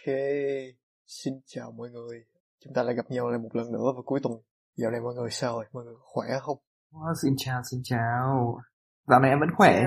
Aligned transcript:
Ok, 0.00 0.14
xin 1.06 1.34
chào 1.46 1.72
mọi 1.72 1.90
người. 1.90 2.24
Chúng 2.64 2.74
ta 2.74 2.82
lại 2.82 2.94
gặp 2.94 3.10
nhau 3.10 3.30
lại 3.30 3.38
một 3.38 3.56
lần 3.56 3.72
nữa 3.72 3.92
vào 3.94 4.02
cuối 4.06 4.20
tuần. 4.22 4.34
Dạo 4.76 4.90
này 4.90 5.00
mọi 5.00 5.14
người 5.14 5.30
sao 5.30 5.52
rồi? 5.52 5.64
Mọi 5.72 5.84
người 5.84 5.94
khỏe 6.00 6.26
không? 6.40 6.58
Oh, 6.96 7.16
xin 7.22 7.34
chào, 7.36 7.62
xin 7.70 7.80
chào. 7.84 8.58
Dạo 9.08 9.20
này 9.20 9.30
em 9.30 9.40
vẫn 9.40 9.48
khỏe. 9.56 9.80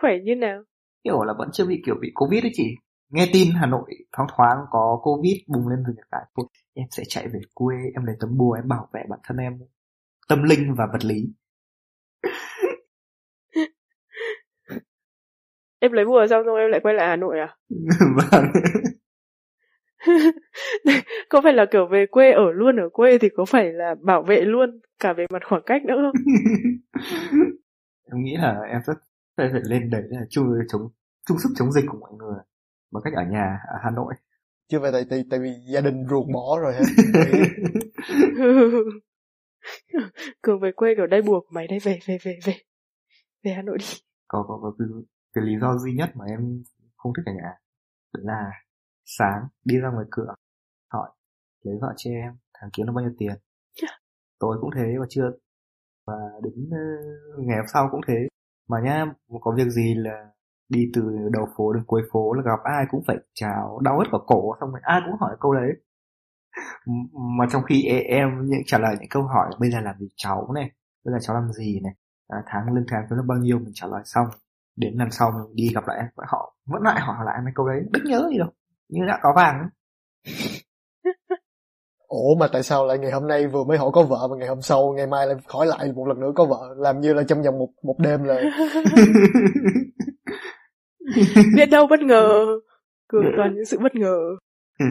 Khỏe 0.00 0.12
như 0.24 0.34
nào? 0.34 0.62
Kiểu 1.04 1.22
là 1.22 1.34
vẫn 1.38 1.48
chưa 1.52 1.66
bị 1.66 1.82
kiểu 1.86 1.94
bị 2.00 2.08
Covid 2.14 2.42
đấy 2.42 2.52
chị. 2.54 2.74
Nghe 3.10 3.30
tin 3.32 3.48
Hà 3.54 3.66
Nội 3.66 3.90
thoáng 4.12 4.28
thoáng 4.36 4.58
có 4.70 5.00
Covid 5.02 5.36
bùng 5.48 5.68
lên 5.68 5.78
từ 5.86 5.92
tại. 6.10 6.22
Thôi, 6.36 6.46
Em 6.74 6.86
sẽ 6.90 7.02
chạy 7.08 7.28
về 7.28 7.40
quê, 7.54 7.76
em 7.94 8.04
lấy 8.04 8.16
tấm 8.20 8.36
bùa, 8.38 8.52
em 8.52 8.68
bảo 8.68 8.88
vệ 8.92 9.00
bản 9.08 9.20
thân 9.24 9.36
em. 9.36 9.58
Tâm 10.28 10.42
linh 10.42 10.74
và 10.78 10.86
vật 10.92 11.04
lý. 11.04 11.32
Em 15.80 15.92
lấy 15.92 16.04
bùa 16.04 16.26
xong 16.30 16.42
rồi 16.42 16.60
em 16.60 16.70
lại 16.70 16.80
quay 16.80 16.94
lại 16.94 17.06
Hà 17.08 17.16
Nội 17.16 17.38
à? 17.38 17.56
vâng. 18.16 18.44
có 21.28 21.40
phải 21.40 21.52
là 21.52 21.66
kiểu 21.72 21.86
về 21.86 22.06
quê 22.10 22.32
ở 22.32 22.52
luôn 22.52 22.76
ở 22.76 22.88
quê 22.92 23.18
thì 23.18 23.28
có 23.36 23.44
phải 23.44 23.72
là 23.72 23.94
bảo 24.02 24.22
vệ 24.22 24.40
luôn 24.40 24.80
cả 24.98 25.12
về 25.12 25.26
mặt 25.30 25.42
khoảng 25.48 25.62
cách 25.66 25.82
nữa 25.84 25.94
không? 25.96 26.22
em 28.12 28.22
nghĩ 28.24 28.36
là 28.36 28.60
em 28.68 28.80
rất 28.86 28.94
phải 29.36 29.48
phải 29.52 29.60
lên 29.64 29.90
đấy 29.90 30.02
là 30.08 30.20
chung 30.30 30.46
chống 30.68 30.82
chung 31.28 31.38
sức 31.38 31.48
chống 31.58 31.72
dịch 31.72 31.84
của 31.88 31.98
mọi 32.00 32.10
người 32.18 32.38
bằng 32.92 33.02
cách 33.04 33.12
ở 33.16 33.22
nhà 33.30 33.58
ở 33.68 33.78
Hà 33.84 33.90
Nội. 33.90 34.14
Chưa 34.68 34.80
phải 34.80 34.92
tại, 34.92 35.04
tại, 35.10 35.24
tại 35.30 35.40
vì 35.40 35.50
gia 35.74 35.80
đình 35.80 36.06
ruột 36.10 36.26
bỏ 36.34 36.58
rồi 36.60 36.74
hả? 36.74 36.80
Cường 40.42 40.60
về 40.60 40.72
quê 40.72 40.94
kiểu 40.96 41.06
đây 41.06 41.22
bùa 41.22 41.40
của 41.40 41.50
mày 41.50 41.66
đây 41.66 41.78
về 41.84 41.98
về 42.06 42.18
về 42.24 42.38
về 42.44 42.54
về 43.44 43.52
Hà 43.52 43.62
Nội 43.62 43.78
đi. 43.78 43.84
có 44.28 44.44
có 44.48 44.58
có 44.62 44.72
cái, 44.78 44.86
cái 45.36 45.44
lý 45.44 45.58
do 45.60 45.78
duy 45.78 45.92
nhất 45.94 46.10
mà 46.16 46.24
em 46.24 46.62
không 46.96 47.12
thích 47.16 47.22
ở 47.26 47.32
nhà 47.32 47.42
đó 48.14 48.20
là 48.24 48.50
sáng 49.04 49.48
đi 49.64 49.78
ra 49.80 49.90
ngoài 49.90 50.06
cửa 50.10 50.34
hỏi 50.92 51.10
lấy 51.64 51.78
vợ 51.80 51.94
cho 51.96 52.10
em 52.10 52.36
tháng 52.54 52.70
kiếm 52.72 52.86
được 52.86 52.92
bao 52.96 53.04
nhiêu 53.04 53.14
tiền? 53.18 53.34
Tối 54.40 54.58
cũng 54.60 54.70
thế 54.76 54.96
và 55.00 55.06
trưa 55.10 55.30
và 56.06 56.14
đến 56.42 56.70
ờ, 56.72 56.78
ngày 57.38 57.58
hôm 57.58 57.66
sau 57.72 57.88
cũng 57.92 58.00
thế. 58.08 58.28
Mà 58.68 58.78
nhá 58.84 59.06
có 59.40 59.54
việc 59.56 59.68
gì 59.70 59.94
là 59.94 60.30
đi 60.68 60.90
từ 60.94 61.02
đầu 61.32 61.48
phố 61.56 61.72
đến 61.72 61.84
cuối 61.86 62.02
phố 62.12 62.32
là 62.34 62.42
gặp 62.44 62.60
ai 62.64 62.84
cũng 62.90 63.02
phải 63.06 63.16
chào 63.34 63.80
đau 63.84 63.98
hết 63.98 64.06
cả 64.12 64.18
cổ 64.26 64.56
xong 64.60 64.70
rồi 64.70 64.80
ai 64.84 65.00
cũng 65.06 65.20
hỏi 65.20 65.36
câu 65.40 65.54
đấy. 65.54 65.70
Mà 67.38 67.46
trong 67.52 67.62
khi 67.62 67.82
e- 67.82 67.98
em 68.00 68.46
những 68.46 68.60
trả 68.66 68.78
lời 68.78 68.96
những 69.00 69.08
câu 69.10 69.22
hỏi 69.22 69.50
bây 69.60 69.70
giờ 69.70 69.80
làm 69.80 69.98
gì 69.98 70.08
cháu 70.16 70.52
này? 70.54 70.70
Bây 71.04 71.12
giờ 71.12 71.18
cháu 71.22 71.36
làm 71.36 71.52
gì 71.52 71.80
này? 71.80 71.92
À, 72.28 72.38
tháng 72.46 72.74
lương 72.74 72.84
tháng 72.88 73.06
được 73.10 73.22
bao 73.26 73.38
nhiêu? 73.38 73.58
Mình 73.58 73.72
trả 73.74 73.86
lời 73.86 74.02
xong 74.04 74.26
đến 74.76 74.94
lần 74.98 75.10
sau 75.10 75.30
mình 75.30 75.54
đi 75.54 75.68
gặp 75.74 75.84
lại 75.86 75.98
họ 76.28 76.54
vẫn 76.66 76.82
lại 76.82 77.00
hỏi 77.00 77.16
lại 77.26 77.38
mấy 77.44 77.52
câu 77.54 77.68
đấy 77.68 77.80
đứt 77.90 78.00
nhớ 78.04 78.28
gì 78.30 78.38
đâu 78.38 78.48
như 78.88 79.00
đã 79.08 79.18
có 79.22 79.32
vàng 79.36 79.58
ấy. 79.58 79.68
Ủa 82.08 82.34
mà 82.40 82.48
tại 82.52 82.62
sao 82.62 82.86
lại 82.86 82.98
ngày 82.98 83.10
hôm 83.10 83.26
nay 83.28 83.46
vừa 83.46 83.64
mới 83.64 83.78
hỏi 83.78 83.90
có 83.92 84.02
vợ 84.02 84.28
mà 84.30 84.36
ngày 84.36 84.48
hôm 84.48 84.62
sau 84.62 84.92
ngày 84.96 85.06
mai 85.06 85.26
lại 85.26 85.36
hỏi 85.46 85.66
lại 85.66 85.92
một 85.92 86.08
lần 86.08 86.20
nữa 86.20 86.32
có 86.34 86.44
vợ 86.44 86.74
làm 86.76 87.00
như 87.00 87.14
là 87.14 87.22
trong 87.28 87.42
vòng 87.42 87.58
một 87.58 87.68
một 87.82 87.96
đêm 87.98 88.24
là 88.24 88.40
Biết 91.56 91.66
đâu 91.70 91.86
bất 91.86 92.00
ngờ. 92.00 92.46
Cường 93.08 93.24
toàn 93.36 93.54
những 93.54 93.64
sự 93.64 93.78
bất 93.82 93.94
ngờ. 93.94 94.18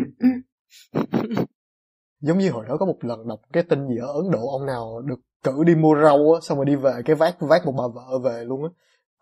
giống 2.19 2.37
như 2.37 2.51
hồi 2.51 2.65
đó 2.67 2.77
có 2.79 2.85
một 2.85 2.97
lần 3.01 3.27
đọc 3.27 3.39
cái 3.53 3.63
tin 3.63 3.87
gì 3.87 3.97
ở 3.97 4.07
Ấn 4.07 4.31
Độ 4.31 4.47
ông 4.51 4.65
nào 4.65 5.01
được 5.05 5.19
cử 5.43 5.63
đi 5.65 5.75
mua 5.75 5.95
rau 6.03 6.33
á 6.33 6.39
xong 6.41 6.57
rồi 6.57 6.65
đi 6.65 6.75
về 6.75 6.91
cái 7.05 7.15
vác 7.15 7.35
vác 7.39 7.65
một 7.65 7.73
bà 7.77 7.83
vợ 7.95 8.19
về 8.19 8.43
luôn 8.45 8.63
á. 8.63 8.69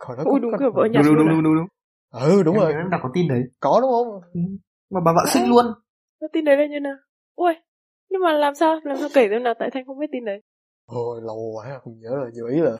Hồi 0.08 0.18
đó 0.18 0.24
Ui 0.24 0.40
đúng 0.40 0.52
có- 0.52 0.58
kiểu 0.60 0.72
vợ 0.72 0.86
đúng 0.94 0.94
nhặt 0.94 1.06
đúng 1.06 1.16
đúng 1.18 1.30
đúng 1.30 1.44
đúng 1.44 1.56
đúng 1.56 1.68
Ừ 2.12 2.44
đúng 2.44 2.56
Em 2.56 2.64
rồi, 2.64 2.74
em 2.74 2.90
đọc 2.90 3.00
có 3.04 3.10
tin 3.14 3.28
đấy 3.28 3.44
có 3.60 3.80
đúng 3.82 3.92
không? 3.92 4.22
mà 4.90 5.02
bà 5.06 5.12
vợ 5.14 5.26
xinh 5.34 5.50
luôn 5.50 5.66
Cái 6.20 6.30
tin 6.34 6.46
đấy 6.46 6.58
là 6.58 6.66
như 6.66 6.80
nào? 6.80 6.96
Ui, 7.36 7.54
nhưng 8.10 8.22
mà 8.22 8.34
làm 8.34 8.56
sao? 8.56 8.80
Làm 8.84 8.98
sao 8.98 9.10
kể 9.14 9.28
xem 9.30 9.44
nào 9.44 9.54
tại 9.60 9.70
Thanh 9.74 9.86
không 9.86 10.00
biết 10.00 10.08
tin 10.12 10.26
đấy? 10.26 10.42
Ôi 10.86 11.22
lâu 11.22 11.52
quá 11.56 11.80
không 11.84 12.00
nhớ 12.00 12.10
là 12.24 12.30
nhiều 12.34 12.48
ý 12.48 12.58
là 12.62 12.78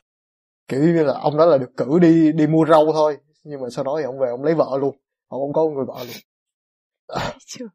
kiểu 0.68 0.80
như 0.80 1.04
là 1.04 1.14
ông 1.20 1.36
đó 1.38 1.46
là 1.46 1.58
được 1.58 1.70
cử 1.76 1.98
đi 2.02 2.32
đi 2.32 2.46
mua 2.46 2.66
rau 2.66 2.86
thôi 2.92 3.18
nhưng 3.44 3.60
mà 3.62 3.68
sau 3.70 3.84
đó 3.84 3.96
thì 3.98 4.04
ông 4.04 4.18
về 4.18 4.28
ông 4.30 4.44
lấy 4.44 4.54
vợ 4.54 4.78
luôn 4.80 4.96
ông 5.28 5.40
không 5.42 5.52
có 5.52 5.64
người 5.74 5.84
vợ 5.86 6.04
luôn 6.04 6.16
chưa? 7.46 7.68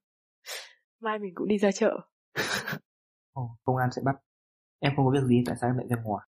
Mai 0.99 1.19
mình 1.19 1.31
cũng 1.35 1.47
đi 1.47 1.57
ra 1.57 1.71
chợ. 1.71 1.99
Ồ, 3.33 3.57
công 3.63 3.77
an 3.77 3.89
sẽ 3.95 4.01
bắt 4.05 4.15
em 4.79 4.93
không 4.95 5.05
có 5.05 5.11
việc 5.11 5.27
gì 5.27 5.43
tại 5.45 5.55
sao 5.61 5.69
em 5.69 5.77
lại 5.77 5.88
ra 5.89 5.95
ngoài 6.03 6.27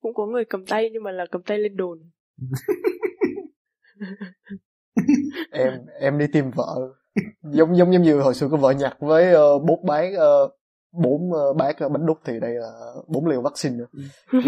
Cũng 0.00 0.14
có 0.14 0.26
người 0.26 0.44
cầm 0.44 0.66
tay 0.66 0.90
nhưng 0.92 1.02
mà 1.02 1.10
là 1.10 1.26
cầm 1.30 1.42
tay 1.42 1.58
lên 1.58 1.76
đồn. 1.76 2.10
em 5.52 5.72
em 6.00 6.18
đi 6.18 6.26
tìm 6.32 6.50
vợ 6.50 6.94
giống 7.42 7.76
giống 7.76 7.92
giống 7.92 8.02
như 8.02 8.20
hồi 8.20 8.34
xưa 8.34 8.48
có 8.50 8.56
vợ 8.56 8.70
nhặt 8.70 8.96
với 9.00 9.34
uh, 9.34 9.62
bốn 9.66 9.86
bán 9.86 10.14
uh, 10.14 10.52
bốn 10.92 11.30
uh, 11.30 11.56
bát 11.56 11.84
uh, 11.84 11.92
bánh 11.92 12.06
đúc 12.06 12.18
thì 12.24 12.40
đây 12.40 12.54
là 12.54 12.94
bốn 13.08 13.26
liều 13.26 13.42
vaccine 13.42 13.76
nữa 13.76 13.86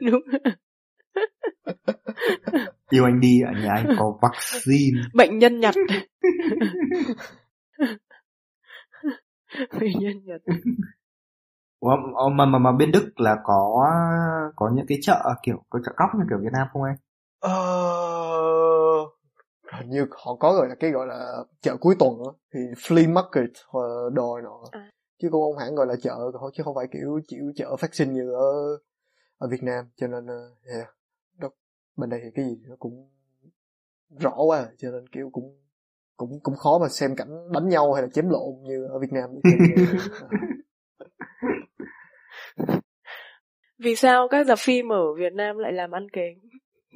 đúng. 0.00 0.22
yêu 2.90 3.04
anh 3.04 3.20
đi 3.20 3.40
ở 3.40 3.52
nhà 3.62 3.72
anh 3.74 3.96
có 3.98 4.18
vaccine 4.22 5.00
Bệnh 5.14 5.38
nhân 5.38 5.60
nhặt. 5.60 5.74
Bệnh 9.80 9.98
nhân 10.00 10.24
nhặt. 10.24 10.40
Mà 11.82 12.46
mà 12.46 12.58
mà 12.58 12.72
bên 12.72 12.92
Đức 12.92 13.20
là 13.20 13.36
có 13.44 13.86
có 14.56 14.70
những 14.74 14.86
cái 14.88 14.98
chợ 15.02 15.34
kiểu 15.42 15.62
có 15.70 15.80
chợ 15.86 15.92
cóc 15.96 16.10
như 16.14 16.24
kiểu 16.30 16.38
Việt 16.42 16.52
Nam 16.52 16.66
không 16.72 16.82
anh 16.82 16.96
Ờ, 17.40 17.50
hình 19.72 19.90
như 19.90 20.06
họ 20.24 20.34
có 20.40 20.52
gọi 20.52 20.68
là 20.68 20.74
cái 20.80 20.90
gọi 20.90 21.06
là 21.06 21.44
chợ 21.60 21.76
cuối 21.80 21.94
tuần 21.98 22.18
đó, 22.24 22.34
thì 22.54 22.60
flea 22.60 23.12
market 23.12 23.50
đồ 24.12 24.40
nọ 24.40 24.60
À. 24.72 24.90
chứ 25.22 25.28
cũng 25.32 25.42
không 25.42 25.58
hẳn 25.58 25.74
gọi 25.74 25.86
là 25.86 25.94
chợ 26.02 26.18
chứ 26.54 26.62
không 26.62 26.74
phải 26.74 26.86
kiểu 26.92 27.20
chịu 27.26 27.52
chợ 27.56 27.76
phát 27.76 27.94
sinh 27.94 28.12
như 28.12 28.32
ở 28.32 28.78
ở 29.38 29.48
Việt 29.48 29.62
Nam 29.62 29.84
cho 29.96 30.06
nên 30.06 30.26
ờ, 30.26 30.50
yeah. 30.74 30.88
Đó, 31.38 31.48
bên 31.96 32.10
đây 32.10 32.20
thì 32.24 32.30
cái 32.34 32.44
gì 32.44 32.56
nó 32.68 32.76
cũng 32.78 33.08
rõ 34.18 34.34
quá 34.46 34.58
à, 34.58 34.66
cho 34.78 34.90
nên 34.90 35.08
kiểu 35.08 35.30
cũng 35.32 35.58
cũng 36.16 36.40
cũng 36.42 36.56
khó 36.56 36.78
mà 36.78 36.88
xem 36.88 37.16
cảnh 37.16 37.52
đánh 37.52 37.68
nhau 37.68 37.92
hay 37.92 38.02
là 38.02 38.08
chém 38.14 38.28
lộn 38.28 38.62
như 38.62 38.84
ở 38.84 38.98
Việt 38.98 39.12
Nam 39.12 39.30
ờ, 40.20 40.28
Vì 43.78 43.94
sao 43.96 44.28
các 44.28 44.46
dạp 44.46 44.58
phim 44.58 44.92
ở 44.92 45.14
Việt 45.14 45.32
Nam 45.32 45.58
lại 45.58 45.72
làm 45.72 45.90
ăn 45.90 46.08
kém? 46.12 46.34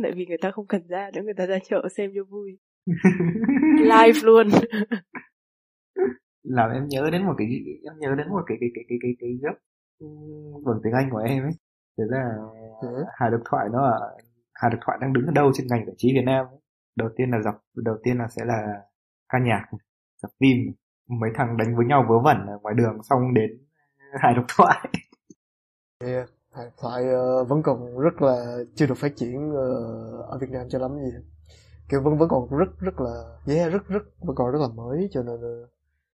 Tại 0.03 0.13
vì 0.17 0.27
người 0.27 0.39
ta 0.39 0.51
không 0.51 0.67
cần 0.67 0.87
ra 0.89 1.11
nữa, 1.15 1.21
người 1.25 1.35
ta 1.35 1.47
ra 1.47 1.59
chợ 1.69 1.89
xem 1.97 2.11
cho 2.15 2.25
vui. 2.25 2.59
Live 3.83 4.21
luôn. 4.23 4.49
làm 6.43 6.71
em 6.71 6.87
nhớ 6.89 7.11
đến 7.13 7.27
một 7.27 7.35
cái 7.39 7.47
em 7.85 7.99
nhớ 7.99 8.15
đến 8.19 8.29
một 8.29 8.43
cái 8.47 8.57
cái 8.61 8.69
cái 8.75 8.85
cái 8.89 8.99
cái 9.03 9.13
cái 9.21 9.31
gấp 9.43 9.55
bằng 10.65 10.81
tiếng 10.85 10.93
Anh 10.93 11.11
của 11.11 11.19
em 11.19 11.43
ấy 11.43 11.53
thế 11.99 12.05
là 12.09 12.37
Ừ. 12.83 13.05
Hà 13.15 13.29
Độc 13.31 13.41
Thoại 13.51 13.69
nó 13.73 13.85
ở 13.87 14.19
Hà 14.55 14.69
Độc 14.69 14.81
Thoại 14.85 14.99
đang 15.01 15.13
đứng 15.13 15.27
ở 15.27 15.33
đâu 15.33 15.51
trên 15.55 15.67
ngành 15.71 15.87
giải 15.87 15.95
trí 15.99 16.13
Việt 16.15 16.23
Nam 16.27 16.47
ấy. 16.47 16.59
đầu 16.97 17.09
tiên 17.17 17.31
là 17.31 17.41
dọc 17.43 17.55
đầu 17.77 17.97
tiên 18.05 18.19
là 18.19 18.29
sẽ 18.29 18.45
là 18.45 18.81
ca 19.29 19.39
nhạc 19.39 19.67
dọc 20.23 20.31
phim 20.41 20.57
mấy 21.09 21.31
thằng 21.35 21.57
đánh 21.57 21.77
với 21.77 21.87
nhau 21.87 22.07
vớ 22.09 22.19
vẩn 22.25 22.47
ở 22.47 22.59
ngoài 22.63 22.75
đường 22.75 23.03
xong 23.03 23.35
đến 23.35 23.51
Hà 24.23 24.33
Độc 24.33 24.45
Thoại 24.49 24.89
yeah. 26.01 26.29
Hài 26.53 26.67
thoại 26.77 27.05
ờ, 27.09 27.45
vẫn 27.45 27.63
còn 27.63 27.99
rất 27.99 28.23
là 28.23 28.57
chưa 28.75 28.87
được 28.87 28.95
phát 28.95 29.13
triển 29.17 29.51
ờ, 29.55 29.67
ở 30.23 30.39
Việt 30.41 30.51
Nam 30.51 30.69
cho 30.69 30.79
lắm 30.79 30.91
gì 31.05 31.11
kiểu 31.89 32.03
vẫn 32.03 32.19
vẫn 32.19 32.29
còn 32.29 32.49
rất 32.59 32.81
rất 32.81 33.01
là 33.01 33.39
yeah, 33.47 33.73
rất 33.73 33.89
rất 33.89 34.03
vẫn 34.21 34.37
còn 34.37 34.53
rất 34.53 34.59
là 34.61 34.69
mới 34.69 35.09
cho 35.13 35.23
nên 35.23 35.41
ờ, 35.41 35.69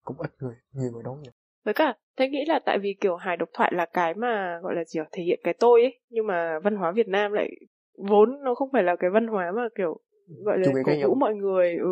cũng 0.03 0.17
ít 0.21 0.31
người 0.39 0.55
nhiều 0.73 0.91
người 0.91 1.03
đón 1.03 1.21
nhận 1.21 1.33
Với 1.65 1.73
cả, 1.73 1.93
Thanh 2.17 2.31
nghĩ 2.31 2.45
là 2.47 2.59
tại 2.65 2.79
vì 2.79 2.95
kiểu 3.01 3.15
hài 3.15 3.37
độc 3.37 3.49
thoại 3.53 3.71
là 3.75 3.85
cái 3.85 4.13
mà 4.13 4.59
gọi 4.63 4.75
là 4.75 4.83
gì 4.83 4.99
thể 5.11 5.23
hiện 5.23 5.39
cái 5.43 5.53
tôi 5.53 5.81
ấy. 5.81 5.99
Nhưng 6.09 6.27
mà 6.27 6.59
văn 6.59 6.75
hóa 6.75 6.91
Việt 6.91 7.07
Nam 7.07 7.31
lại 7.33 7.49
vốn 7.97 8.43
nó 8.43 8.55
không 8.55 8.69
phải 8.73 8.83
là 8.83 8.95
cái 8.95 9.09
văn 9.09 9.27
hóa 9.27 9.51
mà 9.55 9.67
kiểu 9.75 9.99
gọi 10.45 10.57
là 10.59 10.71
cổ 10.83 10.91
vũ 11.03 11.15
mọi 11.15 11.35
người 11.35 11.75
ừ, 11.77 11.89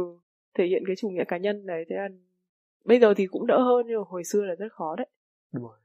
thể 0.54 0.66
hiện 0.66 0.84
cái 0.88 0.96
chủ 0.96 1.10
nghĩa 1.10 1.24
cá 1.28 1.38
nhân 1.38 1.66
đấy. 1.66 1.86
Thế 1.90 1.96
là 1.96 2.08
bây 2.86 3.00
giờ 3.00 3.14
thì 3.14 3.28
cũng 3.28 3.48
đỡ 3.48 3.60
hơn 3.60 3.86
nhưng 3.88 3.98
mà 3.98 4.06
hồi 4.08 4.24
xưa 4.24 4.46
là 4.46 4.56
rất 4.56 4.74
khó 4.74 4.96
đấy. 4.96 5.08
đúng 5.52 5.64
rồi 5.64 5.78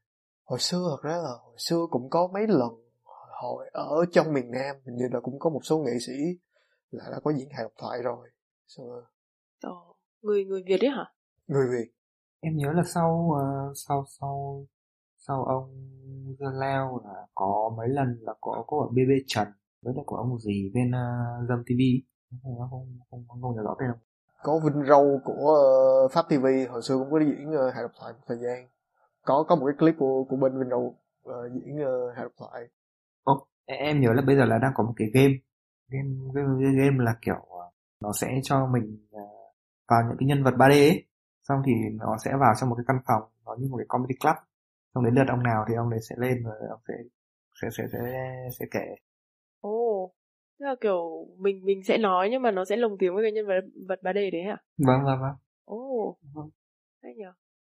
hồi 0.50 0.58
xưa 0.58 0.88
thật 0.90 1.08
ra 1.08 1.16
là 1.16 1.30
hồi 1.44 1.54
xưa 1.58 1.86
cũng 1.90 2.10
có 2.10 2.28
mấy 2.32 2.46
lần 2.48 2.70
hồi 3.42 3.70
ở 3.72 4.04
trong 4.12 4.32
miền 4.32 4.50
Nam 4.50 4.76
hình 4.86 4.96
như 4.96 5.08
là 5.12 5.20
cũng 5.20 5.38
có 5.38 5.50
một 5.50 5.60
số 5.62 5.78
nghệ 5.78 5.92
sĩ 6.06 6.12
là 6.90 7.04
đã 7.10 7.20
có 7.24 7.32
diễn 7.32 7.48
hài 7.50 7.62
độc 7.62 7.72
thoại 7.78 8.02
rồi. 8.02 8.28
Xong 8.66 8.86
rồi, 8.88 9.02
Ờ, 9.62 9.70
người 10.22 10.44
người 10.44 10.62
Việt 10.66 10.80
ấy 10.80 10.90
hả? 10.90 11.12
người 11.46 11.66
Việt. 11.70 11.92
Em 12.40 12.56
nhớ 12.56 12.72
là 12.72 12.82
sau 12.94 13.32
ờ, 13.40 13.72
sau 13.74 14.04
sau 14.20 14.66
sau 15.16 15.44
ông 15.44 15.70
Dương 16.38 16.58
Leo 16.60 17.00
là 17.04 17.26
có 17.34 17.74
mấy 17.76 17.88
lần 17.88 18.18
là 18.20 18.34
có 18.40 18.64
có 18.66 18.80
ở 18.80 18.88
BB 18.88 19.10
Trần 19.26 19.48
với 19.82 19.94
lại 19.96 20.04
của 20.06 20.16
ông 20.16 20.38
gì 20.38 20.70
bên 20.74 20.90
uh, 20.90 21.48
Dâm 21.48 21.64
TV 21.64 21.80
không 22.42 22.58
không 22.58 22.68
không 23.10 23.24
không, 23.28 23.40
không 23.42 23.56
nhớ 23.56 23.62
rõ 23.62 23.76
tên. 23.80 23.90
Không 24.36 24.60
có 24.60 24.68
Vinh 24.68 24.86
Râu 24.88 25.20
của 25.24 26.08
Pháp 26.12 26.22
TV 26.28 26.46
hồi 26.70 26.82
xưa 26.82 26.98
cũng 26.98 27.10
có 27.10 27.18
diễn 27.20 27.50
uh, 27.50 27.74
hài 27.74 27.82
độc 27.82 27.92
thoại 27.98 28.12
một 28.12 28.20
thời 28.26 28.38
gian 28.38 28.68
có 29.22 29.44
có 29.48 29.56
một 29.56 29.66
cái 29.66 29.76
clip 29.78 29.94
của 29.98 30.24
của 30.28 30.36
bên 30.36 30.58
Vinh 30.58 30.70
Râu 30.70 30.94
ờ, 31.24 31.48
diễn 31.48 31.76
uh, 31.82 32.16
hài 32.16 32.24
độc 32.24 32.32
thoại. 32.38 32.68
Ồ, 33.24 33.46
em 33.66 34.00
nhớ 34.00 34.12
là 34.12 34.22
bây 34.26 34.36
giờ 34.36 34.44
là 34.44 34.58
đang 34.62 34.72
có 34.74 34.84
một 34.84 34.92
cái 34.96 35.08
game. 35.14 35.34
Game 35.88 36.10
game, 36.34 36.82
game 36.82 37.04
là 37.04 37.14
kiểu 37.22 37.34
ờ, 37.34 37.70
nó 38.00 38.12
sẽ 38.12 38.28
cho 38.42 38.66
mình 38.66 39.06
vào 39.88 40.00
những 40.08 40.16
cái 40.18 40.26
nhân 40.26 40.44
vật 40.44 40.54
3D 40.58 40.70
ấy. 40.70 41.04
Xong 41.42 41.62
thì 41.66 41.72
nó 41.92 42.16
sẽ 42.24 42.30
vào 42.40 42.54
trong 42.60 42.68
một 42.68 42.76
cái 42.76 42.84
căn 42.88 42.96
phòng 43.06 43.22
nó 43.46 43.54
như 43.58 43.68
một 43.70 43.76
cái 43.76 43.86
comedy 43.88 44.14
club. 44.20 44.36
Xong 44.94 45.04
đến 45.04 45.14
lượt 45.14 45.28
ông 45.28 45.42
nào 45.42 45.64
thì 45.68 45.74
ông 45.74 45.90
đấy 45.90 46.00
sẽ 46.08 46.16
lên 46.18 46.44
và 46.44 46.52
ông 46.70 46.80
sẽ 46.88 46.94
sẽ 47.62 47.68
sẽ 47.76 47.84
sẽ 47.92 47.98
sẽ 48.58 48.66
kể. 48.70 48.94
Ồ, 49.60 49.70
oh, 49.70 50.12
tức 50.58 50.66
là 50.66 50.74
kiểu 50.80 51.26
mình 51.38 51.64
mình 51.64 51.84
sẽ 51.84 51.98
nói 51.98 52.28
nhưng 52.30 52.42
mà 52.42 52.50
nó 52.50 52.64
sẽ 52.64 52.76
lồng 52.76 52.98
tiếng 52.98 53.14
với 53.14 53.24
cái 53.24 53.32
nhân 53.32 53.46
vật 53.46 53.60
vật 53.88 54.00
3D 54.02 54.32
đấy 54.32 54.42
hả? 54.42 54.56
vâng 54.86 55.04
vâng 55.04 55.20
vâng. 55.20 55.36
Ồ, 55.64 55.76
oh, 55.76 56.52
hay 57.02 57.14
nhờ. 57.16 57.32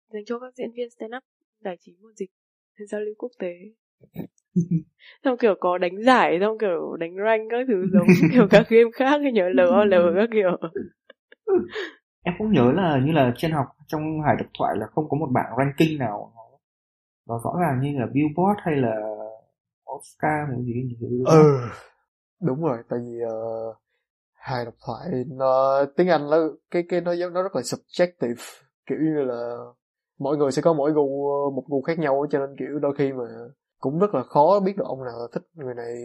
Dành 0.09 0.25
cho 0.25 0.39
các 0.39 0.53
diễn 0.55 0.71
viên 0.75 0.89
stand 0.89 1.13
up 1.17 1.23
giải 1.59 1.77
trí 1.79 1.95
mùa 2.01 2.11
dịch 2.15 2.29
giao 2.91 3.01
lưu 3.01 3.15
quốc 3.17 3.31
tế. 3.39 3.53
xong 5.23 5.37
kiểu 5.37 5.55
có 5.59 5.77
đánh 5.77 6.03
giải 6.05 6.37
xong 6.41 6.57
kiểu 6.57 6.95
đánh 6.99 7.15
rank 7.25 7.51
các 7.51 7.65
thứ 7.67 7.85
giống 7.93 8.07
kiểu 8.31 8.47
các 8.51 8.69
game 8.69 8.91
khác 8.93 9.21
nhớ 9.33 9.49
LOL 9.49 9.93
các 10.15 10.29
kiểu. 10.33 10.57
Em 12.23 12.35
cũng 12.37 12.51
nhớ 12.51 12.71
là 12.71 12.99
như 13.05 13.11
là 13.11 13.33
trên 13.37 13.51
học 13.51 13.65
trong 13.87 14.21
hải 14.25 14.35
độc 14.39 14.47
thoại 14.59 14.75
là 14.77 14.87
không 14.87 15.09
có 15.09 15.17
một 15.17 15.29
bảng 15.33 15.53
ranking 15.57 15.97
nào. 15.99 16.31
Nó, 16.35 16.41
nó 17.27 17.41
rõ 17.43 17.59
ràng 17.61 17.79
như 17.81 17.99
là 17.99 18.05
billboard 18.13 18.59
hay 18.63 18.75
là 18.75 18.95
oscar 19.95 20.49
hay 20.49 20.57
gì 20.65 20.73
gì 20.73 20.97
gì 20.99 21.23
ừ 21.25 21.69
đúng 22.41 22.61
rồi 22.61 22.77
tại 22.89 22.99
vì 22.99 23.25
uh, 23.25 23.75
hài 24.33 24.65
độc 24.65 24.73
thoại 24.85 25.09
nó 25.27 25.85
tiếng 25.97 26.07
anh 26.07 26.29
nó 26.29 26.37
cái 26.71 26.83
cái 26.89 27.01
nó 27.01 27.13
nó 27.33 27.43
rất 27.43 27.55
là 27.55 27.61
subjective 27.61 28.61
kiểu 28.85 28.97
như 28.97 29.23
là 29.23 29.57
mỗi 30.19 30.37
người 30.37 30.51
sẽ 30.51 30.61
có 30.61 30.73
mỗi 30.73 30.91
gu 30.91 31.05
một 31.51 31.63
gu 31.67 31.81
khác 31.81 31.99
nhau 31.99 32.25
cho 32.31 32.39
nên 32.39 32.55
kiểu 32.59 32.79
đôi 32.79 32.95
khi 32.97 33.13
mà 33.13 33.23
cũng 33.79 33.99
rất 33.99 34.15
là 34.15 34.23
khó 34.23 34.59
biết 34.59 34.77
được 34.77 34.85
ông 34.87 35.03
nào 35.03 35.27
thích 35.33 35.43
người 35.53 35.73
này. 35.75 35.95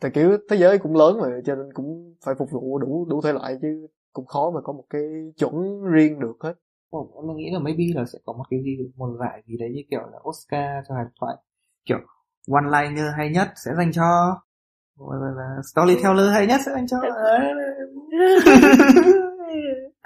Tại 0.00 0.10
kiểu 0.14 0.36
thế 0.50 0.56
giới 0.56 0.78
cũng 0.78 0.96
lớn 0.96 1.18
mà 1.20 1.26
cho 1.44 1.54
nên 1.54 1.72
cũng 1.72 2.14
phải 2.24 2.34
phục 2.38 2.50
vụ 2.50 2.78
đủ 2.78 3.06
đủ 3.08 3.20
thể 3.22 3.32
loại 3.32 3.58
chứ 3.62 3.86
cũng 4.12 4.26
khó 4.26 4.50
mà 4.54 4.60
có 4.60 4.72
một 4.72 4.84
cái 4.90 5.02
chuẩn 5.36 5.84
riêng 5.84 6.20
được 6.20 6.36
hết. 6.40 6.54
Oh, 6.96 7.14
em 7.14 7.36
nghĩ 7.36 7.50
là 7.52 7.58
maybe 7.58 7.84
là 7.94 8.04
sẽ 8.04 8.18
có 8.24 8.32
một 8.32 8.44
cái 8.50 8.60
gì 8.64 8.78
một 8.96 9.16
giải 9.20 9.42
gì 9.46 9.56
đấy 9.56 9.70
như 9.74 9.82
kiểu 9.90 10.00
là 10.00 10.18
Oscar 10.28 10.84
cho 10.88 10.94
hài 10.94 11.04
thoại 11.20 11.36
kiểu 11.84 11.98
one 12.52 12.64
liner 12.64 13.06
hay 13.16 13.30
nhất 13.30 13.48
sẽ 13.64 13.70
dành 13.78 13.92
cho 13.92 14.02
là, 14.98 15.30
là 15.36 15.62
storyteller 15.72 16.32
hay 16.32 16.46
nhất 16.46 16.60
sẽ 16.66 16.72
dành 16.72 16.86
cho. 16.86 16.98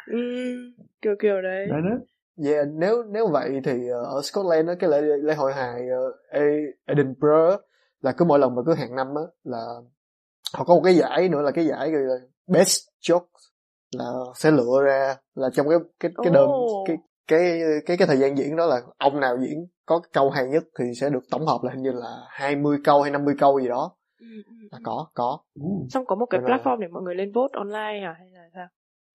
Ừ, 0.06 0.14
kiểu 1.02 1.14
kiểu 1.20 1.42
đấy 1.42 1.66
đấy 1.68 1.98
Yeah, 2.36 2.66
nếu 2.72 3.02
nếu 3.02 3.26
vậy 3.28 3.60
thì 3.64 3.72
uh, 3.72 4.06
ở 4.06 4.20
Scotland 4.22 4.68
á 4.68 4.74
cái 4.78 4.90
lễ 4.90 5.00
lễ 5.00 5.34
hội 5.34 5.52
hài 5.52 5.82
uh, 5.82 6.14
Edinburgh 6.86 7.60
là 8.00 8.12
cứ 8.12 8.24
mỗi 8.24 8.38
lần 8.38 8.54
mà 8.54 8.62
cứ 8.66 8.74
hàng 8.74 8.96
năm 8.96 9.06
á 9.14 9.22
là 9.44 9.64
họ 10.54 10.64
có 10.64 10.74
một 10.74 10.80
cái 10.84 10.94
giải 10.94 11.28
nữa 11.28 11.42
là 11.42 11.50
cái 11.50 11.66
giải 11.66 11.90
gọi 11.90 12.02
là 12.02 12.14
best 12.46 12.78
joke 13.02 13.26
là 13.96 14.10
sẽ 14.34 14.50
lựa 14.50 14.82
ra 14.84 15.16
là 15.34 15.50
trong 15.52 15.68
cái 15.68 15.78
cái 16.00 16.10
cái 16.24 16.32
đơn 16.32 16.46
Ồ. 16.48 16.84
cái 16.88 16.96
cái 17.28 17.60
cái 17.86 17.96
cái 17.96 18.06
thời 18.06 18.16
gian 18.16 18.38
diễn 18.38 18.56
đó 18.56 18.66
là 18.66 18.80
ông 18.98 19.20
nào 19.20 19.36
diễn 19.40 19.66
có 19.86 20.00
câu 20.12 20.30
hay 20.30 20.46
nhất 20.46 20.64
thì 20.78 20.84
sẽ 21.00 21.10
được 21.10 21.24
tổng 21.30 21.46
hợp 21.46 21.58
là 21.62 21.72
hình 21.72 21.82
như 21.82 21.92
là 21.92 22.16
20 22.28 22.78
câu 22.84 23.02
hay 23.02 23.10
50 23.10 23.34
câu 23.38 23.60
gì 23.60 23.68
đó. 23.68 23.96
Ừ, 24.20 24.26
ừ, 24.46 24.52
là 24.72 24.78
ừ. 24.78 24.82
có 24.84 25.06
có. 25.14 25.38
Xong 25.90 26.06
có 26.06 26.14
một 26.16 26.26
cái 26.26 26.40
Nên 26.40 26.50
là- 26.50 26.56
platform 26.56 26.80
để 26.80 26.86
mọi 26.88 27.02
người 27.02 27.14
lên 27.14 27.32
vote 27.34 27.52
online 27.52 28.00
à 28.06 28.14
hay 28.18 28.28
là 28.32 28.48
sao? 28.54 28.66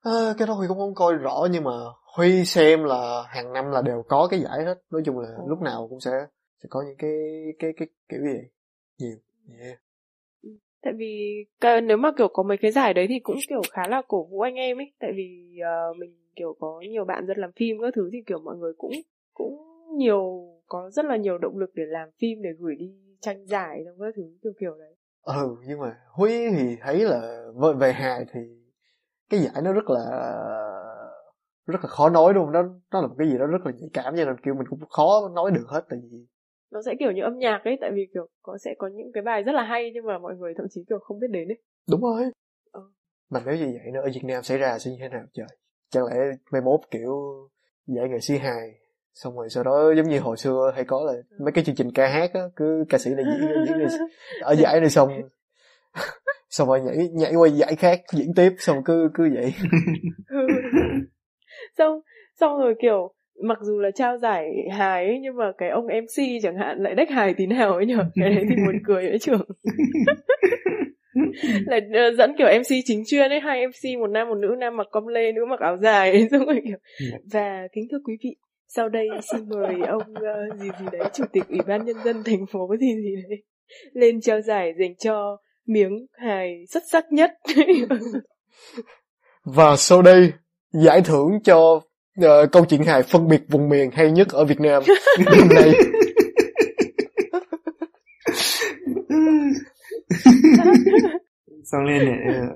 À, 0.04 0.34
cái 0.38 0.48
đó 0.48 0.54
Huy 0.54 0.68
cũng 0.68 0.78
không 0.78 0.96
coi 0.96 1.14
rõ 1.14 1.48
nhưng 1.52 1.64
mà 1.64 1.72
Huy 2.16 2.46
xem 2.46 2.84
là 2.84 3.24
hàng 3.28 3.54
năm 3.54 3.72
là 3.72 3.82
đều 3.82 4.04
có 4.08 4.28
cái 4.32 4.40
giải 4.40 4.64
hết. 4.66 4.76
Nói 4.92 5.02
chung 5.06 5.20
là 5.20 5.28
Ồ. 5.38 5.48
lúc 5.48 5.62
nào 5.62 5.88
cũng 5.90 6.00
sẽ 6.00 6.12
sẽ 6.64 6.68
có 6.70 6.84
những 6.88 6.98
cái 6.98 7.12
cái 7.60 7.74
cái 7.78 7.88
kiểu 8.10 8.20
gì. 8.22 8.40
Nhiều. 8.98 9.18
Yeah. 9.60 9.80
tại 10.82 10.94
vì 10.94 11.46
nếu 11.84 11.98
mà 11.98 12.12
kiểu 12.18 12.28
có 12.28 12.44
mấy 12.44 12.58
cái 12.58 12.72
giải 12.72 12.94
đấy 12.94 13.06
thì 13.10 13.20
cũng 13.20 13.38
kiểu 13.50 13.62
khá 13.72 13.88
là 13.88 14.02
cổ 14.08 14.24
vũ 14.24 14.42
anh 14.42 14.56
em 14.56 14.80
ấy. 14.80 14.94
Tại 15.00 15.12
vì 15.16 15.60
ờ, 15.64 15.94
mình 15.98 16.16
kiểu 16.36 16.56
có 16.60 16.82
nhiều 16.90 17.06
bạn 17.06 17.28
dân 17.28 17.38
làm 17.38 17.52
phim 17.52 17.78
các 17.82 17.94
thứ 17.96 18.10
thì 18.14 18.18
kiểu 18.26 18.40
mọi 18.40 18.58
người 18.58 18.74
cũng 18.78 18.92
cũng 19.34 19.58
nhiều 19.98 20.50
có 20.68 20.90
rất 20.90 21.06
là 21.06 21.18
nhiều 21.18 21.38
động 21.38 21.58
lực 21.58 21.72
để 21.74 21.84
làm 21.88 22.10
phim 22.20 22.42
để 22.42 22.50
gửi 22.60 22.76
đi 22.76 22.92
tranh 23.22 23.46
giải 23.46 23.84
trong 23.86 24.00
các 24.00 24.14
thứ 24.16 24.24
kiểu 24.44 24.54
kiểu 24.60 24.76
đấy. 24.80 24.96
Ừ 25.22 25.56
nhưng 25.68 25.80
mà 25.80 25.96
Huy 26.12 26.50
thì 26.50 26.76
thấy 26.82 27.00
là 27.00 27.46
về 27.80 27.94
hài 27.94 28.26
thì 28.34 28.40
cái 29.30 29.40
giải 29.40 29.62
nó 29.64 29.74
rất 29.74 29.90
là 29.90 30.36
rất 31.70 31.80
là 31.84 31.88
khó 31.88 32.10
nói 32.10 32.34
đúng 32.34 32.46
không 32.46 32.54
nó 32.54 32.64
nó 32.92 33.02
là 33.02 33.08
một 33.08 33.16
cái 33.18 33.28
gì 33.30 33.38
đó 33.38 33.46
rất 33.46 33.66
là 33.66 33.72
nhạy 33.72 33.90
cảm 33.94 34.18
cho 34.18 34.26
nên 34.26 34.36
kiểu 34.46 34.54
mình 34.54 34.68
cũng 34.70 34.80
khó 34.90 35.30
nói 35.36 35.52
được 35.52 35.66
hết 35.68 35.86
tại 35.90 36.00
vì 36.12 36.26
nó 36.72 36.82
sẽ 36.86 36.96
kiểu 37.00 37.12
như 37.12 37.22
âm 37.22 37.38
nhạc 37.38 37.62
ấy 37.66 37.78
tại 37.82 37.92
vì 37.94 38.08
kiểu 38.14 38.28
có 38.42 38.58
sẽ 38.58 38.76
có 38.78 38.88
những 38.88 39.12
cái 39.14 39.24
bài 39.24 39.44
rất 39.44 39.52
là 39.52 39.64
hay 39.64 39.92
nhưng 39.94 40.06
mà 40.06 40.18
mọi 40.18 40.36
người 40.36 40.54
thậm 40.58 40.66
chí 40.70 40.82
kiểu 40.90 41.00
không 41.00 41.20
biết 41.20 41.28
đến 41.32 41.48
ấy. 41.48 41.58
Đúng 41.92 42.02
rồi. 42.02 42.24
Ừ. 42.72 42.82
mà 43.30 43.42
nếu 43.46 43.56
như 43.56 43.66
vậy 43.66 43.92
nữa 43.94 44.02
ở 44.02 44.10
Việt 44.14 44.24
Nam 44.24 44.44
xảy 44.44 44.58
ra 44.58 44.80
sẽ 44.80 44.92
như 44.92 44.98
thế 45.00 45.10
nào 45.10 45.24
trời? 45.34 45.48
Chẳng 45.90 46.06
lẽ 46.06 46.16
mai 46.52 46.62
mốt 46.62 46.80
kiểu 46.92 47.14
giải 47.88 48.10
nghệ 48.10 48.20
sĩ 48.20 48.38
hài 48.38 48.80
xong 49.14 49.36
rồi 49.38 49.50
sau 49.50 49.64
đó 49.64 49.94
giống 49.98 50.10
như 50.10 50.20
hồi 50.20 50.38
xưa 50.38 50.72
hay 50.76 50.84
có 50.84 51.02
là 51.04 51.14
mấy 51.40 51.52
cái 51.52 51.64
chương 51.64 51.76
trình 51.76 51.92
ca 51.92 52.08
hát 52.08 52.34
á 52.34 52.42
cứ 52.56 52.86
ca 52.90 52.98
sĩ 52.98 53.10
này 53.16 53.26
diễn 53.26 53.66
diễn 53.66 53.78
này, 53.78 53.88
ở 54.42 54.56
giải 54.56 54.80
này 54.80 54.90
xong 54.90 55.10
xong 56.50 56.68
rồi 56.68 56.82
nhảy 56.82 57.10
nhảy 57.14 57.36
qua 57.36 57.48
giải 57.48 57.76
khác 57.76 58.02
diễn 58.14 58.34
tiếp 58.36 58.56
xong 58.58 58.84
cứ 58.86 59.10
cứ 59.14 59.30
vậy 59.36 59.54
xong 61.80 62.00
xong 62.40 62.58
rồi 62.58 62.76
kiểu 62.82 63.14
mặc 63.44 63.58
dù 63.62 63.80
là 63.80 63.92
trao 63.92 64.18
giải 64.18 64.50
hài 64.72 65.06
ấy 65.06 65.20
nhưng 65.22 65.36
mà 65.36 65.52
cái 65.58 65.70
ông 65.70 65.86
MC 65.86 66.24
chẳng 66.44 66.58
hạn 66.58 66.84
lại 66.84 66.96
đách 66.96 67.10
hài 67.10 67.34
tí 67.34 67.46
nào 67.46 67.74
ấy 67.74 67.86
nhở? 67.86 67.98
Cái 68.16 68.30
đấy 68.30 68.46
thì 68.50 68.56
buồn 68.66 68.76
cười 68.86 69.08
ấy 69.08 69.20
trưởng 69.20 69.42
lại 71.66 71.82
ờ, 71.94 72.12
dẫn 72.12 72.36
kiểu 72.38 72.48
MC 72.48 72.76
chính 72.86 73.04
chuyên 73.08 73.32
ấy 73.32 73.40
hai 73.40 73.68
MC 73.68 74.00
một 74.00 74.08
nam 74.08 74.30
một 74.30 74.36
nữ 74.36 74.56
nam 74.60 74.78
mặc 74.78 74.88
com 74.92 75.08
lê 75.08 75.32
nữ 75.32 75.46
mặc 75.50 75.60
áo 75.60 75.78
dài 75.78 76.12
ấy, 76.12 76.28
xong 76.32 76.46
rồi 76.46 76.62
kiểu 76.66 76.78
và 77.34 77.68
kính 77.72 77.88
thưa 77.92 78.00
quý 78.04 78.18
vị 78.24 78.36
sau 78.68 78.90
đây 78.90 79.08
xin 79.32 79.50
mời 79.50 79.76
ông 79.88 80.14
ờ, 80.16 80.58
gì 80.60 80.70
gì 80.80 80.86
đấy 80.92 81.10
chủ 81.14 81.24
tịch 81.34 81.44
ủy 81.50 81.60
ban 81.68 81.86
nhân 81.86 81.96
dân 82.06 82.24
thành 82.26 82.46
phố 82.52 82.76
gì 82.80 82.96
gì 82.96 83.16
đấy 83.30 83.44
lên 83.94 84.22
trao 84.22 84.42
giải 84.42 84.74
dành 84.80 84.96
cho 84.96 85.38
miếng 85.66 86.06
hài 86.14 86.66
xuất 86.70 86.84
sắc 86.92 87.06
nhất. 87.12 87.32
Và 89.44 89.76
sau 89.76 90.02
đây 90.02 90.32
giải 90.74 91.02
thưởng 91.02 91.40
cho 91.44 91.82
ờ, 92.22 92.48
câu 92.52 92.66
chuyện 92.66 92.84
hài 92.84 93.04
phân 93.04 93.28
biệt 93.28 93.42
vùng 93.50 93.70
miền 93.70 93.90
hay 93.94 94.12
nhất 94.12 94.28
ở 94.30 94.46
Việt 94.46 94.60
Nam. 94.60 94.84
Năm 95.26 95.50
nay 95.56 95.74
xong 101.72 101.86
lên 101.86 102.06
để 102.06 102.34
ờ, 102.34 102.48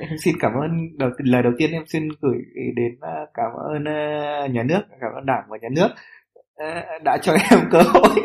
em 0.00 0.18
xin 0.24 0.34
cảm 0.40 0.52
ơn 0.52 0.98
đầu 0.98 1.10
lời 1.18 1.42
đầu 1.42 1.52
tiên 1.58 1.70
em 1.72 1.82
xin 1.86 2.08
gửi 2.22 2.38
đến 2.76 2.98
ờ, 3.00 3.26
cảm 3.34 3.50
ơn 3.72 3.84
nhà 4.54 4.62
nước 4.62 4.80
cảm 5.00 5.10
ơn 5.16 5.26
đảng 5.26 5.44
và 5.48 5.58
nhà 5.62 5.68
nước 5.76 5.88
đã 7.04 7.18
cho 7.22 7.32
em 7.50 7.60
cơ 7.70 7.82
hội 7.82 8.22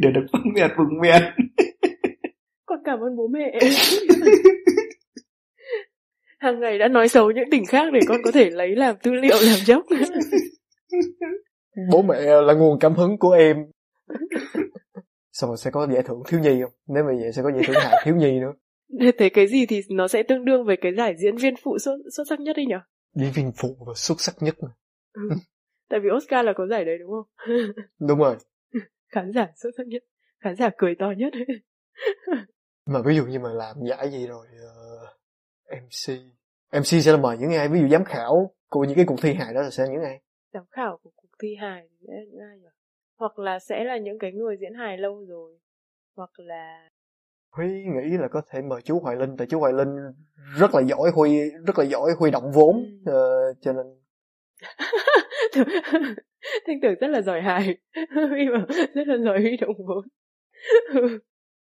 để 0.00 0.10
được 0.14 0.26
phân 0.32 0.42
biệt 0.54 0.70
vùng 0.76 1.00
miền. 1.00 1.22
Con 2.66 2.78
cảm 2.84 2.98
ơn 3.00 3.16
bố 3.16 3.28
mẹ 3.32 3.58
hàng 6.38 6.60
ngày 6.60 6.78
đã 6.78 6.88
nói 6.88 7.08
xấu 7.08 7.30
những 7.30 7.50
tỉnh 7.50 7.66
khác 7.66 7.92
để 7.92 8.00
con 8.08 8.18
có 8.24 8.30
thể 8.32 8.50
lấy 8.50 8.76
làm 8.76 8.96
tư 9.02 9.12
liệu 9.12 9.36
làm 9.40 9.58
dốc. 9.66 9.82
Bố 11.90 12.02
mẹ 12.02 12.20
là 12.20 12.54
nguồn 12.54 12.78
cảm 12.78 12.94
hứng 12.94 13.18
của 13.18 13.30
em. 13.30 13.56
Xong 15.32 15.50
rồi 15.50 15.56
sẽ 15.56 15.70
có 15.70 15.86
giải 15.92 16.02
thưởng 16.02 16.22
thiếu 16.28 16.40
nhi 16.40 16.62
không? 16.62 16.72
Nếu 16.86 17.04
mà 17.04 17.10
vậy 17.20 17.32
sẽ 17.32 17.42
có 17.42 17.50
giải 17.52 17.62
thưởng 17.66 17.76
hài 17.78 18.02
thiếu 18.04 18.16
nhi 18.16 18.40
nữa. 18.40 18.52
Thế 19.18 19.28
cái 19.28 19.46
gì 19.46 19.66
thì 19.66 19.80
nó 19.90 20.08
sẽ 20.08 20.22
tương 20.22 20.44
đương 20.44 20.64
với 20.66 20.76
cái 20.80 20.94
giải 20.96 21.14
diễn 21.18 21.36
viên 21.36 21.54
phụ 21.62 21.78
xuất, 21.78 21.96
xuất 22.16 22.24
sắc 22.28 22.40
nhất 22.40 22.56
đi 22.56 22.64
nhở? 22.66 22.80
Diễn 23.14 23.32
viên 23.34 23.52
phụ 23.56 23.76
và 23.86 23.92
xuất 23.96 24.20
sắc 24.20 24.34
nhất 24.40 24.54
mà. 24.60 24.68
tại 25.90 26.00
vì 26.02 26.08
Oscar 26.16 26.46
là 26.46 26.52
có 26.56 26.66
giải 26.66 26.84
đấy 26.84 26.98
đúng 27.00 27.10
không? 27.10 27.56
Đúng 28.08 28.18
rồi. 28.18 28.36
Khán 29.12 29.32
giả 29.34 29.46
xuất 29.62 29.70
sắc 29.76 29.86
nhất. 29.86 30.02
Khán 30.44 30.56
giả 30.56 30.70
cười 30.78 30.94
to 30.98 31.12
nhất. 31.16 31.32
Mà 32.86 33.00
ví 33.06 33.16
dụ 33.16 33.24
như 33.24 33.38
mà 33.38 33.52
làm 33.52 33.76
giải 33.88 34.10
gì 34.10 34.26
rồi 34.26 34.46
uh, 34.46 35.07
MC 35.68 36.22
MC 36.72 36.84
sẽ 36.84 37.12
là 37.12 37.18
mời 37.18 37.36
những 37.38 37.52
ai 37.52 37.68
ví 37.68 37.80
dụ 37.80 37.88
giám 37.88 38.04
khảo 38.04 38.54
của 38.70 38.84
những 38.84 38.96
cái 38.96 39.04
cuộc 39.08 39.16
thi 39.22 39.34
hài 39.34 39.54
đó 39.54 39.62
là 39.62 39.70
sẽ 39.70 39.82
là 39.84 39.90
những 39.92 40.02
ai? 40.02 40.20
Giám 40.52 40.64
khảo 40.70 40.98
của 41.02 41.10
cuộc 41.16 41.28
thi 41.42 41.54
hài 41.60 41.88
thì 41.90 41.96
sẽ 42.06 42.12
là 42.12 42.24
những 42.30 42.40
ai 42.40 42.58
nhỉ? 42.58 42.68
Hoặc 43.18 43.38
là 43.38 43.58
sẽ 43.58 43.84
là 43.84 43.98
những 43.98 44.18
cái 44.18 44.32
người 44.32 44.56
diễn 44.60 44.74
hài 44.74 44.98
lâu 44.98 45.24
rồi. 45.28 45.58
Hoặc 46.16 46.30
là 46.36 46.88
Huy 47.50 47.66
nghĩ 47.66 48.16
là 48.18 48.28
có 48.28 48.42
thể 48.50 48.62
mời 48.62 48.82
chú 48.82 49.00
Hoài 49.00 49.16
Linh 49.16 49.36
tại 49.36 49.46
chú 49.50 49.60
Hoài 49.60 49.72
Linh 49.72 49.96
rất 50.58 50.74
là 50.74 50.80
giỏi 50.82 51.10
Huy 51.14 51.50
rất 51.66 51.78
là 51.78 51.84
giỏi 51.84 52.10
huy 52.18 52.30
động 52.30 52.52
vốn 52.54 53.00
Ừ. 53.04 53.12
ờ, 53.12 53.54
cho 53.60 53.72
nên 53.72 53.86
thanh 56.66 56.80
tưởng 56.82 56.94
rất 57.00 57.08
là 57.08 57.22
giỏi 57.22 57.42
hài. 57.42 57.76
Huy 58.30 58.48
bảo 58.52 58.66
rất 58.94 59.08
là 59.08 59.16
giỏi 59.24 59.40
huy 59.40 59.56
động 59.56 59.76
vốn 59.86 60.04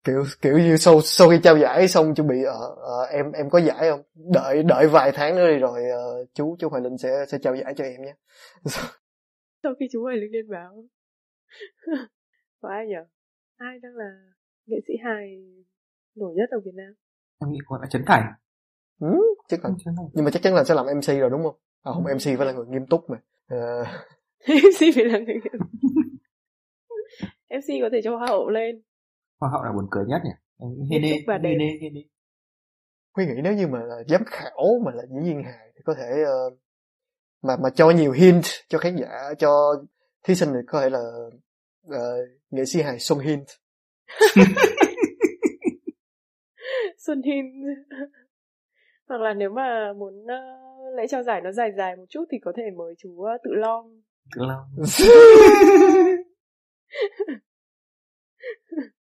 kiểu 0.04 0.24
kiểu 0.42 0.58
như 0.58 0.78
sau 0.78 1.02
sau 1.02 1.30
khi 1.30 1.40
trao 1.44 1.58
giải 1.58 1.88
xong 1.88 2.16
chuẩn 2.16 2.28
bị 2.28 2.44
ờ 2.44 2.76
ờ, 2.78 3.04
em 3.04 3.32
em 3.32 3.50
có 3.50 3.60
giải 3.60 3.90
không? 3.90 4.02
Đợi 4.34 4.64
đợi 4.64 4.88
vài 4.88 5.12
tháng 5.12 5.36
nữa 5.36 5.48
đi 5.48 5.58
rồi 5.58 5.90
ờ, 5.90 6.26
chú 6.34 6.56
chú 6.60 6.70
Hoài 6.70 6.84
Linh 6.84 6.98
sẽ 6.98 7.26
sẽ 7.28 7.38
trao 7.42 7.56
giải 7.56 7.74
cho 7.78 7.84
em 7.84 8.02
nhé. 8.02 8.16
Sau 9.64 9.74
khi 9.80 9.88
chú 9.92 10.04
Hoài 10.04 10.18
Linh 10.18 10.32
lên 10.32 10.50
báo. 10.50 10.84
Có 12.62 12.70
ai 12.70 12.88
nhỉ. 12.88 12.96
Ai 13.58 13.80
đang 13.80 13.96
là 13.96 14.12
nghệ 14.66 14.78
sĩ 14.88 14.94
hài 15.04 15.44
nổi 16.16 16.34
nhất 16.36 16.50
ở 16.50 16.60
Việt 16.66 16.74
Nam? 16.74 16.94
Em 17.42 17.52
nghĩ 17.52 17.60
còn 17.66 17.82
là 17.82 17.88
Trấn 17.88 18.04
Thành. 18.08 18.34
Ừ, 19.00 19.08
chắc 19.48 19.66
là 19.66 19.72
Trấn 19.86 19.96
Thành. 19.98 20.06
nhưng 20.14 20.26
mà 20.26 20.32
chắc 20.32 20.42
chắn 20.42 20.54
là 20.54 20.64
sẽ 20.64 20.76
làm 20.76 20.86
MC 20.86 21.20
rồi 21.20 21.30
đúng 21.30 21.44
không? 21.44 21.56
À, 21.84 21.92
không 21.94 22.04
MC 22.04 22.38
phải 22.38 22.46
là 22.46 22.52
người 22.52 22.66
nghiêm 22.66 22.86
túc 22.86 23.10
mà. 23.10 23.18
Ờ, 23.48 23.84
MC 24.48 24.96
phải 24.96 25.06
là 25.06 25.20
người 25.20 25.36
MC 27.48 27.82
có 27.82 27.90
thể 27.92 28.02
cho 28.04 28.18
hoa 28.18 28.28
hậu 28.28 28.50
lên 28.50 28.82
hoa 29.40 29.50
hậu 29.50 29.64
là 29.64 29.72
buồn 29.72 29.88
cười 29.92 30.06
nhất 30.08 30.22
nhỉ? 30.24 30.32
Hê 30.92 31.00
hê 31.00 31.10
hê 31.80 31.90
Huy 33.16 33.26
nghĩ 33.26 33.42
nếu 33.44 33.54
như 33.54 33.68
mà 33.68 33.80
là 33.80 33.96
giám 34.08 34.24
khảo 34.26 34.80
mà 34.86 34.92
là 34.96 35.04
diễn 35.10 35.24
viên 35.24 35.44
hài 35.44 35.72
thì 35.76 35.82
có 35.86 35.94
thể 35.94 36.24
ờ, 36.26 36.50
mà 37.42 37.58
mà 37.64 37.70
cho 37.70 37.90
nhiều 37.90 38.12
hint 38.12 38.46
cho 38.70 38.78
khán 38.78 38.96
giả 38.96 39.34
cho 39.40 39.76
thí 40.24 40.36
sinh 40.36 40.50
thì 40.54 40.60
có 40.68 40.82
thể 40.82 40.90
là 40.90 41.00
ờ, 41.88 42.26
nghệ 42.50 42.66
sĩ 42.66 42.82
hài 42.82 43.00
Song 43.00 43.20
Hint. 43.20 43.48
Xuân 46.98 47.22
Hin 47.22 47.46
hoặc 49.08 49.22
là 49.22 49.34
nếu 49.34 49.50
mà 49.50 49.94
muốn 49.94 50.26
ờ, 50.28 50.36
lễ 50.98 51.08
trao 51.08 51.24
giải 51.24 51.42
nó 51.42 51.52
dài 51.52 51.72
dài 51.78 51.96
một 51.96 52.06
chút 52.10 52.26
thì 52.32 52.38
có 52.46 52.54
thể 52.58 52.64
mời 52.78 52.94
chú 52.98 53.22
ờ, 53.22 53.38
Tự 53.44 53.52
Long. 53.54 54.02
Tự 54.36 54.42
long 54.46 54.76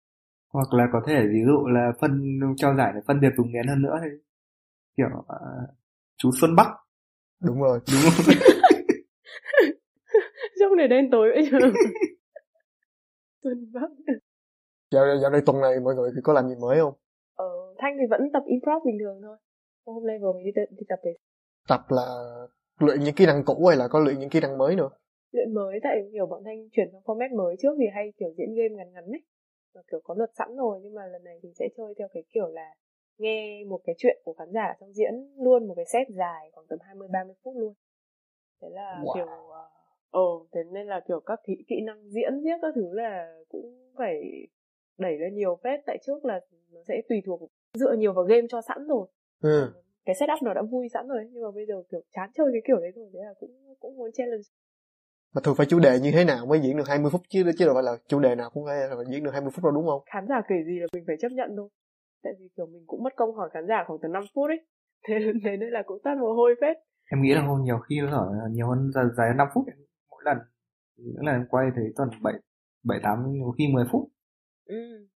hoặc 0.59 0.75
là 0.75 0.85
có 0.93 1.01
thể 1.07 1.27
ví 1.33 1.41
dụ 1.47 1.67
là 1.67 1.93
phân 2.01 2.41
trao 2.57 2.77
giải 2.77 2.93
để 2.95 3.01
phân 3.07 3.21
biệt 3.21 3.29
vùng 3.37 3.53
miền 3.53 3.67
hơn 3.69 3.83
nữa 3.83 3.97
thì 4.03 4.09
kiểu 4.97 5.07
à, 5.29 5.39
chú 6.17 6.31
Xuân 6.41 6.57
Bắc. 6.57 6.69
Đúng 7.43 7.61
rồi. 7.61 7.81
Đúng 7.93 8.11
không? 8.11 8.35
Trông 10.61 10.77
này 10.77 10.89
đen 10.89 11.11
tối 11.11 11.29
vậy 11.35 11.49
chứ 11.51 11.59
Xuân 13.43 13.73
Bắc. 13.73 13.91
Dạo, 14.91 15.05
dạo 15.23 15.31
này 15.31 15.41
tuần 15.47 15.61
này 15.61 15.81
mọi 15.85 15.95
người 15.95 16.11
thì 16.15 16.21
có 16.25 16.33
làm 16.33 16.49
gì 16.49 16.55
mới 16.61 16.79
không? 16.79 16.95
Ờ, 17.35 17.75
Thanh 17.79 17.97
thì 18.01 18.07
vẫn 18.11 18.21
tập 18.33 18.43
improv 18.47 18.87
bình 18.87 18.99
thường 19.01 19.21
thôi. 19.23 19.37
Hôm 19.87 20.07
nay 20.07 20.19
vừa 20.23 20.33
mới 20.33 20.43
đi, 20.45 20.51
đi 20.71 20.87
tập 20.89 20.99
về. 21.05 21.15
Tập 21.69 21.81
là 21.89 22.07
luyện 22.79 23.01
những 23.01 23.15
kỹ 23.15 23.27
năng 23.27 23.45
cũ 23.45 23.67
hay 23.67 23.77
là 23.77 23.89
có 23.89 24.01
luyện 24.01 24.19
những 24.19 24.31
kỹ 24.31 24.41
năng 24.41 24.59
mới 24.59 24.77
nữa? 24.77 24.89
Luyện 25.33 25.55
mới 25.55 25.81
tại 25.83 25.97
kiểu 26.13 26.27
bọn 26.27 26.43
Thanh 26.45 26.69
chuyển 26.73 26.89
sang 26.93 27.03
format 27.05 27.37
mới 27.37 27.57
trước 27.63 27.75
thì 27.79 27.85
hay 27.95 28.13
kiểu 28.19 28.29
diễn 28.39 28.55
game 28.55 28.75
ngắn 28.77 28.93
ngắn 28.93 29.05
ấy 29.05 29.23
kiểu 29.91 30.01
có 30.05 30.15
luật 30.15 30.31
sẵn 30.39 30.57
rồi 30.57 30.81
nhưng 30.83 30.95
mà 30.95 31.07
lần 31.07 31.25
này 31.25 31.39
thì 31.43 31.49
sẽ 31.59 31.69
chơi 31.77 31.95
theo 31.99 32.09
cái 32.13 32.23
kiểu 32.35 32.47
là 32.49 32.75
nghe 33.19 33.65
một 33.65 33.81
cái 33.85 33.95
chuyện 33.99 34.17
của 34.25 34.33
khán 34.33 34.53
giả 34.53 34.75
xong 34.81 34.93
diễn 34.93 35.13
luôn 35.39 35.69
một 35.69 35.75
cái 35.77 35.85
set 35.93 36.09
dài 36.17 36.51
khoảng 36.53 36.67
tầm 36.67 36.79
20 36.83 37.09
30 37.13 37.35
phút 37.43 37.57
luôn. 37.57 37.75
Thế 38.63 38.69
là 38.71 39.03
Wow. 39.05 39.15
kiểu 39.15 39.27
ờ 39.27 39.69
ồ 40.11 40.47
thế 40.53 40.61
nên 40.73 40.87
là 40.87 41.01
kiểu 41.09 41.21
các 41.21 41.41
kỹ 41.47 41.65
kỹ 41.69 41.77
năng 41.87 42.09
diễn 42.11 42.41
viết 42.45 42.59
các 42.63 42.73
thứ 42.75 42.93
là 42.93 43.39
cũng 43.49 43.93
phải 43.97 44.21
đẩy 44.99 45.19
lên 45.19 45.35
nhiều 45.35 45.59
phết 45.65 45.81
tại 45.87 45.99
trước 46.07 46.25
là 46.25 46.41
nó 46.73 46.81
sẽ 46.89 47.03
tùy 47.09 47.23
thuộc 47.27 47.41
dựa 47.75 47.93
nhiều 47.99 48.13
vào 48.13 48.25
game 48.25 48.47
cho 48.51 48.61
sẵn 48.61 48.87
rồi. 48.87 49.07
ừ. 49.41 49.73
Cái 50.05 50.15
setup 50.15 50.43
nó 50.43 50.55
đã 50.55 50.63
vui 50.63 50.89
sẵn 50.89 51.09
rồi 51.09 51.29
nhưng 51.33 51.43
mà 51.43 51.51
bây 51.51 51.67
giờ 51.67 51.83
kiểu 51.91 52.01
chán 52.13 52.31
chơi 52.35 52.47
cái 52.53 52.63
kiểu 52.67 52.77
đấy 52.77 52.91
rồi 52.97 53.11
thế 53.13 53.21
là 53.23 53.35
cũng 53.41 53.75
cũng 53.81 53.97
muốn 53.97 54.13
challenge 54.13 54.43
mà 55.35 55.41
thường 55.45 55.55
phải 55.55 55.67
chủ 55.67 55.79
đề 55.79 56.01
như 56.01 56.11
thế 56.13 56.25
nào 56.25 56.47
mới 56.47 56.61
diễn 56.61 56.77
được 56.77 56.89
20 56.89 57.11
phút? 57.11 57.23
Chứ 57.29 57.45
chứ 57.59 57.65
đâu 57.65 57.75
phải 57.75 57.83
là 57.83 57.93
chủ 58.09 58.21
đề 58.21 58.35
nào 58.35 58.51
cũng 58.51 58.67
phải 58.67 58.77
là 58.77 59.05
diễn 59.11 59.25
được 59.25 59.31
20 59.33 59.51
phút 59.55 59.65
đâu 59.65 59.73
đúng 59.73 59.87
không? 59.87 60.03
Khán 60.07 60.27
giả 60.29 60.43
kể 60.49 60.55
gì 60.67 60.79
là 60.81 60.87
mình 60.93 61.05
phải 61.07 61.17
chấp 61.21 61.33
nhận 61.33 61.51
thôi. 61.57 61.69
Tại 62.23 62.33
vì 62.41 62.49
kiểu 62.57 62.67
mình 62.67 62.85
cũng 62.87 63.03
mất 63.03 63.13
công 63.17 63.35
hỏi 63.35 63.51
khán 63.53 63.67
giả 63.69 63.85
khoảng 63.87 63.99
từ 64.03 64.09
5 64.09 64.23
phút 64.35 64.51
ấy. 64.51 64.67
Thế, 65.09 65.15
thế 65.45 65.57
nên 65.57 65.71
là 65.71 65.83
cũng 65.87 65.99
tắt 66.05 66.15
mồ 66.21 66.33
hôi 66.33 66.55
phết. 66.61 66.77
Em 67.11 67.23
nghĩ 67.23 67.35
là 67.35 67.45
không 67.47 67.65
nhiều 67.65 67.79
khi 67.79 68.01
nó 68.01 68.19
ở 68.19 68.27
nhiều 68.51 68.69
hơn 68.69 68.91
dài, 68.95 69.05
dài 69.17 69.29
5 69.37 69.47
phút 69.55 69.65
mỗi 70.11 70.23
lần. 70.25 70.39
Những 70.97 71.27
lần 71.27 71.35
em 71.35 71.47
quay 71.51 71.67
thấy 71.77 71.85
toàn 71.97 72.09
bảy 72.23 72.35
bảy 72.85 73.01
tám 73.03 73.33
nhiều 73.33 73.55
khi 73.59 73.65
10 73.73 73.85
phút. 73.93 74.09
Ừ. 74.67 75.07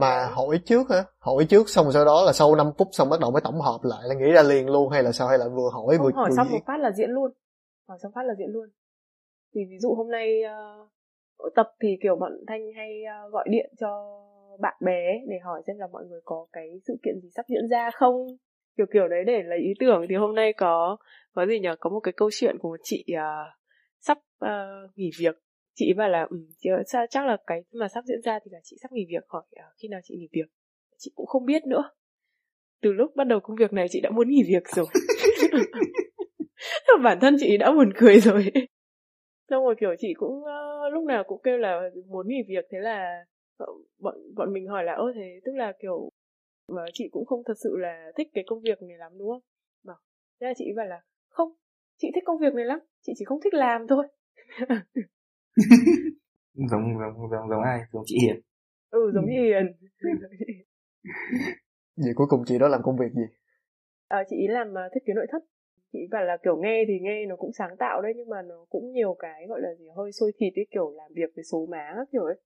mà 0.00 0.26
hỏi 0.26 0.60
trước 0.64 0.90
hả 0.90 1.04
hỏi 1.18 1.46
trước 1.48 1.68
xong 1.68 1.92
sau 1.92 2.04
đó 2.04 2.22
là 2.26 2.32
sau 2.32 2.54
5 2.54 2.66
phút 2.78 2.88
xong 2.92 3.10
bắt 3.10 3.20
đầu 3.20 3.30
mới 3.30 3.40
tổng 3.44 3.60
hợp 3.60 3.78
lại 3.82 4.02
là 4.08 4.14
nghĩ 4.14 4.32
ra 4.32 4.42
liền 4.42 4.66
luôn 4.66 4.90
hay 4.90 5.02
là 5.02 5.12
sao? 5.12 5.28
Hay 5.28 5.38
là 5.38 5.48
vừa 5.48 5.70
hỏi 5.72 5.98
vừa 5.98 6.10
không 6.10 6.14
hỏi 6.14 6.30
vừa 6.30 6.36
xong 6.36 6.46
diễn? 6.46 6.52
một 6.52 6.64
phát 6.66 6.76
là 6.80 6.92
diễn 6.92 7.10
luôn. 7.10 7.30
Hỏi 7.88 7.98
xong 8.02 8.12
phát 8.14 8.22
là 8.22 8.34
diễn 8.38 8.48
luôn 8.50 8.68
thì 9.56 9.62
ví 9.70 9.78
dụ 9.78 9.94
hôm 9.94 10.10
nay 10.10 10.42
uh, 10.44 11.52
tập 11.54 11.66
thì 11.82 11.88
kiểu 12.02 12.16
bọn 12.16 12.32
thanh 12.46 12.72
hay 12.76 13.02
uh, 13.02 13.32
gọi 13.32 13.48
điện 13.50 13.72
cho 13.80 13.88
bạn 14.60 14.74
bè 14.84 15.18
để 15.28 15.36
hỏi 15.44 15.62
xem 15.66 15.76
là 15.78 15.86
mọi 15.92 16.04
người 16.08 16.20
có 16.24 16.46
cái 16.52 16.68
sự 16.86 16.96
kiện 17.02 17.14
gì 17.22 17.28
sắp 17.36 17.46
diễn 17.48 17.68
ra 17.70 17.90
không? 17.94 18.26
Kiểu 18.76 18.86
kiểu 18.92 19.08
đấy 19.08 19.24
để 19.26 19.42
lấy 19.42 19.58
ý 19.58 19.72
tưởng. 19.80 20.06
Thì 20.08 20.14
hôm 20.14 20.34
nay 20.34 20.52
có 20.52 20.96
có 21.32 21.46
gì 21.46 21.60
nhở 21.60 21.76
có 21.80 21.90
một 21.90 22.00
cái 22.00 22.12
câu 22.16 22.30
chuyện 22.32 22.56
của 22.58 22.68
một 22.68 22.80
chị 22.82 23.04
uh, 23.12 23.18
sắp 24.00 24.18
uh, 24.44 24.96
nghỉ 24.96 25.10
việc. 25.18 25.36
Chị 25.74 25.92
bảo 25.96 26.08
là 26.08 26.26
ừ, 26.30 26.36
chị, 26.58 26.70
ơi, 26.70 27.06
chắc 27.10 27.26
là 27.26 27.36
cái 27.46 27.62
mà 27.72 27.88
sắp 27.88 28.04
diễn 28.04 28.20
ra 28.24 28.38
thì 28.44 28.48
là 28.52 28.58
chị 28.64 28.76
sắp 28.82 28.92
nghỉ 28.92 29.06
việc. 29.08 29.24
Hỏi 29.28 29.42
uh, 29.52 29.58
khi 29.82 29.88
nào 29.88 30.00
chị 30.04 30.16
nghỉ 30.18 30.28
việc? 30.32 30.46
Chị 30.98 31.10
cũng 31.14 31.26
không 31.26 31.44
biết 31.44 31.66
nữa. 31.66 31.90
Từ 32.82 32.92
lúc 32.92 33.16
bắt 33.16 33.26
đầu 33.26 33.40
công 33.40 33.56
việc 33.56 33.72
này 33.72 33.86
chị 33.90 34.00
đã 34.00 34.10
muốn 34.10 34.28
nghỉ 34.28 34.42
việc 34.48 34.68
rồi. 34.68 34.86
Bản 37.02 37.18
thân 37.20 37.36
chị 37.40 37.56
đã 37.56 37.72
buồn 37.72 37.92
cười 37.96 38.20
rồi 38.20 38.50
xong 39.50 39.64
rồi 39.64 39.74
kiểu 39.80 39.94
chị 39.98 40.14
cũng 40.16 40.44
ờ, 40.44 40.88
lúc 40.90 41.04
nào 41.04 41.24
cũng 41.26 41.40
kêu 41.42 41.58
là 41.58 41.80
muốn 42.08 42.28
nghỉ 42.28 42.42
việc 42.48 42.64
thế 42.70 42.78
là 42.80 43.24
bọn 43.98 44.14
bọn 44.36 44.52
mình 44.52 44.66
hỏi 44.66 44.84
là 44.84 44.92
ơ 44.92 45.12
thế 45.14 45.40
tức 45.44 45.52
là 45.54 45.72
kiểu 45.82 46.10
mà 46.68 46.82
chị 46.92 47.08
cũng 47.12 47.26
không 47.26 47.42
thật 47.46 47.54
sự 47.64 47.76
là 47.76 48.12
thích 48.16 48.28
cái 48.34 48.44
công 48.46 48.60
việc 48.60 48.82
này 48.82 48.98
lắm 48.98 49.12
đúng 49.18 49.30
không? 49.30 49.42
Bảo 49.84 49.96
thế 50.40 50.46
là 50.46 50.52
chị 50.56 50.64
bảo 50.76 50.86
là 50.86 51.00
không 51.28 51.52
chị 51.98 52.08
thích 52.14 52.24
công 52.26 52.38
việc 52.38 52.54
này 52.54 52.64
lắm 52.64 52.78
chị 53.02 53.12
chỉ 53.16 53.24
không 53.24 53.40
thích 53.40 53.54
làm 53.54 53.86
thôi. 53.88 54.06
Giống 56.54 56.98
giống 56.98 57.30
giống 57.30 57.48
giống 57.50 57.62
ai? 57.62 57.80
Giống 57.92 58.02
chị 58.06 58.18
Hiền. 58.22 58.40
Ừ 58.90 59.12
giống 59.14 59.24
như 59.26 59.42
hiền. 59.42 59.72
Vậy 61.96 62.12
cuối 62.16 62.26
cùng 62.30 62.44
chị 62.46 62.58
đó 62.58 62.68
làm 62.68 62.80
công 62.82 62.96
việc 62.96 63.12
gì? 63.14 63.22
Ờ, 64.08 64.24
chị 64.30 64.36
ý 64.36 64.46
làm 64.48 64.74
ờ, 64.74 64.82
thiết 64.94 65.00
kế 65.06 65.12
nội 65.14 65.26
thất 65.32 65.42
chị 65.92 65.98
bảo 66.10 66.24
là 66.24 66.36
kiểu 66.44 66.56
nghe 66.56 66.84
thì 66.88 66.94
nghe 67.00 67.26
nó 67.26 67.36
cũng 67.36 67.52
sáng 67.52 67.76
tạo 67.78 68.02
đấy 68.02 68.12
nhưng 68.16 68.28
mà 68.28 68.42
nó 68.42 68.66
cũng 68.68 68.92
nhiều 68.92 69.16
cái 69.18 69.46
gọi 69.48 69.60
là 69.60 69.74
gì 69.78 69.86
hơi 69.96 70.12
sôi 70.12 70.32
thịt 70.38 70.52
ấy 70.56 70.66
kiểu 70.70 70.92
làm 70.96 71.12
việc 71.14 71.30
với 71.34 71.44
số 71.44 71.66
má 71.66 71.92
các 71.96 72.08
kiểu 72.12 72.24
ấy. 72.24 72.40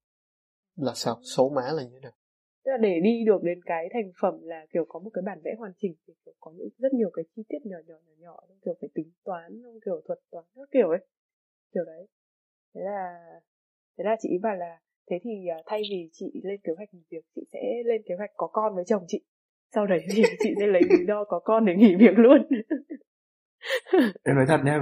Là 0.76 0.92
sao? 0.94 1.14
Số 1.36 1.48
má 1.48 1.72
là 1.76 1.82
như 1.82 1.90
thế 1.92 2.00
nào? 2.02 2.12
Tức 2.64 2.70
là 2.70 2.76
để 2.76 3.00
đi 3.02 3.24
được 3.26 3.42
đến 3.42 3.60
cái 3.64 3.88
thành 3.92 4.10
phẩm 4.22 4.34
là 4.42 4.66
kiểu 4.72 4.84
có 4.88 5.00
một 5.00 5.10
cái 5.14 5.22
bản 5.26 5.40
vẽ 5.44 5.54
hoàn 5.58 5.72
chỉnh 5.76 5.94
thì 6.06 6.14
kiểu 6.24 6.34
có 6.40 6.52
những 6.56 6.68
rất 6.78 6.92
nhiều 6.92 7.10
cái 7.12 7.24
chi 7.36 7.42
tiết 7.48 7.58
nhỏ 7.64 7.76
nhỏ 7.86 7.94
nhỏ 8.06 8.12
nhỏ 8.18 8.36
kiểu 8.64 8.74
phải 8.80 8.90
tính 8.94 9.10
toán 9.24 9.62
kiểu 9.84 10.00
thuật 10.06 10.18
toán 10.30 10.44
các 10.54 10.68
kiểu 10.72 10.88
ấy. 10.88 11.06
Kiểu 11.74 11.84
đấy. 11.84 12.06
Thế 12.74 12.80
là 12.80 13.18
thế 13.98 14.04
là 14.04 14.16
chị 14.20 14.28
ý 14.28 14.38
bảo 14.42 14.56
là 14.56 14.80
thế 15.10 15.18
thì 15.22 15.30
à, 15.48 15.58
thay 15.66 15.82
vì 15.90 16.08
chị 16.12 16.40
lên 16.44 16.60
kế 16.64 16.72
hoạch 16.76 16.94
nghỉ 16.94 17.02
việc 17.10 17.24
chị 17.34 17.42
sẽ 17.52 17.60
lên 17.84 18.02
kế 18.06 18.14
hoạch 18.14 18.30
có 18.36 18.46
con 18.46 18.74
với 18.74 18.84
chồng 18.86 19.04
chị. 19.08 19.24
Sau 19.74 19.86
đấy 19.86 20.00
thì 20.16 20.22
chị 20.38 20.50
sẽ 20.58 20.66
lấy 20.66 20.82
lý 20.82 21.04
do 21.08 21.24
có 21.24 21.38
con 21.44 21.64
để 21.64 21.74
nghỉ 21.76 21.94
việc 21.94 22.14
luôn 22.16 22.38
em 24.24 24.36
nói 24.36 24.44
thật 24.48 24.60
nha 24.64 24.80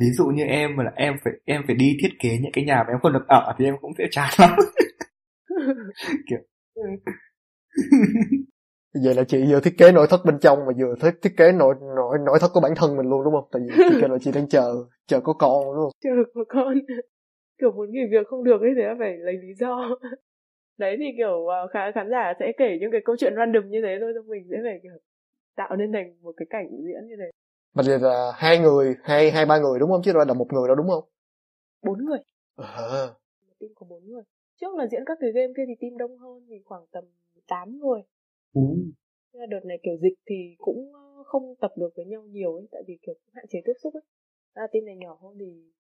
ví 0.00 0.06
dụ 0.10 0.26
như 0.26 0.44
em 0.44 0.76
mà 0.76 0.84
là 0.84 0.92
em 0.96 1.16
phải 1.24 1.32
em 1.44 1.62
phải 1.66 1.76
đi 1.76 1.96
thiết 2.02 2.08
kế 2.18 2.38
những 2.42 2.52
cái 2.52 2.64
nhà 2.64 2.82
mà 2.86 2.92
em 2.92 3.00
không 3.02 3.12
được 3.12 3.24
ở 3.28 3.54
thì 3.58 3.64
em 3.64 3.74
cũng 3.80 3.92
sẽ 3.98 4.04
chán 4.10 4.28
lắm. 4.38 4.50
Kiểu 6.28 6.38
vậy 9.04 9.14
là 9.14 9.24
chị 9.24 9.44
vừa 9.50 9.60
thiết 9.60 9.78
kế 9.78 9.92
nội 9.92 10.06
thất 10.10 10.20
bên 10.24 10.38
trong 10.40 10.58
mà 10.58 10.72
vừa 10.78 10.94
thiết 11.02 11.10
thiết 11.22 11.36
kế 11.36 11.52
nội 11.52 11.74
nội 11.96 12.18
nội 12.26 12.38
thất 12.40 12.48
của 12.52 12.60
bản 12.60 12.72
thân 12.76 12.96
mình 12.96 13.06
luôn 13.10 13.24
đúng 13.24 13.34
không? 13.34 13.48
Tại 13.52 13.62
vì 13.62 13.74
chị 13.88 13.96
kêu 14.00 14.08
là 14.08 14.18
chị 14.20 14.30
đang 14.34 14.48
chờ 14.48 14.74
chờ 15.06 15.20
có 15.20 15.32
con 15.32 15.64
đúng 15.64 15.84
không? 15.84 15.92
Chờ 16.04 16.10
có 16.34 16.44
con. 16.48 16.74
Kiểu 17.58 17.72
muốn 17.72 17.90
nghỉ 17.90 18.00
việc 18.10 18.26
không 18.26 18.44
được 18.44 18.60
ấy 18.60 18.70
thế 18.76 18.82
phải 18.98 19.16
lấy 19.18 19.34
lý 19.34 19.54
do. 19.54 19.96
Đấy 20.78 20.96
thì 20.98 21.04
kiểu 21.16 21.48
à, 21.48 21.58
khán 21.72 21.92
khán 21.94 22.10
giả 22.10 22.32
sẽ 22.40 22.52
kể 22.58 22.78
những 22.80 22.90
cái 22.92 23.00
câu 23.04 23.16
chuyện 23.18 23.34
random 23.36 23.70
như 23.70 23.80
thế 23.82 23.96
thôi 24.00 24.12
xong 24.14 24.26
mình 24.28 24.46
sẽ 24.50 24.56
phải 24.62 24.80
kiểu 24.82 24.92
tạo 25.56 25.76
nên 25.76 25.92
thành 25.92 26.22
một 26.22 26.34
cái 26.36 26.46
cảnh 26.50 26.66
diễn 26.70 27.08
như 27.08 27.16
thế 27.18 27.30
mà 27.76 27.82
là 28.00 28.32
hai 28.36 28.58
người 28.58 28.94
hai 29.02 29.30
hai 29.30 29.46
ba 29.46 29.58
người 29.58 29.78
đúng 29.78 29.90
không? 29.90 30.02
Chứ 30.02 30.12
đâu 30.12 30.24
là 30.24 30.34
một 30.34 30.52
người 30.52 30.68
đâu 30.68 30.76
đúng 30.76 30.88
không? 30.88 31.04
Bốn 31.82 32.04
người. 32.04 32.18
À, 32.56 33.06
team 33.60 33.72
có 33.74 33.86
bốn 33.90 34.06
người. 34.06 34.22
Trước 34.60 34.74
là 34.74 34.86
diễn 34.86 35.02
các 35.06 35.18
cái 35.20 35.32
game 35.32 35.52
kia 35.56 35.62
thì 35.66 35.74
team 35.80 35.98
đông 35.98 36.18
hơn 36.18 36.46
thì 36.48 36.54
khoảng 36.64 36.86
tầm 36.92 37.04
8 37.48 37.78
người. 37.78 38.00
Ừ. 38.54 38.62
Thế 39.32 39.40
là 39.40 39.46
đợt 39.46 39.64
này 39.64 39.78
kiểu 39.82 39.96
dịch 40.02 40.14
thì 40.26 40.54
cũng 40.58 40.92
ờ, 40.94 41.22
không 41.24 41.54
tập 41.60 41.72
được 41.76 41.88
với 41.96 42.06
nhau 42.06 42.22
nhiều 42.22 42.54
ấy 42.54 42.68
tại 42.72 42.82
vì 42.86 42.98
kiểu 43.06 43.14
cũng 43.14 43.34
hạn 43.34 43.44
chế 43.48 43.58
tiếp 43.64 43.72
xúc 43.82 43.94
ấy. 43.94 44.02
À, 44.54 44.66
team 44.72 44.84
này 44.84 44.96
nhỏ 44.96 45.18
hơn 45.22 45.36
thì 45.40 45.46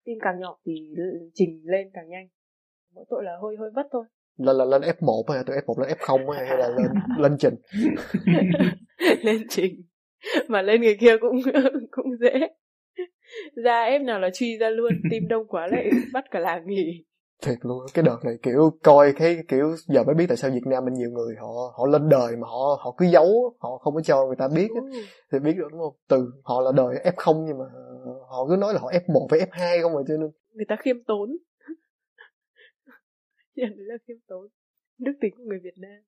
team 0.04 0.18
càng 0.22 0.40
nhỏ 0.40 0.58
thì 0.64 0.94
trình 1.34 1.62
lên 1.64 1.90
càng 1.94 2.08
nhanh. 2.08 2.28
Mỗi 2.94 3.04
tội 3.08 3.24
là 3.24 3.32
hơi 3.42 3.56
hơi 3.56 3.70
vất 3.74 3.86
thôi. 3.90 4.04
Là 4.36 4.52
là 4.52 4.64
lên 4.64 4.82
F1 4.82 5.22
hay 5.28 5.42
từ 5.46 5.54
F1 5.54 5.80
lên 5.80 5.98
F0 5.98 6.30
hay 6.30 6.46
hay 6.46 6.58
là 6.58 6.68
lên 6.68 6.90
lên 7.18 7.36
trình? 7.38 7.54
Lên 9.22 9.46
trình 9.48 9.82
mà 10.48 10.62
lên 10.62 10.80
người 10.80 10.96
kia 11.00 11.16
cũng 11.20 11.40
cũng 11.90 12.16
dễ. 12.20 12.48
Ra 13.64 13.82
ép 13.82 14.02
nào 14.02 14.20
là 14.20 14.30
truy 14.34 14.58
ra 14.58 14.70
luôn 14.70 14.92
team 15.10 15.28
đông 15.28 15.46
quá 15.48 15.66
lại 15.66 15.90
bắt 16.12 16.24
cả 16.30 16.38
làng 16.38 16.66
nghỉ. 16.66 17.04
Thiệt 17.42 17.58
luôn 17.62 17.78
cái 17.94 18.02
đợt 18.02 18.18
này 18.24 18.34
kiểu 18.42 18.70
coi 18.82 19.12
cái 19.16 19.36
kiểu 19.48 19.74
giờ 19.86 20.04
mới 20.04 20.14
biết 20.14 20.24
tại 20.28 20.36
sao 20.36 20.50
Việt 20.50 20.66
Nam 20.66 20.84
mình 20.84 20.94
nhiều 20.94 21.10
người 21.10 21.34
họ 21.40 21.48
họ 21.76 21.86
lên 21.86 22.08
đời 22.08 22.36
mà 22.36 22.48
họ 22.48 22.80
họ 22.80 22.94
cứ 22.98 23.06
giấu 23.06 23.56
họ 23.58 23.78
không 23.78 23.94
có 23.94 24.00
cho 24.00 24.26
người 24.26 24.36
ta 24.38 24.48
biết. 24.56 24.68
Ừ. 24.74 25.00
thì 25.32 25.38
biết 25.38 25.52
được 25.56 25.68
đúng 25.70 25.80
không? 25.80 25.94
Từ 26.08 26.30
họ 26.44 26.60
là 26.60 26.70
đời 26.76 26.96
F0 27.16 27.44
nhưng 27.46 27.58
mà 27.58 27.64
họ 28.28 28.46
cứ 28.48 28.56
nói 28.56 28.74
là 28.74 28.80
họ 28.80 28.90
F1 28.90 29.26
với 29.30 29.40
F2 29.40 29.82
không 29.82 29.92
mà 29.94 30.00
cho 30.08 30.16
nên 30.16 30.30
người 30.52 30.66
ta 30.68 30.76
khiêm 30.76 31.04
tốn. 31.04 31.36
Nhận 33.54 33.76
đấy 33.76 33.86
là 33.86 33.94
khiêm 34.08 34.16
tốn. 34.28 34.48
Đức 34.98 35.12
tính 35.20 35.34
của 35.36 35.44
người 35.46 35.58
Việt 35.62 35.78
Nam. 35.78 36.02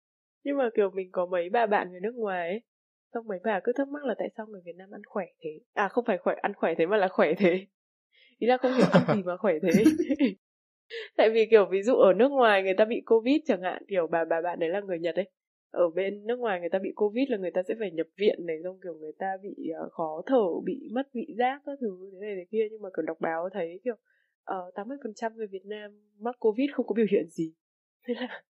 Nhưng 0.45 0.57
mà 0.57 0.69
kiểu 0.77 0.91
mình 0.95 1.09
có 1.13 1.27
mấy 1.27 1.49
bà 1.53 1.67
bạn 1.67 1.91
người 1.91 2.01
nước 2.01 2.15
ngoài 2.15 2.49
ấy 2.49 2.63
xong 3.15 3.27
mấy 3.29 3.39
bà 3.45 3.61
cứ 3.65 3.73
thắc 3.77 3.89
mắc 3.89 4.05
là 4.05 4.15
tại 4.19 4.29
sao 4.37 4.47
người 4.47 4.61
Việt 4.65 4.77
Nam 4.77 4.91
ăn 4.95 5.03
khỏe 5.07 5.27
thế? 5.41 5.51
À 5.75 5.89
không 5.89 6.05
phải 6.05 6.19
khỏe 6.19 6.35
ăn 6.43 6.55
khỏe 6.55 6.75
thế 6.79 6.87
mà 6.87 6.97
là 6.97 7.09
khỏe 7.09 7.35
thế. 7.39 7.67
Ý 8.39 8.47
là 8.47 8.57
không 8.57 8.73
hiểu 8.73 8.87
ăn 8.93 9.17
gì 9.17 9.23
mà 9.23 9.37
khỏe 9.37 9.55
thế. 9.63 9.85
Tại 11.17 11.31
vì 11.31 11.47
kiểu 11.51 11.67
ví 11.71 11.83
dụ 11.83 11.95
ở 11.95 12.13
nước 12.13 12.29
ngoài 12.29 12.63
người 12.63 12.75
ta 12.75 12.85
bị 12.85 13.03
covid 13.07 13.41
chẳng 13.47 13.63
hạn 13.63 13.83
kiểu 13.89 14.07
bà 14.07 14.25
bà 14.25 14.41
bạn 14.41 14.59
đấy 14.59 14.71
là 14.71 14.81
người 14.81 14.99
nhật 14.99 15.15
ấy 15.15 15.31
ở 15.71 15.91
bên 15.95 16.27
nước 16.27 16.39
ngoài 16.39 16.61
người 16.61 16.69
ta 16.69 16.79
bị 16.79 16.93
covid 16.95 17.29
là 17.29 17.37
người 17.39 17.51
ta 17.51 17.63
sẽ 17.69 17.75
phải 17.79 17.91
nhập 17.91 18.07
viện 18.17 18.47
này 18.47 18.57
xong 18.65 18.79
kiểu 18.83 18.95
người 18.95 19.13
ta 19.19 19.27
bị 19.43 19.71
uh, 19.87 19.93
khó 19.93 20.23
thở 20.27 20.45
bị 20.65 20.89
mất 20.93 21.09
vị 21.13 21.27
giác 21.39 21.63
các 21.67 21.73
thứ 21.81 22.11
thế 22.13 22.19
này 22.21 22.35
thế 22.37 22.45
kia. 22.51 22.69
Nhưng 22.71 22.83
mà 22.83 22.89
kiểu 22.97 23.05
đọc 23.07 23.17
báo 23.21 23.49
thấy 23.53 23.81
kiểu 23.85 23.95
ờ, 24.45 24.67
uh, 24.69 24.89
80% 24.89 25.35
người 25.35 25.47
Việt 25.47 25.67
Nam 25.67 25.91
mắc 26.19 26.37
covid 26.39 26.71
không 26.73 26.87
có 26.87 26.95
biểu 26.95 27.07
hiện 27.11 27.29
gì. 27.31 27.53
Thế 28.07 28.15
là 28.15 28.43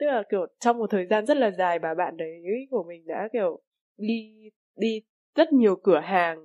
tức 0.00 0.06
là 0.06 0.22
kiểu 0.30 0.46
trong 0.60 0.78
một 0.78 0.90
thời 0.90 1.06
gian 1.06 1.26
rất 1.26 1.36
là 1.36 1.50
dài 1.50 1.78
bà 1.78 1.94
bạn 1.94 2.16
đấy 2.16 2.42
của 2.70 2.84
mình 2.88 3.06
đã 3.06 3.28
kiểu 3.32 3.60
đi 3.98 4.50
đi 4.76 5.02
rất 5.36 5.52
nhiều 5.52 5.76
cửa 5.76 6.00
hàng 6.00 6.38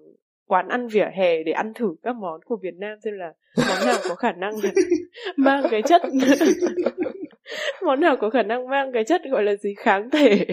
quán 0.48 0.68
ăn 0.68 0.88
vỉa 0.88 1.10
hè 1.14 1.44
để 1.44 1.52
ăn 1.52 1.74
thử 1.74 1.96
các 2.04 2.16
món 2.16 2.42
của 2.46 2.58
Việt 2.62 2.76
Nam 2.78 2.98
xem 3.04 3.14
là 3.14 3.34
món 3.58 3.88
nào 3.88 3.98
có 4.10 4.16
khả 4.16 4.32
năng 4.32 4.54
mang 5.38 5.64
cái 5.72 5.82
chất 5.82 6.02
món 7.86 8.00
nào 8.00 8.18
có 8.22 8.30
khả 8.30 8.44
năng 8.44 8.70
mang 8.70 8.92
cái 8.94 9.04
chất 9.04 9.22
gọi 9.32 9.44
là 9.44 9.56
gì 9.56 9.74
kháng 9.78 10.10
thể. 10.10 10.46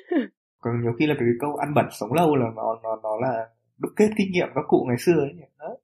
Còn 0.60 0.82
nhiều 0.82 0.92
khi 0.98 1.06
là 1.06 1.14
cái 1.18 1.28
câu 1.40 1.56
ăn 1.56 1.74
bẩn 1.74 1.86
sống 2.00 2.12
lâu 2.12 2.36
là 2.36 2.46
nó 2.56 2.80
nó 2.82 3.00
nó 3.02 3.16
là 3.20 3.48
đúc 3.78 3.92
kết 3.96 4.08
kinh 4.16 4.32
nghiệm 4.32 4.48
các 4.54 4.64
cụ 4.68 4.84
ngày 4.88 4.96
xưa 4.98 5.20
ấy 5.20 5.32
nhỉ? 5.34 5.44
Đó. 5.58 5.76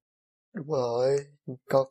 Đúng 0.54 0.66
rồi. 0.66 1.16
Có 1.68 1.84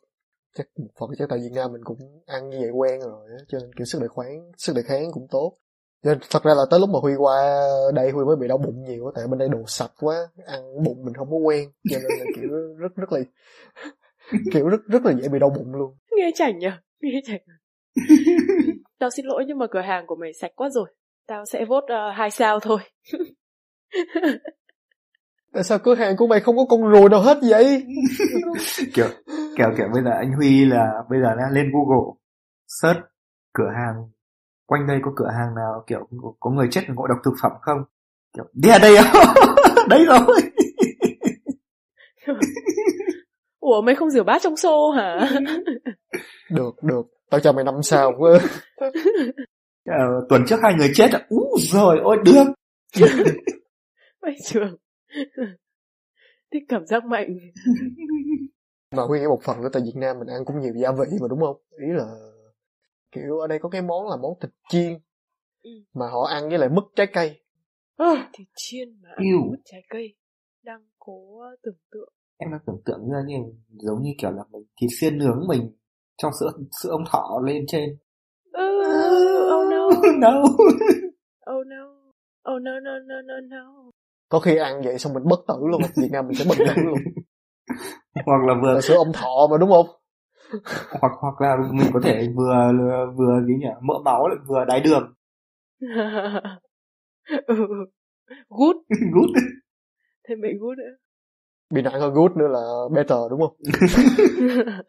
chắc 0.55 0.67
một 0.77 0.89
phần 0.99 1.09
chắc 1.17 1.29
tại 1.29 1.39
Việt 1.39 1.51
Nam 1.55 1.71
mình 1.73 1.83
cũng 1.83 1.97
ăn 2.25 2.49
như 2.49 2.57
vậy 2.59 2.69
quen 2.69 2.99
rồi 2.99 3.29
cho 3.47 3.59
nên 3.59 3.73
kiểu 3.77 3.85
sức 3.85 4.01
đề 4.01 4.07
kháng 4.15 4.51
sức 4.57 4.73
đề 4.75 4.81
kháng 4.81 5.11
cũng 5.11 5.27
tốt. 5.31 5.57
Nên 6.03 6.19
thật 6.29 6.43
ra 6.43 6.53
là 6.53 6.63
tới 6.71 6.79
lúc 6.79 6.89
mà 6.89 6.99
Huy 7.01 7.15
qua 7.15 7.59
đây 7.93 8.11
Huy 8.11 8.25
mới 8.25 8.35
bị 8.35 8.47
đau 8.47 8.57
bụng 8.57 8.83
nhiều 8.83 9.11
tại 9.15 9.27
bên 9.27 9.39
đây 9.39 9.49
đồ 9.49 9.63
sạch 9.67 9.91
quá 9.99 10.15
ăn 10.45 10.83
bụng 10.83 11.05
mình 11.05 11.13
không 11.13 11.31
có 11.31 11.37
quen 11.37 11.69
cho 11.91 11.97
nên 11.97 12.19
là 12.19 12.25
kiểu 12.35 12.49
rất 12.77 12.95
rất 12.95 13.11
là 13.11 13.19
kiểu 14.53 14.69
rất 14.69 14.81
rất 14.87 15.05
là 15.05 15.13
dễ 15.21 15.27
bị 15.27 15.39
đau 15.39 15.49
bụng 15.49 15.75
luôn. 15.75 15.95
Nghe 16.17 16.31
chảnh 16.35 16.59
nhỉ 16.59 16.71
nghe 17.01 17.21
chảnh. 17.25 17.41
Tao 18.99 19.09
xin 19.09 19.25
lỗi 19.25 19.43
nhưng 19.47 19.57
mà 19.57 19.67
cửa 19.71 19.81
hàng 19.81 20.07
của 20.07 20.15
mày 20.15 20.33
sạch 20.33 20.51
quá 20.55 20.69
rồi 20.69 20.87
tao 21.27 21.45
sẽ 21.45 21.65
vote 21.65 21.93
uh, 21.93 22.15
hai 22.15 22.31
sao 22.31 22.59
thôi. 22.59 22.79
Tại 25.53 25.63
sao 25.63 25.79
cửa 25.79 25.95
hàng 25.95 26.17
của 26.17 26.27
mày 26.27 26.39
không 26.39 26.57
có 26.57 26.65
con 26.69 26.91
ruồi 26.91 27.09
nào 27.09 27.21
hết 27.21 27.37
vậy? 27.49 27.83
Kiểu 28.93 29.07
kiểu 29.57 29.67
kiểu 29.77 29.87
bây 29.93 30.03
giờ 30.03 30.11
anh 30.11 30.33
Huy 30.33 30.65
là 30.65 31.03
bây 31.09 31.21
giờ 31.21 31.35
đã 31.35 31.49
lên 31.51 31.71
Google 31.73 32.13
search 32.67 32.99
cửa 33.53 33.69
hàng 33.75 33.95
quanh 34.65 34.87
đây 34.87 34.99
có 35.03 35.11
cửa 35.15 35.29
hàng 35.37 35.55
nào 35.55 35.83
kiểu 35.87 36.07
có 36.39 36.49
người 36.49 36.67
chết 36.71 36.81
ngộ 36.87 37.07
độc 37.07 37.17
thực 37.25 37.33
phẩm 37.41 37.51
không? 37.61 37.77
Kiểu 38.33 38.45
đi 38.53 38.69
ở 38.69 38.79
đây 38.79 38.95
đấy 39.89 40.05
rồi. 40.05 40.19
Ủa 43.59 43.81
mày 43.81 43.95
không 43.95 44.09
rửa 44.09 44.23
bát 44.23 44.41
trong 44.41 44.57
xô 44.57 44.91
hả? 44.91 45.29
Được 46.51 46.83
được. 46.83 47.01
Tao 47.29 47.39
cho 47.39 47.53
mày 47.53 47.63
năm 47.63 47.83
sao 47.83 48.11
quá. 48.17 48.39
Ờ, 49.85 50.25
tuần 50.29 50.43
trước 50.47 50.59
hai 50.63 50.73
người 50.73 50.91
chết 50.93 51.11
à 51.11 51.19
ú 51.29 51.57
rồi 51.59 51.99
ôi 52.03 52.17
được. 52.25 52.43
Mày 54.21 54.35
trường 54.45 54.75
thích 56.53 56.63
cảm 56.67 56.85
giác 56.85 57.05
mạnh 57.05 57.27
mà 58.91 59.03
huy 59.03 59.19
nghĩ 59.19 59.27
một 59.27 59.39
phần 59.43 59.61
nữa 59.61 59.69
tại 59.73 59.81
Việt 59.85 59.95
Nam 59.95 60.19
mình 60.19 60.27
ăn 60.27 60.45
cũng 60.45 60.59
nhiều 60.59 60.73
gia 60.75 60.91
vị 60.91 61.17
mà 61.21 61.27
đúng 61.29 61.41
không? 61.41 61.57
Ý 61.71 61.87
là 61.93 62.05
kiểu 63.11 63.39
ở 63.39 63.47
đây 63.47 63.59
có 63.61 63.69
cái 63.69 63.81
món 63.81 64.09
là 64.09 64.15
món 64.15 64.33
thịt 64.41 64.51
chiên 64.69 64.93
ừ. 65.63 65.71
mà 65.93 66.05
họ 66.07 66.23
ăn 66.29 66.49
với 66.49 66.57
lại 66.57 66.69
mứt 66.69 66.83
trái 66.95 67.07
cây. 67.13 67.41
À, 67.97 68.29
thịt 68.33 68.47
chiên 68.55 69.01
mà 69.01 69.09
ăn 69.15 69.25
mứt 69.51 69.59
trái 69.65 69.81
cây. 69.89 70.15
Đang 70.63 70.81
cố 70.99 71.41
tưởng 71.63 71.77
tượng. 71.91 72.13
Em 72.37 72.51
đang 72.51 72.59
tưởng 72.67 72.81
tượng 72.85 73.09
ra 73.11 73.19
như 73.27 73.35
giống 73.69 74.01
như 74.01 74.11
kiểu 74.17 74.31
là 74.31 74.43
mình 74.51 74.63
thịt 74.81 74.89
xiên 74.99 75.17
nướng 75.17 75.47
mình 75.47 75.71
trong 76.17 76.31
sữa 76.39 76.51
sữa 76.83 76.89
ông 76.89 77.03
thọ 77.11 77.41
lên 77.45 77.65
trên. 77.67 77.97
Uh, 78.49 78.85
oh 79.55 79.71
no. 79.71 79.89
No. 80.17 80.43
Oh 81.51 81.67
no. 81.67 81.95
Oh 82.53 82.61
no 82.61 82.79
no 82.79 82.99
no 82.99 83.21
no 83.21 83.39
no. 83.49 83.91
Có 84.29 84.39
khi 84.39 84.57
ăn 84.57 84.81
vậy 84.83 84.99
xong 84.99 85.13
mình 85.13 85.23
bất 85.29 85.39
tử 85.47 85.55
luôn 85.71 85.81
Việt 86.01 86.09
Nam 86.11 86.27
mình 86.27 86.37
sẽ 86.37 86.45
bất 86.49 86.55
tử 86.57 86.81
luôn 86.83 86.97
hoặc 88.25 88.43
là 88.47 88.53
vừa 88.61 88.81
sữa 88.81 88.95
ông 88.95 89.13
thọ 89.13 89.47
mà 89.51 89.57
đúng 89.57 89.69
không? 89.69 89.87
Hoặc 91.01 91.11
hoặc 91.19 91.41
là 91.41 91.57
mình 91.71 91.89
có 91.93 91.99
thể 92.03 92.27
vừa 92.35 92.71
vừa 93.17 93.39
cái 93.47 93.55
nhỉ? 93.59 93.67
Mỡ 93.81 93.93
máu 94.05 94.27
lại 94.27 94.37
vừa 94.47 94.65
đái 94.65 94.79
đường. 94.79 95.13
Ừ. 97.47 97.55
good 98.49 98.75
good 99.13 99.29
thêm 100.29 100.41
bị 100.41 100.49
good 100.59 100.77
nữa. 100.77 100.95
Bị 101.73 101.81
nặng 101.81 101.93
hơn 101.93 102.13
good 102.13 102.31
nữa 102.31 102.47
là 102.47 102.59
better 102.95 103.17
đúng 103.29 103.41
không? 103.41 103.55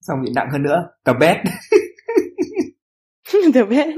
Xong 0.00 0.22
bị 0.24 0.32
nặng 0.34 0.48
hơn 0.52 0.62
nữa 0.62 0.88
the 1.04 1.12
best 1.20 1.38
the 3.54 3.62
best 3.64 3.88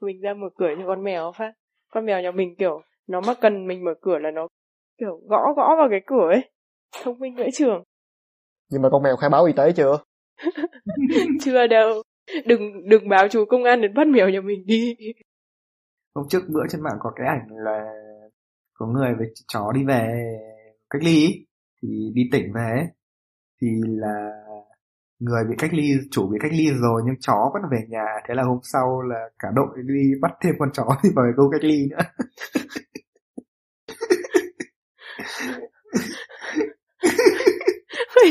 mình 0.00 0.20
ra 0.20 0.34
mở 0.34 0.48
cửa 0.58 0.68
cho 0.78 0.86
con 0.86 1.04
mèo 1.04 1.32
phát. 1.36 1.52
Con 1.90 2.06
mèo 2.06 2.20
nhà 2.22 2.30
mình 2.30 2.54
kiểu 2.58 2.82
nó 3.06 3.20
mà 3.20 3.34
cần 3.40 3.66
mình 3.66 3.84
mở 3.84 3.94
cửa 4.00 4.18
là 4.18 4.30
nó 4.30 4.48
kiểu 4.98 5.20
gõ 5.28 5.52
gõ 5.56 5.76
vào 5.78 5.88
cái 5.90 6.00
cửa 6.06 6.28
ấy. 6.32 6.50
Thông 7.04 7.18
minh 7.18 7.34
vẽ 7.36 7.48
trường. 7.54 7.82
Nhưng 8.70 8.82
mà 8.82 8.88
con 8.92 9.02
mèo 9.02 9.16
khai 9.16 9.30
báo 9.30 9.44
y 9.44 9.52
tế 9.52 9.72
chưa? 9.72 9.98
Chưa 11.40 11.66
đâu. 11.66 12.02
Đừng 12.46 12.88
đừng 12.88 13.08
báo 13.08 13.28
chú 13.28 13.44
công 13.44 13.64
an 13.64 13.80
đến 13.80 13.94
bắt 13.94 14.06
mèo 14.06 14.28
nhà 14.28 14.40
mình 14.40 14.66
đi. 14.66 14.96
Hôm 16.14 16.26
trước 16.28 16.42
bữa 16.48 16.66
trên 16.70 16.80
mạng 16.80 16.96
có 17.00 17.12
cái 17.16 17.26
ảnh 17.26 17.48
là 17.50 17.84
có 18.74 18.86
người 18.86 19.14
với 19.18 19.26
chó 19.48 19.72
đi 19.72 19.84
về 19.84 20.36
cách 20.90 21.02
ly 21.04 21.46
thì 21.82 21.88
đi 22.14 22.22
tỉnh 22.32 22.52
về 22.54 22.86
thì 23.62 23.68
là 23.82 24.30
người 25.18 25.44
bị 25.50 25.54
cách 25.58 25.74
ly 25.74 25.92
chủ 26.10 26.28
bị 26.32 26.38
cách 26.40 26.52
ly 26.52 26.70
rồi 26.70 27.02
nhưng 27.06 27.14
chó 27.20 27.50
vẫn 27.52 27.62
về 27.70 27.78
nhà. 27.88 28.06
Thế 28.28 28.34
là 28.34 28.42
hôm 28.42 28.58
sau 28.62 29.02
là 29.02 29.28
cả 29.38 29.48
đội 29.54 29.68
đi 29.84 30.10
bắt 30.20 30.32
thêm 30.42 30.54
con 30.58 30.68
chó 30.72 30.84
đi 31.02 31.10
vào 31.14 31.26
câu 31.36 31.50
cách 31.52 31.64
ly 31.64 31.86
nữa 31.90 32.04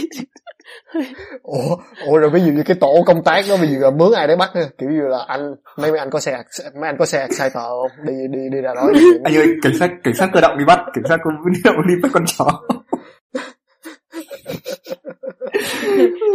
ủa 1.43 1.75
ủa 2.05 2.17
rồi 2.17 2.29
ví 2.29 2.39
dụ 2.39 2.51
như 2.51 2.63
cái 2.65 2.77
tổ 2.79 3.03
công 3.05 3.23
tác 3.23 3.41
đó 3.49 3.55
ví 3.61 3.67
dụ 3.67 3.79
là 3.79 3.91
mướn 3.91 4.11
ai 4.15 4.27
để 4.27 4.35
bắt 4.35 4.55
nữa. 4.55 4.67
Kiểu 4.77 4.89
như 4.89 5.01
là 5.01 5.17
anh 5.27 5.55
mấy 5.77 5.91
mấy 5.91 5.99
anh 5.99 6.09
có 6.09 6.19
xe 6.19 6.43
mấy 6.81 6.89
anh 6.89 6.97
có 6.99 7.05
xe 7.05 7.27
sai 7.31 7.49
tờ 7.49 7.69
không? 7.69 7.91
Đi 8.05 8.13
đi 8.31 8.39
đi 8.51 8.61
ra 8.61 8.73
đó. 8.75 8.89
Anh 9.23 9.35
ơi 9.35 9.47
cảnh 9.61 9.73
sát 9.79 9.91
cảnh 10.03 10.13
sát 10.13 10.29
cơ 10.33 10.41
động 10.41 10.57
đi 10.57 10.65
bắt. 10.65 10.79
Cảnh 10.93 11.03
sát 11.09 11.17
cơ 11.23 11.29
động 11.63 11.75
đi 11.87 11.95
bắt 12.01 12.09
con 12.13 12.25
chó. 12.37 12.61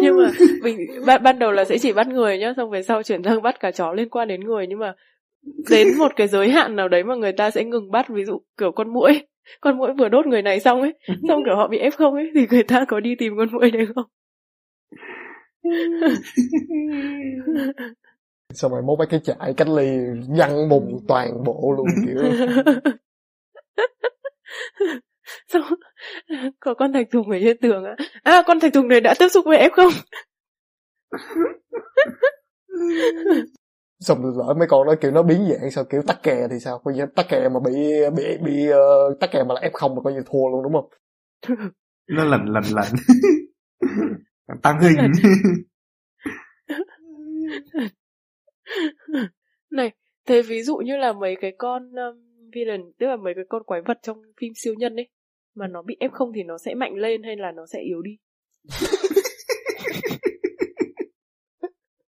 Nhưng 0.03 0.16
mà 0.16 0.31
mình 0.62 0.79
ban, 1.07 1.23
ban 1.23 1.38
đầu 1.38 1.53
là 1.53 1.64
sẽ 1.64 1.79
chỉ 1.79 1.92
bắt 1.92 2.09
người 2.09 2.38
nhá 2.38 2.53
xong 2.57 2.70
về 2.70 2.83
sau 2.83 3.03
chuyển 3.03 3.23
sang 3.23 3.42
bắt 3.42 3.61
cả 3.61 3.70
chó 3.70 3.92
liên 3.92 4.09
quan 4.09 4.29
đến 4.29 4.44
người. 4.44 4.66
Nhưng 4.66 4.79
mà 4.79 4.94
đến 5.70 5.99
một 5.99 6.12
cái 6.16 6.29
giới 6.29 6.51
hạn 6.51 6.77
nào 6.77 6.88
đấy 6.88 7.05
mà 7.05 7.14
người 7.14 7.33
ta 7.33 7.51
sẽ 7.51 7.64
ngừng 7.64 7.90
bắt 7.90 8.09
ví 8.09 8.25
dụ 8.25 8.40
kiểu 8.59 8.73
con 8.73 8.92
muỗi 8.92 9.23
con 9.60 9.78
muỗi 9.78 9.92
vừa 9.92 10.08
đốt 10.08 10.26
người 10.26 10.42
này 10.42 10.60
xong 10.60 10.80
ấy 10.80 10.94
xong 11.28 11.44
kiểu 11.44 11.56
họ 11.56 11.68
bị 11.68 11.78
ép 11.78 11.94
không 11.94 12.14
ấy 12.14 12.30
thì 12.34 12.46
người 12.50 12.62
ta 12.62 12.84
có 12.88 13.00
đi 13.00 13.14
tìm 13.18 13.36
con 13.36 13.48
muỗi 13.52 13.70
đấy 13.70 13.86
không? 13.94 14.04
Xong 18.54 18.72
rồi 18.72 18.82
mốt 18.82 18.98
mấy 18.98 19.06
cái 19.06 19.20
trại 19.20 19.54
cách 19.56 19.68
ly 19.68 19.98
văng 20.38 20.68
bùng 20.68 21.04
toàn 21.08 21.44
bộ 21.44 21.74
luôn 21.76 21.86
kiểu. 22.06 22.22
Xong 25.48 25.62
có 26.60 26.74
con 26.74 26.92
thạch 26.92 27.10
thùng 27.10 27.30
ở 27.30 27.38
trên 27.42 27.56
tường 27.60 27.84
á 27.84 27.96
à 28.22 28.42
con 28.46 28.60
thạch 28.60 28.72
thùng 28.72 28.88
này 28.88 29.00
đã 29.00 29.14
tiếp 29.18 29.28
xúc 29.28 29.44
với 29.48 29.58
em 29.58 29.70
không 29.70 29.92
xong 34.00 34.22
rồi 34.22 34.32
lỡ 34.36 34.54
mấy 34.58 34.68
con 34.68 34.86
đó 34.86 34.94
kiểu 35.00 35.10
nó 35.10 35.22
biến 35.22 35.48
dạng 35.50 35.70
sao 35.70 35.84
kiểu 35.84 36.02
tắc 36.06 36.22
kè 36.22 36.48
thì 36.50 36.60
sao? 36.60 36.78
Coi 36.78 36.94
như 36.94 37.06
tắc 37.16 37.26
kè 37.28 37.48
mà 37.48 37.60
bị 37.64 37.72
bị 38.16 38.24
bị 38.44 38.72
uh, 38.72 39.20
tắc 39.20 39.30
kè 39.32 39.44
mà 39.44 39.54
là 39.54 39.60
f 39.60 39.70
không 39.72 39.94
mà 39.94 40.00
coi 40.04 40.12
như 40.12 40.22
thua 40.26 40.48
luôn 40.50 40.62
đúng 40.62 40.72
không? 40.72 40.90
Nó 42.08 42.24
lần 42.24 42.44
lần 42.44 42.64
lần 42.74 42.86
tăng 44.62 44.80
hình. 44.80 44.96
Này 49.70 49.92
thế 50.26 50.42
ví 50.42 50.62
dụ 50.62 50.76
như 50.76 50.96
là 50.96 51.12
mấy 51.12 51.36
cái 51.40 51.52
con 51.58 51.92
um, 51.92 52.30
villain 52.52 52.80
tức 52.98 53.06
là 53.06 53.16
mấy 53.16 53.34
cái 53.34 53.44
con 53.48 53.62
quái 53.64 53.80
vật 53.86 53.98
trong 54.02 54.22
phim 54.40 54.52
siêu 54.54 54.74
nhân 54.78 54.96
ấy 54.96 55.08
mà 55.54 55.66
nó 55.66 55.82
bị 55.82 55.96
ép 56.00 56.12
không 56.12 56.32
thì 56.34 56.42
nó 56.42 56.58
sẽ 56.58 56.74
mạnh 56.74 56.94
lên 56.94 57.22
hay 57.22 57.36
là 57.36 57.52
nó 57.56 57.66
sẽ 57.66 57.80
yếu 57.80 58.02
đi 58.02 58.16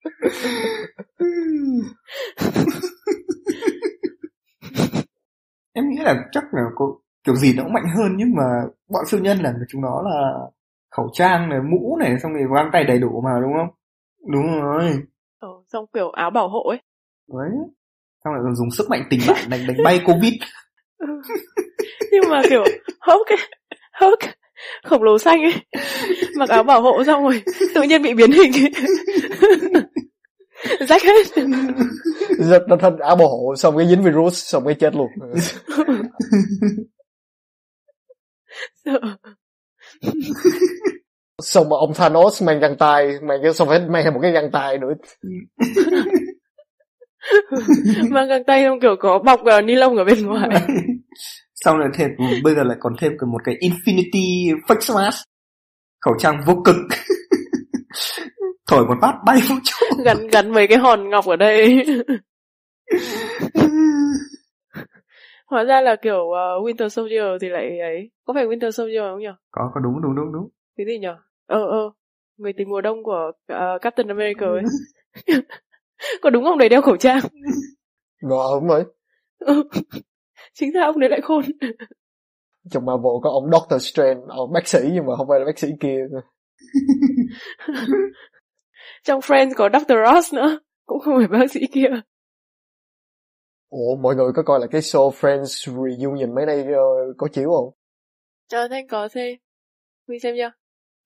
em 5.74 5.90
nghĩ 5.90 5.98
là 6.04 6.16
chắc 6.32 6.44
là 6.54 6.62
có 6.76 6.96
kiểu 7.24 7.36
gì 7.36 7.54
nó 7.58 7.64
cũng 7.64 7.74
mạnh 7.74 7.88
hơn 7.98 8.18
nhưng 8.18 8.36
mà 8.36 8.44
bọn 8.90 9.06
siêu 9.08 9.20
nhân 9.20 9.38
là 9.38 9.54
chúng 9.70 9.82
nó 9.82 10.02
là 10.02 10.34
khẩu 10.92 11.10
trang 11.14 11.50
này 11.50 11.60
mũ 11.62 11.98
này 12.00 12.20
xong 12.24 12.34
rồi 12.34 12.44
găng 12.56 12.70
tay 12.74 12.84
đầy 12.84 13.00
đủ 13.00 13.22
mà 13.26 13.32
đúng 13.42 13.54
không? 13.54 13.70
Đúng 14.34 14.62
rồi. 14.62 14.94
Ờ, 15.40 15.50
xong 15.68 15.86
kiểu 15.94 16.10
áo 16.10 16.30
bảo 16.30 16.50
hộ 16.50 16.70
ấy. 16.70 16.82
Đấy. 17.34 17.50
Xong 18.24 18.34
lại 18.34 18.42
còn 18.44 18.56
dùng 18.56 18.72
sức 18.72 18.90
mạnh 18.90 19.04
tình 19.10 19.20
bạn 19.28 19.50
đánh 19.50 19.68
đánh 19.68 19.78
bay 19.84 20.02
covid. 20.06 20.34
Nhưng 22.12 22.24
mà 22.30 22.42
kiểu 22.50 22.64
Hulk 23.02 23.28
ấy, 23.28 23.38
Hulk 24.00 24.20
khổng 24.84 25.04
lồ 25.04 25.18
xanh 25.18 25.42
ấy. 25.42 25.54
Mặc 26.38 26.50
áo 26.50 26.64
bảo 26.64 26.82
hộ 26.82 27.04
xong 27.04 27.24
rồi 27.24 27.44
tự 27.76 27.82
nhiên 27.82 28.02
bị 28.02 28.14
biến 28.14 28.32
hình 28.32 28.52
rách 30.88 31.04
hết. 31.04 31.28
Rất 32.40 32.64
nó 32.68 32.78
thành 32.80 32.98
áo 32.98 33.16
bảo 33.16 33.28
hộ 33.28 33.56
xong 33.56 33.78
cái 33.78 33.88
dính 33.88 34.04
virus 34.04 34.34
xong 34.34 34.66
cái 34.66 34.76
chết 34.76 34.96
luôn. 34.96 35.08
Xong 41.42 41.70
mà 41.70 41.76
ông 41.80 41.94
Thanos 41.94 42.44
mang 42.44 42.60
găng 42.60 42.78
tay 42.78 43.20
mang 43.22 43.40
cái 43.44 43.54
xong 43.54 43.68
phải 43.68 43.80
mang 43.80 44.04
thêm 44.04 44.14
một 44.14 44.20
cái 44.22 44.32
găng 44.32 44.52
tay 44.52 44.78
nữa. 44.78 44.94
Mang 48.10 48.28
găng 48.28 48.44
tay 48.44 48.64
không 48.64 48.80
kiểu 48.80 48.96
có 49.00 49.20
bọc 49.20 49.42
uh, 49.42 49.66
ni 49.66 49.76
lông 49.76 49.98
ở 49.98 50.04
bên 50.04 50.26
ngoài. 50.26 50.50
Xong 51.56 51.78
rồi 51.78 51.90
thêm 51.94 52.10
bây 52.44 52.56
giờ 52.56 52.64
lại 52.64 52.78
còn 52.80 52.94
thêm 53.02 53.12
một 53.32 53.40
cái 53.44 53.56
infinity 53.56 54.56
face 54.68 54.96
mask 54.96 55.24
khẩu 56.02 56.14
trang 56.20 56.42
vô 56.46 56.62
cực 56.66 56.76
thổi 58.68 58.86
một 58.88 58.96
phát 59.02 59.14
bay 59.26 59.40
vũ 59.50 59.56
trụ 59.64 59.86
gắn 60.06 60.28
gắn 60.32 60.52
mấy 60.52 60.68
cái 60.68 60.78
hòn 60.78 61.10
ngọc 61.10 61.26
ở 61.26 61.36
đây. 61.36 61.86
Hóa 65.48 65.64
ra 65.64 65.82
là 65.82 65.96
kiểu 66.02 66.18
uh, 66.18 66.66
Winter 66.66 66.90
Soldier 66.90 67.24
thì 67.42 67.50
lại 67.50 67.80
ấy. 67.80 68.12
Có 68.26 68.34
phải 68.34 68.46
Winter 68.46 68.72
Soldier 68.72 69.02
không 69.02 69.20
nhỉ? 69.20 69.28
Có 69.52 69.72
có 69.74 69.80
đúng 69.84 70.02
đúng 70.02 70.16
đúng 70.16 70.34
đúng. 70.34 70.50
Cái 70.78 70.86
gì 70.86 71.00
nhỉ? 71.00 71.08
Ờ 71.48 71.66
ờ. 71.68 71.92
Người 72.38 72.54
tình 72.58 72.70
mùa 72.70 72.82
đông 72.82 73.04
của 73.04 73.32
uh, 73.54 73.82
Captain 73.82 74.08
America 74.08 74.46
ấy. 74.46 74.64
Có 76.22 76.30
đúng 76.30 76.46
ông 76.46 76.58
đấy 76.58 76.70
đeo 76.70 76.82
khẩu 76.82 76.98
trang. 76.98 77.20
Ngọ 78.22 78.60
đúng 78.60 78.68
rồi 78.68 78.84
Ừ. 79.40 79.64
chính 80.54 80.72
ra 80.74 80.84
ông 80.84 81.00
đấy 81.00 81.10
lại 81.10 81.22
khôn. 81.22 81.44
Trong 82.72 82.86
Marvel 82.86 83.12
có 83.24 83.30
ông 83.30 83.52
Doctor 83.52 83.82
Strange 83.92 84.22
ông 84.28 84.52
bác 84.54 84.68
sĩ 84.68 84.80
nhưng 84.94 85.06
mà 85.06 85.16
không 85.18 85.28
phải 85.30 85.40
là 85.40 85.46
bác 85.46 85.60
sĩ 85.60 85.68
kia 85.80 85.98
trong 89.04 89.20
Friends 89.20 89.52
có 89.56 89.70
Dr. 89.74 89.94
Ross 90.06 90.34
nữa 90.34 90.60
cũng 90.86 91.00
không 91.00 91.14
phải 91.18 91.28
bác 91.40 91.52
sĩ 91.52 91.60
kia 91.72 91.88
ủa 93.70 93.96
mọi 93.96 94.16
người 94.16 94.32
có 94.36 94.44
coi 94.44 94.60
là 94.60 94.68
cái 94.72 94.82
show 94.82 95.12
Friends 95.12 95.74
Reunion 95.98 96.36
mấy 96.36 96.46
nay 96.46 96.62
uh, 96.62 97.16
có 97.18 97.28
chiếu 97.28 97.50
không 97.50 97.74
Ờ, 98.52 98.68
Thanh 98.68 98.88
có 98.88 99.08
xem. 99.08 99.38
Huy 100.08 100.20
xem 100.20 100.36
chưa? 100.38 100.52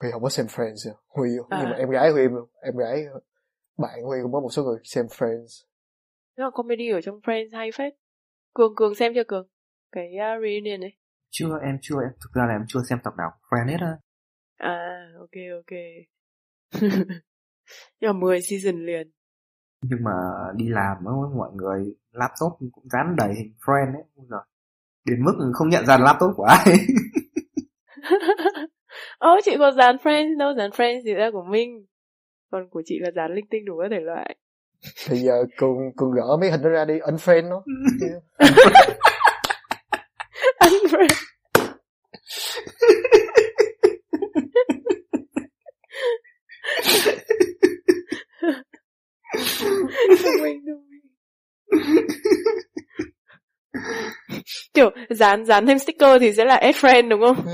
Huy 0.01 0.11
không 0.11 0.23
có 0.23 0.29
xem 0.29 0.45
Friends 0.45 0.91
à. 0.91 0.93
Huy 1.07 1.29
À. 1.49 1.57
nhưng 1.61 1.69
mà 1.69 1.75
em 1.77 1.89
gái 1.89 2.09
Huy 2.11 2.21
em 2.61 2.77
gái 2.77 3.05
bạn 3.77 4.03
Huy 4.03 4.17
cũng 4.23 4.31
có 4.33 4.39
một 4.39 4.49
số 4.51 4.63
người 4.63 4.79
xem 4.83 5.05
Friends 5.05 5.63
Nhưng 6.37 6.43
mà 6.45 6.49
comedy 6.53 6.89
ở 6.89 7.01
trong 7.01 7.19
Friends 7.19 7.49
hay 7.57 7.69
phết. 7.77 7.93
Cường 8.53 8.75
Cường 8.75 8.95
xem 8.95 9.11
chưa 9.15 9.23
Cường? 9.27 9.47
Cái 9.91 10.05
uh, 10.15 10.41
reunion 10.43 10.81
ấy. 10.81 10.93
chưa 11.29 11.59
em 11.61 11.77
chưa 11.81 11.95
em 12.01 12.11
thực 12.11 12.31
ra 12.33 12.45
là 12.47 12.53
em 12.53 12.65
chưa 12.67 12.79
xem 12.89 12.99
tập 13.03 13.13
nào 13.17 13.31
Friends 13.49 13.67
hết 13.69 13.77
á 13.81 13.97
À, 14.57 15.07
ok 15.19 15.31
ok. 15.55 15.77
Nhưng 17.99 18.07
mà 18.13 18.19
10 18.19 18.41
season 18.41 18.85
liền. 18.85 19.11
nhưng 19.81 19.99
mà 20.03 20.11
đi 20.55 20.65
làm 20.69 20.97
với 21.03 21.13
mọi 21.37 21.49
người 21.53 21.95
laptop 22.11 22.53
cũng 22.71 22.89
dán 22.91 23.15
đầy 23.17 23.29
hình 23.37 23.53
Friends 23.65 23.93
ấy 23.93 24.03
Ôi 24.15 24.25
giời. 24.29 24.39
đến 25.05 25.23
mức 25.25 25.51
không 25.53 25.69
nhận 25.69 25.85
ra 25.85 25.97
laptop 25.97 26.31
của 26.35 26.43
ai 26.43 26.65
Ồ, 29.17 29.39
chị 29.45 29.55
có 29.59 29.71
dán 29.71 29.95
Friends 30.03 30.37
đâu, 30.37 30.53
dán 30.57 30.69
Friends 30.69 31.01
thì 31.05 31.13
ra 31.13 31.29
của 31.33 31.43
mình. 31.49 31.85
Còn 32.51 32.69
của 32.69 32.81
chị 32.85 32.95
là 33.01 33.11
dán 33.15 33.33
linh 33.35 33.45
tinh 33.49 33.65
đủ 33.65 33.79
các 33.81 33.87
thể 33.91 33.99
loại. 33.99 34.35
thì 35.09 35.17
giờ 35.17 35.45
cường 35.57 35.77
cường 35.97 36.11
gỡ 36.11 36.37
mấy 36.39 36.51
hình 36.51 36.61
đó 36.63 36.69
ra 36.69 36.85
đi 36.85 36.93
unfriend 36.99 37.49
nó 37.49 37.63
Unfriend. 40.61 41.13
Minh 50.41 50.61
kiểu 54.73 54.89
dán 55.09 55.45
dán 55.45 55.67
thêm 55.67 55.79
sticker 55.79 56.21
thì 56.21 56.33
sẽ 56.33 56.45
là 56.45 56.55
add 56.55 56.77
friend 56.77 57.09
đúng 57.09 57.21
không? 57.21 57.45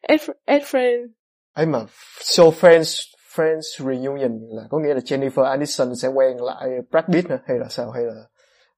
Add, 0.00 0.30
add 0.44 0.64
friend. 0.74 1.06
Ấy 1.52 1.66
mà 1.66 1.78
show 2.20 2.50
Friends 2.50 3.00
Friends 3.34 3.60
Reunion 3.78 4.38
là 4.50 4.62
có 4.70 4.78
nghĩa 4.78 4.94
là 4.94 5.00
Jennifer 5.00 5.42
Aniston 5.42 5.94
sẽ 6.02 6.08
quen 6.08 6.36
lại 6.40 6.68
Brad 6.90 7.04
Pitt 7.12 7.30
hả? 7.30 7.38
hay 7.46 7.58
là 7.58 7.66
sao? 7.68 7.90
Hay 7.90 8.04
là 8.04 8.14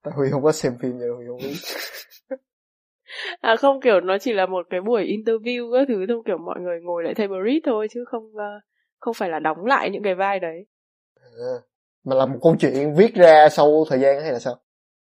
tại 0.03 0.15
Huy 0.17 0.31
không 0.31 0.43
có 0.43 0.53
xem 0.53 0.73
phim 0.83 0.99
nhiều 0.99 1.17
Huy 1.17 1.27
không 1.27 1.39
biết. 1.39 1.55
À 3.41 3.57
không 3.57 3.81
kiểu 3.81 4.01
nó 4.01 4.19
chỉ 4.19 4.33
là 4.33 4.47
một 4.47 4.67
cái 4.71 4.81
buổi 4.81 5.05
interview 5.05 5.73
các 5.73 5.85
thứ 5.89 6.07
thôi 6.09 6.23
kiểu 6.27 6.39
mọi 6.39 6.61
người 6.61 6.81
ngồi 6.83 7.05
lại 7.05 7.15
table 7.15 7.39
read 7.45 7.59
thôi 7.65 7.87
chứ 7.91 8.05
không 8.07 8.33
ờ, 8.37 8.61
không 8.99 9.15
phải 9.15 9.29
là 9.29 9.39
đóng 9.39 9.67
lại 9.67 9.91
những 9.91 10.03
cái 10.03 10.15
vai 10.15 10.41
đấy. 10.41 10.67
À, 11.21 11.55
mà 12.05 12.17
là 12.17 12.27
một 12.27 12.39
câu 12.43 12.57
chuyện 12.59 12.95
viết 12.97 13.15
ra 13.15 13.49
sau 13.49 13.85
thời 13.89 14.01
gian 14.01 14.23
hay 14.23 14.33
là 14.33 14.39
sao 14.39 14.61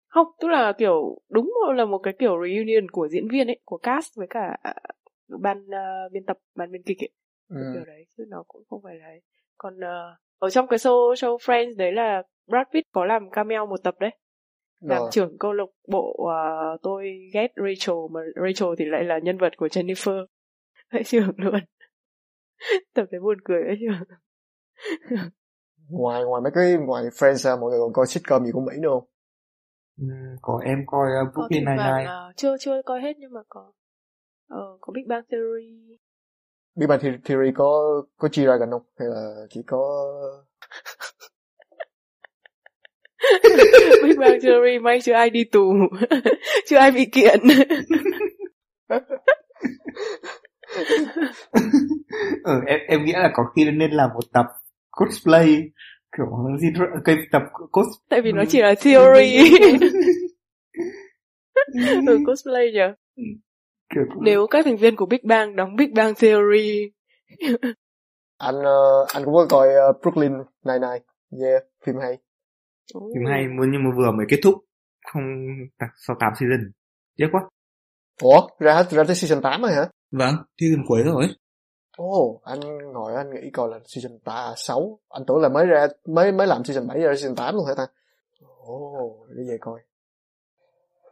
không 0.08 0.28
tức 0.41 0.48
là 0.48 0.74
kiểu 0.78 1.17
đúng 1.30 1.54
là 1.76 1.86
một 1.86 1.98
cái 1.98 2.13
kiểu 2.20 2.38
reunion 2.44 2.91
của 2.91 3.08
diễn 3.08 3.28
viên 3.28 3.48
ấy 3.48 3.60
của 3.65 3.78
cast 3.78 4.15
với 4.15 4.28
cả 4.30 4.58
ờ, 4.63 4.74
ban 5.39 5.67
ờ, 5.72 6.10
biên 6.12 6.26
tập 6.26 6.38
ban 6.56 6.72
biên 6.72 6.84
kịch 6.84 6.98
ấy 7.00 7.10
ừ. 7.50 7.72
kiểu 7.74 7.86
đấy 7.86 8.06
chứ 8.17 8.24
nó 8.28 8.44
cũng 8.48 8.63
không 8.70 8.82
phải 8.84 8.96
là 8.96 9.06
ấy. 9.06 9.22
còn 9.58 9.80
ờ, 9.80 10.17
ở 10.39 10.50
trong 10.50 10.67
cái 10.67 10.80
show 10.80 11.13
show 11.13 11.38
Friends 11.38 11.78
đấy 11.78 11.91
là 11.91 12.24
Brad 12.48 12.67
Pitt 12.74 12.88
có 12.91 13.06
làm 13.06 13.30
cameo 13.30 13.65
một 13.65 13.84
tập 13.84 13.96
đấy 14.00 14.12
làm 14.82 15.00
Rồi. 15.00 15.10
trưởng 15.12 15.38
câu 15.38 15.54
lạc 15.54 15.70
bộ 15.88 16.28
ờ, 16.28 16.78
tôi 16.84 17.30
ghét 17.34 17.48
Rachel 17.56 17.98
mà 18.12 18.22
Rachel 18.36 18.70
thì 18.78 18.86
lại 18.86 19.04
là 19.04 19.20
nhân 19.24 19.38
vật 19.38 19.58
của 19.58 19.67
Jennifer 19.67 20.26
lại 20.89 21.04
trưởng 21.04 21.32
luôn 21.38 21.60
tập 22.94 23.06
đấy 23.12 23.22
buồn 23.22 23.38
cười 23.46 23.63
đấy 23.63 23.76
chứ 23.80 23.88
ngoài 25.91 26.23
ngoài 26.23 26.41
mấy 26.41 26.51
cái 26.56 26.73
ngoài 26.73 27.04
Friends 27.04 27.36
ra 27.36 27.56
mọi 27.56 27.69
người 27.71 27.80
còn 27.80 27.93
coi 27.93 28.08
sitcom 28.08 28.45
gì 28.45 28.51
của 28.51 28.62
Mỹ 28.62 28.73
nữa 28.80 28.89
không? 28.89 29.08
Ừm, 30.01 30.36
có 30.41 30.60
em 30.65 30.84
coi 30.88 31.08
uh, 31.27 31.34
Brooklyn 31.34 31.65
thoảng 31.65 31.77
Nine-Nine. 31.77 32.08
ờ, 32.08 32.32
chưa 32.36 32.58
chưa 32.60 32.82
coi 32.86 33.01
hết 33.01 33.13
nhưng 33.19 33.34
mà 33.34 33.41
có 33.49 33.71
ờ, 34.49 34.77
có 34.82 34.93
Big 34.93 35.08
Bang 35.08 35.23
Theory. 35.32 35.97
Big 36.75 36.88
Bang 36.88 36.99
The- 36.99 37.17
Theory 37.25 37.51
có 37.56 38.01
có 38.17 38.27
G-Dragon 38.27 38.71
không? 38.71 38.82
Hay 38.99 39.08
là 39.08 39.45
chỉ 39.49 39.62
có 39.67 39.80
Big 44.04 44.19
Bang 44.19 44.41
Theory 44.41 44.80
may 44.80 45.01
chưa 45.01 45.13
ai 45.13 45.30
đi 45.30 45.43
tù. 45.43 45.73
Chưa 46.67 46.77
ai 46.77 46.91
bị 46.91 47.06
kiện. 47.06 47.39
Ừ, 52.43 52.62
em 52.67 52.80
em 52.88 53.06
nghĩ 53.06 53.12
là 53.12 53.32
có 53.34 53.43
khi 53.56 53.65
nên 53.71 53.91
làm 53.91 54.10
một 54.13 54.23
tập 54.34 54.45
cosplay 54.91 55.62
kiểu 56.17 56.25
gì 56.60 56.67
cái 57.06 57.15
tập 57.32 57.41
cos 57.71 57.88
tại 58.10 58.21
vì 58.21 58.32
nó 58.32 58.43
chỉ 58.49 58.62
là 58.62 58.75
theory. 58.82 59.38
Ừ 62.08 62.19
cosplay 62.25 62.71
nhỉ? 62.71 62.80
Kiểu 63.93 64.04
nếu 64.21 64.47
các 64.47 64.65
thành 64.65 64.77
viên 64.77 64.95
của 64.95 65.06
Big 65.06 65.19
Bang 65.23 65.56
đóng 65.56 65.75
Big 65.75 65.93
Bang 65.93 66.13
Theory. 66.15 66.91
Anh 68.38 68.56
ờ, 68.63 69.06
anh 69.13 69.25
cũng 69.25 69.34
có 69.34 69.45
coi 69.49 69.67
ờ, 69.73 69.93
Brooklyn 70.01 70.32
Nine-Nine. 70.63 70.99
Yeah 71.41 71.63
phim 71.86 71.95
hay. 72.01 72.17
Phim 72.93 73.25
hay 73.30 73.47
muốn 73.47 73.71
nhưng 73.71 73.84
mà 73.84 73.89
vừa 73.97 74.12
mới 74.12 74.25
kết 74.30 74.39
thúc 74.43 74.56
không 75.13 75.23
sau 75.97 76.15
8 76.19 76.34
season. 76.39 76.71
Tiếc 77.17 77.27
quá. 77.32 77.41
Ủa 78.21 78.47
ra 78.60 78.73
hết 78.73 78.91
ra 78.91 79.04
tới 79.04 79.15
season 79.15 79.41
8 79.41 79.62
rồi 79.62 79.71
hả? 79.73 79.88
Vâng 80.12 80.36
season 80.62 80.86
cuối 80.88 81.04
rồi 81.04 81.27
Ồ, 81.97 82.41
anh 82.43 82.60
ngồi 82.93 83.15
anh 83.15 83.30
nghĩ 83.34 83.49
coi 83.54 83.69
là 83.69 83.80
season 83.86 84.19
3, 84.25 84.54
6 84.58 84.99
Anh 85.10 85.23
tưởng 85.27 85.38
là 85.38 85.49
mới 85.49 85.65
ra 85.65 85.88
Mới 86.06 86.32
mới 86.32 86.47
làm 86.47 86.63
season 86.63 86.88
7 86.88 86.99
ra 86.99 87.15
season 87.15 87.36
8 87.36 87.56
luôn 87.56 87.65
hả 87.65 87.73
ta? 87.77 87.88
Ồ, 88.58 89.17
để 89.30 89.43
về 89.49 89.58
coi. 89.62 89.80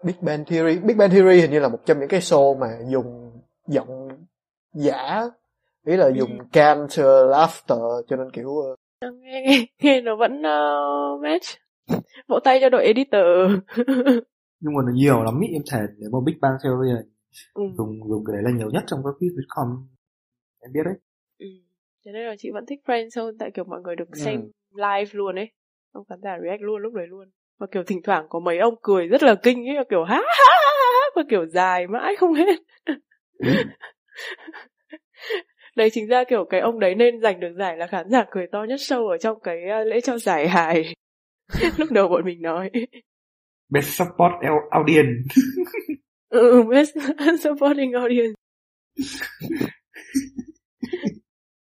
Big 0.03 0.15
Bang 0.21 0.45
Theory 0.45 0.79
Big 0.79 0.97
Bang 0.97 1.09
Theory 1.09 1.41
hình 1.41 1.51
như 1.51 1.59
là 1.59 1.67
một 1.67 1.79
trong 1.85 1.99
những 1.99 2.09
cái 2.09 2.19
show 2.19 2.57
mà 2.57 2.67
dùng 2.87 3.31
giọng 3.67 4.07
giả 4.73 5.29
Ý 5.85 5.95
là 5.95 6.07
dùng 6.07 6.37
canned 6.51 6.99
uh, 7.01 7.29
laughter 7.29 7.79
Cho 8.07 8.15
nên 8.15 8.31
kiểu 8.31 8.49
uh, 8.49 8.79
nghe, 9.01 9.41
nghe, 9.45 9.65
nghe 9.81 10.01
nó 10.01 10.15
vẫn 10.15 10.31
uh, 10.41 11.21
match. 11.21 11.45
Vỗ 12.27 12.39
tay 12.43 12.59
cho 12.61 12.69
đội 12.69 12.85
editor. 12.85 13.25
Nhưng 14.61 14.73
mà 14.73 14.81
nó 14.85 14.91
nhiều 14.93 15.23
lắm 15.23 15.39
ý 15.39 15.47
em 15.53 15.61
thề 15.71 15.79
nếu 15.97 16.09
mà 16.13 16.19
Big 16.25 16.35
Bang 16.41 16.57
Theory 16.63 16.89
ừ. 17.53 17.63
dùng 17.77 18.09
dùng 18.09 18.23
cái 18.25 18.33
đấy 18.33 18.43
là 18.43 18.57
nhiều 18.57 18.69
nhất 18.69 18.83
trong 18.87 18.99
các 19.03 19.13
quiz 19.19 19.41
com 19.55 19.87
em 20.61 20.71
biết 20.73 20.81
đấy. 20.85 20.93
Ừ. 21.39 21.45
thế 22.05 22.11
nên 22.11 22.25
là 22.27 22.35
chị 22.37 22.49
vẫn 22.53 22.65
thích 22.65 22.79
Friends 22.85 23.23
hơn 23.25 23.35
tại 23.39 23.51
kiểu 23.53 23.65
mọi 23.65 23.81
người 23.81 23.95
được 23.95 24.07
Ừ. 24.11 24.19
xem 24.25 24.41
live 24.75 25.09
luôn 25.13 25.35
ấy. 25.35 25.51
Ông 25.91 26.05
khán 26.09 26.19
giả 26.23 26.37
react 26.43 26.61
luôn 26.61 26.81
lúc 26.81 26.93
đấy 26.93 27.07
luôn. 27.09 27.29
Và 27.59 27.67
kiểu 27.71 27.83
thỉnh 27.83 28.01
thoảng 28.03 28.25
có 28.29 28.39
mấy 28.39 28.57
ông 28.57 28.75
cười 28.81 29.07
rất 29.07 29.23
là 29.23 29.35
kinh 29.43 29.65
ấy 29.69 29.85
kiểu 29.89 30.03
ha 30.03 30.15
ha 30.15 30.53
và 31.15 31.23
kiểu 31.29 31.45
dài 31.45 31.87
mãi 31.87 32.15
không 32.15 32.33
hết. 32.33 32.45
Đấy 35.75 35.89
chính 35.93 36.07
ra 36.07 36.23
kiểu 36.23 36.45
cái 36.49 36.59
ông 36.61 36.79
đấy 36.79 36.95
nên 36.95 37.21
giành 37.21 37.39
được 37.39 37.53
giải 37.57 37.77
là 37.77 37.87
khán 37.87 38.09
giả 38.09 38.25
cười 38.31 38.47
to 38.51 38.63
nhất 38.63 38.75
show 38.79 39.07
ở 39.07 39.17
trong 39.17 39.39
cái 39.43 39.57
uh, 39.81 39.87
lễ 39.87 40.01
trao 40.01 40.17
giải 40.17 40.47
hài. 40.47 40.93
Lúc 41.77 41.91
đầu 41.91 42.07
bọn 42.07 42.25
mình 42.25 42.41
nói. 42.41 42.69
Best 43.69 43.87
support 43.87 44.33
au- 44.41 44.69
audience. 44.69 45.11
Ừ 46.29 46.63
best 46.69 46.97
supporting 47.43 47.91
audience 47.93 48.33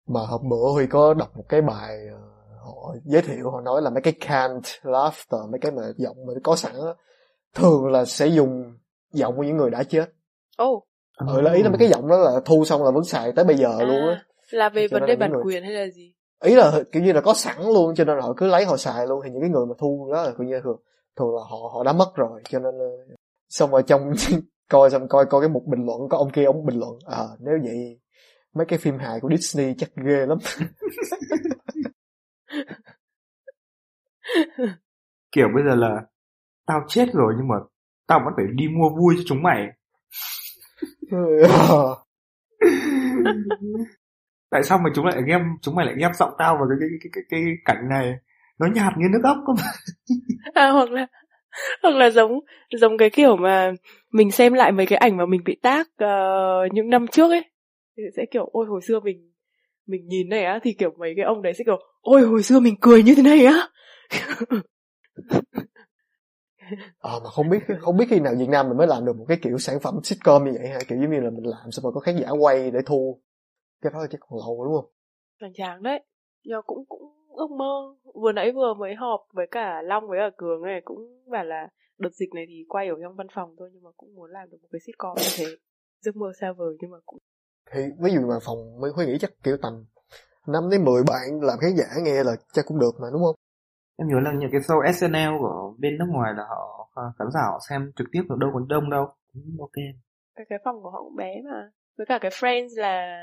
mà 0.08 0.20
hôm 0.20 0.48
bữa 0.48 0.72
Huy 0.72 0.86
có 0.86 1.14
đọc 1.14 1.36
một 1.36 1.44
cái 1.48 1.62
bài 1.62 1.98
ờ, 2.10 2.18
họ 2.64 2.94
giới 3.04 3.22
thiệu 3.22 3.50
họ 3.50 3.60
nói 3.60 3.82
là 3.82 3.90
mấy 3.90 4.00
cái 4.02 4.12
canned 4.20 4.64
laughter 4.82 5.40
mấy 5.50 5.58
cái 5.60 5.72
mà 5.72 5.82
giọng 5.96 6.16
mà 6.26 6.32
có 6.44 6.56
sẵn 6.56 6.72
á, 6.74 6.92
thường 7.54 7.86
là 7.86 8.04
sẽ 8.04 8.26
dùng 8.26 8.74
giọng 9.12 9.36
của 9.36 9.42
những 9.42 9.56
người 9.56 9.70
đã 9.70 9.82
chết. 9.82 10.10
Oh 10.62 10.84
ừ 11.26 11.40
là 11.40 11.52
ý 11.52 11.62
là 11.62 11.68
mấy 11.68 11.78
cái 11.78 11.88
giọng 11.88 12.08
đó 12.08 12.16
là 12.18 12.40
thu 12.44 12.64
xong 12.64 12.84
là 12.84 12.90
vẫn 12.90 13.04
xài 13.04 13.32
tới 13.32 13.44
bây 13.44 13.56
giờ 13.56 13.78
luôn 13.80 14.08
á. 14.08 14.14
à, 14.14 14.24
là 14.50 14.68
về 14.68 14.88
vấn 14.88 15.06
đề 15.06 15.16
bản 15.16 15.32
người- 15.32 15.42
quyền 15.44 15.62
hay 15.62 15.72
là 15.72 15.86
gì? 15.86 16.14
Ý 16.44 16.54
là 16.54 16.82
kiểu 16.92 17.02
như 17.02 17.12
là 17.12 17.20
có 17.20 17.34
sẵn 17.34 17.56
luôn 17.62 17.94
cho 17.94 18.04
nên 18.04 18.16
là 18.16 18.22
họ 18.22 18.34
cứ 18.36 18.46
lấy 18.46 18.64
họ 18.64 18.76
xài 18.76 19.06
luôn 19.06 19.20
thì 19.24 19.30
những 19.30 19.40
cái 19.40 19.50
người 19.50 19.66
mà 19.66 19.74
thu 19.78 20.10
đó 20.12 20.22
là 20.22 20.32
kiểu 20.38 20.46
như 20.46 20.60
thường 20.64 20.80
thường 21.16 21.34
là 21.34 21.42
họ 21.50 21.56
họ 21.72 21.82
đã 21.84 21.92
mất 21.92 22.14
rồi 22.14 22.40
cho 22.48 22.58
nên 22.58 22.74
xong 23.48 23.70
rồi 23.70 23.82
trong 23.86 24.12
coi 24.70 24.90
xong 24.90 25.08
coi 25.08 25.26
coi 25.26 25.40
cái 25.40 25.48
một 25.48 25.62
bình 25.66 25.86
luận 25.86 26.08
có 26.10 26.18
ông 26.18 26.30
kia 26.30 26.44
ông 26.44 26.66
bình 26.66 26.78
luận 26.78 26.98
à 27.06 27.24
nếu 27.38 27.54
vậy 27.62 27.98
mấy 28.54 28.66
cái 28.66 28.78
phim 28.78 28.98
hài 28.98 29.20
của 29.20 29.30
Disney 29.36 29.74
chắc 29.78 29.90
ghê 29.96 30.26
lắm. 30.26 30.38
Kiểu 35.32 35.48
bây 35.54 35.64
giờ 35.64 35.74
là 35.74 36.02
tao 36.66 36.84
chết 36.88 37.06
rồi 37.12 37.34
nhưng 37.36 37.48
mà 37.48 37.56
tao 38.06 38.20
vẫn 38.24 38.34
phải 38.36 38.46
đi 38.54 38.68
mua 38.68 38.88
vui 38.88 39.14
cho 39.16 39.22
chúng 39.26 39.42
mày. 39.42 39.68
Tại 44.50 44.62
sao 44.62 44.78
mà 44.78 44.90
chúng 44.94 45.06
lại 45.06 45.22
ghép 45.26 45.40
chúng 45.62 45.74
mày 45.74 45.86
lại 45.86 45.94
ghép 45.98 46.14
giọng 46.14 46.32
tao 46.38 46.54
vào 46.54 46.64
cái 46.68 46.76
cái 46.80 46.88
cái 46.90 46.98
cái, 47.12 47.22
cái, 47.30 47.40
cái 47.44 47.54
cảnh 47.64 47.88
này? 47.88 48.14
Nó 48.58 48.66
nhạt 48.66 48.92
như 48.96 49.06
nước 49.12 49.20
ốc 49.24 49.36
cơ 49.46 49.52
mà. 49.52 49.62
À 50.54 50.70
hoặc 50.70 50.90
là 50.90 51.06
hoặc 51.82 51.94
là 51.94 52.10
giống 52.10 52.40
giống 52.70 52.98
cái 52.98 53.10
kiểu 53.10 53.36
mà 53.36 53.72
mình 54.12 54.30
xem 54.30 54.52
lại 54.52 54.72
mấy 54.72 54.86
cái 54.86 54.96
ảnh 54.96 55.16
mà 55.16 55.26
mình 55.26 55.40
bị 55.44 55.56
tác 55.62 55.88
uh, 56.04 56.72
những 56.72 56.90
năm 56.90 57.06
trước 57.06 57.30
ấy 57.30 57.44
thì 57.98 58.04
sẽ 58.16 58.26
kiểu 58.30 58.48
ôi 58.52 58.66
hồi 58.66 58.80
xưa 58.82 59.00
mình 59.00 59.32
mình 59.86 60.06
nhìn 60.06 60.28
này 60.28 60.44
á 60.44 60.60
thì 60.62 60.72
kiểu 60.78 60.90
mấy 60.98 61.12
cái 61.16 61.24
ông 61.24 61.42
đấy 61.42 61.52
sẽ 61.58 61.64
kiểu 61.64 61.78
ôi 62.00 62.22
hồi 62.22 62.42
xưa 62.42 62.60
mình 62.60 62.74
cười 62.80 63.02
như 63.02 63.14
thế 63.14 63.22
này 63.22 63.44
á. 63.44 63.68
Ờ 66.98 67.20
mà 67.24 67.30
không 67.30 67.48
biết 67.48 67.58
không 67.80 67.96
biết 67.96 68.04
khi 68.10 68.20
nào 68.20 68.34
Việt 68.38 68.48
Nam 68.48 68.68
mình 68.68 68.78
mới 68.78 68.86
làm 68.86 69.04
được 69.04 69.16
một 69.16 69.24
cái 69.28 69.38
kiểu 69.42 69.58
sản 69.58 69.80
phẩm 69.82 69.94
sitcom 70.04 70.44
như 70.44 70.52
vậy 70.58 70.68
ha 70.68 70.78
kiểu 70.88 70.98
giống 71.02 71.10
như 71.10 71.20
là 71.20 71.30
mình 71.30 71.46
làm 71.46 71.70
xong 71.70 71.82
rồi 71.82 71.92
có 71.94 72.00
khán 72.00 72.16
giả 72.16 72.30
quay 72.30 72.70
để 72.70 72.80
thu. 72.86 73.20
Cái 73.82 73.92
đó 73.92 74.06
chắc 74.10 74.20
còn 74.20 74.38
lâu 74.38 74.64
đúng 74.64 74.74
không? 74.74 74.90
Hoành 75.40 75.52
tráng 75.54 75.82
đấy. 75.82 76.00
Nhưng 76.44 76.60
cũng 76.66 76.84
cũng 76.88 77.02
ước 77.28 77.50
mơ. 77.50 77.94
Vừa 78.14 78.32
nãy 78.32 78.52
vừa 78.52 78.74
mới 78.74 78.94
họp 78.94 79.20
với 79.32 79.46
cả 79.50 79.82
long 79.82 80.08
với 80.08 80.18
cả 80.18 80.30
cường 80.36 80.62
này 80.62 80.80
cũng 80.84 81.30
bảo 81.30 81.44
là 81.44 81.68
đợt 81.98 82.12
dịch 82.12 82.34
này 82.34 82.44
thì 82.48 82.64
quay 82.68 82.88
ở 82.88 82.94
trong 83.02 83.16
văn 83.16 83.26
phòng 83.34 83.54
thôi 83.58 83.70
nhưng 83.72 83.82
mà 83.82 83.90
cũng 83.96 84.14
muốn 84.14 84.30
làm 84.30 84.50
được 84.50 84.58
một 84.62 84.68
cái 84.72 84.80
sitcom 84.86 85.16
như 85.16 85.28
thế. 85.36 85.56
Giấc 86.00 86.16
mơ 86.16 86.32
xa 86.40 86.52
vời 86.52 86.76
nhưng 86.80 86.90
mà 86.90 86.98
cũng 87.06 87.18
thì 87.72 87.80
ví 88.00 88.10
dụ 88.12 88.20
mà 88.20 88.34
phòng 88.46 88.80
mới 88.80 88.90
Huy 88.94 89.06
nghĩ 89.06 89.18
chắc 89.20 89.30
kiểu 89.42 89.56
tầm 89.62 89.84
năm 90.46 90.70
đến 90.70 90.84
10 90.84 91.02
bạn 91.02 91.40
làm 91.40 91.58
khán 91.58 91.76
giả 91.76 91.86
nghe 92.02 92.24
là 92.24 92.36
chắc 92.52 92.66
cũng 92.66 92.78
được 92.78 92.94
mà 93.00 93.08
đúng 93.12 93.22
không? 93.22 93.34
Em 93.96 94.08
nhớ 94.08 94.20
là 94.20 94.32
những 94.32 94.50
cái 94.52 94.60
show 94.60 94.92
SNL 94.92 95.38
của 95.38 95.74
bên 95.78 95.98
nước 95.98 96.06
ngoài 96.08 96.32
là 96.36 96.42
họ 96.48 96.90
à, 96.94 97.02
khán 97.18 97.28
giả 97.34 97.40
họ 97.40 97.58
xem 97.68 97.92
trực 97.96 98.08
tiếp 98.12 98.22
ở 98.28 98.36
đâu 98.40 98.50
còn 98.54 98.68
đông 98.68 98.90
đâu. 98.90 99.06
Cũng 99.32 99.56
ok. 99.60 99.76
Cái 100.36 100.46
cái 100.48 100.58
phòng 100.64 100.82
của 100.82 100.90
họ 100.90 101.02
cũng 101.02 101.16
bé 101.16 101.42
mà. 101.44 101.70
Với 101.98 102.06
cả 102.06 102.18
cái 102.22 102.30
Friends 102.30 102.68
là 102.80 103.18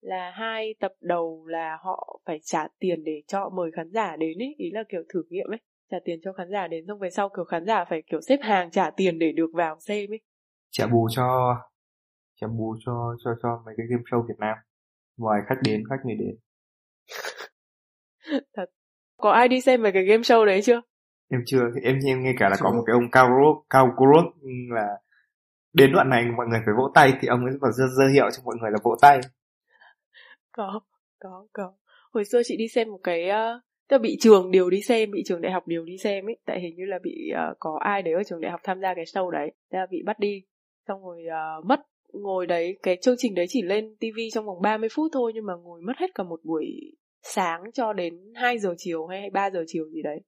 là 0.00 0.30
hai 0.34 0.74
tập 0.80 0.92
đầu 1.00 1.46
là 1.46 1.78
họ 1.82 2.20
phải 2.26 2.40
trả 2.42 2.66
tiền 2.78 3.04
để 3.04 3.22
cho 3.26 3.48
mời 3.48 3.70
khán 3.76 3.90
giả 3.90 4.16
đến 4.16 4.38
ý 4.38 4.54
ý 4.58 4.70
là 4.70 4.84
kiểu 4.88 5.02
thử 5.14 5.22
nghiệm 5.28 5.50
ấy. 5.50 5.58
Trả 5.90 5.96
tiền 6.04 6.20
cho 6.24 6.32
khán 6.32 6.50
giả 6.50 6.66
đến 6.66 6.84
xong 6.88 6.98
về 6.98 7.10
sau 7.10 7.28
kiểu 7.28 7.44
khán 7.44 7.66
giả 7.66 7.84
phải 7.90 8.02
kiểu 8.10 8.20
xếp 8.20 8.38
hàng 8.42 8.70
trả 8.70 8.90
tiền 8.90 9.18
để 9.18 9.32
được 9.32 9.50
vào 9.54 9.76
xem 9.80 10.12
ấy. 10.12 10.20
Trả 10.70 10.86
bù 10.86 11.08
cho 11.10 11.56
trả 12.40 12.46
bù 12.46 12.76
cho 12.86 13.16
cho 13.24 13.30
cho 13.42 13.62
mấy 13.66 13.74
cái 13.76 13.86
game 13.90 14.02
show 14.10 14.22
Việt 14.28 14.38
Nam. 14.38 14.56
Ngoài 15.16 15.40
khách 15.46 15.58
đến 15.64 15.82
khách 15.90 16.06
mới 16.06 16.14
đến. 16.14 16.36
Có 19.16 19.30
ai 19.30 19.48
đi 19.48 19.60
xem 19.60 19.82
mấy 19.82 19.92
cái 19.92 20.04
game 20.04 20.22
show 20.22 20.44
đấy 20.44 20.62
chưa? 20.62 20.80
Em 21.30 21.40
chưa. 21.46 21.62
Em 21.82 21.98
em 22.06 22.22
nghe 22.22 22.34
cả 22.38 22.48
là 22.48 22.56
có 22.60 22.70
một 22.70 22.82
cái 22.86 22.94
ông 22.94 23.10
cao 23.10 23.28
Rốt 23.28 23.64
cao 23.70 23.96
Rốt 23.98 24.24
là 24.70 24.86
đến 25.72 25.92
đoạn 25.92 26.08
này 26.10 26.24
mọi 26.36 26.46
người 26.46 26.60
phải 26.64 26.74
vỗ 26.78 26.90
tay 26.94 27.12
thì 27.20 27.28
ông 27.28 27.44
ấy 27.44 27.54
còn 27.60 27.72
dơ, 27.72 27.84
dơ 27.98 28.08
hiệu 28.08 28.30
cho 28.30 28.42
mọi 28.44 28.56
người 28.60 28.70
là 28.70 28.78
vỗ 28.82 28.96
tay. 29.02 29.20
Có 30.52 30.80
có 31.18 31.46
có. 31.52 31.72
Hồi 32.12 32.24
xưa 32.24 32.42
chị 32.44 32.56
đi 32.56 32.68
xem 32.68 32.90
một 32.90 33.00
cái 33.02 33.28
uh, 33.28 33.62
tức 33.88 33.96
là 33.96 33.98
bị 33.98 34.16
trường 34.20 34.50
điều 34.50 34.70
đi 34.70 34.82
xem 34.82 35.10
bị 35.10 35.22
trường 35.26 35.40
đại 35.40 35.52
học 35.52 35.66
điều 35.66 35.84
đi 35.84 35.98
xem 35.98 36.28
ấy. 36.28 36.36
Tại 36.46 36.60
hình 36.60 36.76
như 36.76 36.84
là 36.84 36.98
bị 37.02 37.32
uh, 37.50 37.56
có 37.58 37.78
ai 37.80 38.02
đấy 38.02 38.14
ở 38.14 38.22
trường 38.22 38.40
đại 38.40 38.50
học 38.50 38.60
tham 38.64 38.80
gia 38.80 38.94
cái 38.94 39.04
show 39.04 39.30
đấy. 39.30 39.52
Thế 39.72 39.78
là 39.78 39.86
bị 39.90 40.02
bắt 40.06 40.18
đi. 40.18 40.42
Xong 40.88 41.04
rồi 41.04 41.24
uh, 41.58 41.66
mất 41.66 41.80
ngồi 42.12 42.46
đấy 42.46 42.78
cái 42.82 42.96
chương 42.96 43.14
trình 43.18 43.34
đấy 43.34 43.46
chỉ 43.48 43.62
lên 43.62 43.96
tivi 44.00 44.30
trong 44.32 44.46
vòng 44.46 44.62
30 44.62 44.88
phút 44.92 45.10
thôi 45.12 45.32
nhưng 45.34 45.46
mà 45.46 45.54
ngồi 45.54 45.80
mất 45.80 45.92
hết 45.96 46.06
cả 46.14 46.24
một 46.24 46.40
buổi 46.44 46.66
sáng 47.22 47.72
cho 47.72 47.92
đến 47.92 48.32
2 48.34 48.58
giờ 48.58 48.74
chiều 48.78 49.06
hay 49.06 49.30
3 49.30 49.50
giờ 49.50 49.64
chiều 49.66 49.88
gì 49.88 50.02
đấy. 50.02 50.20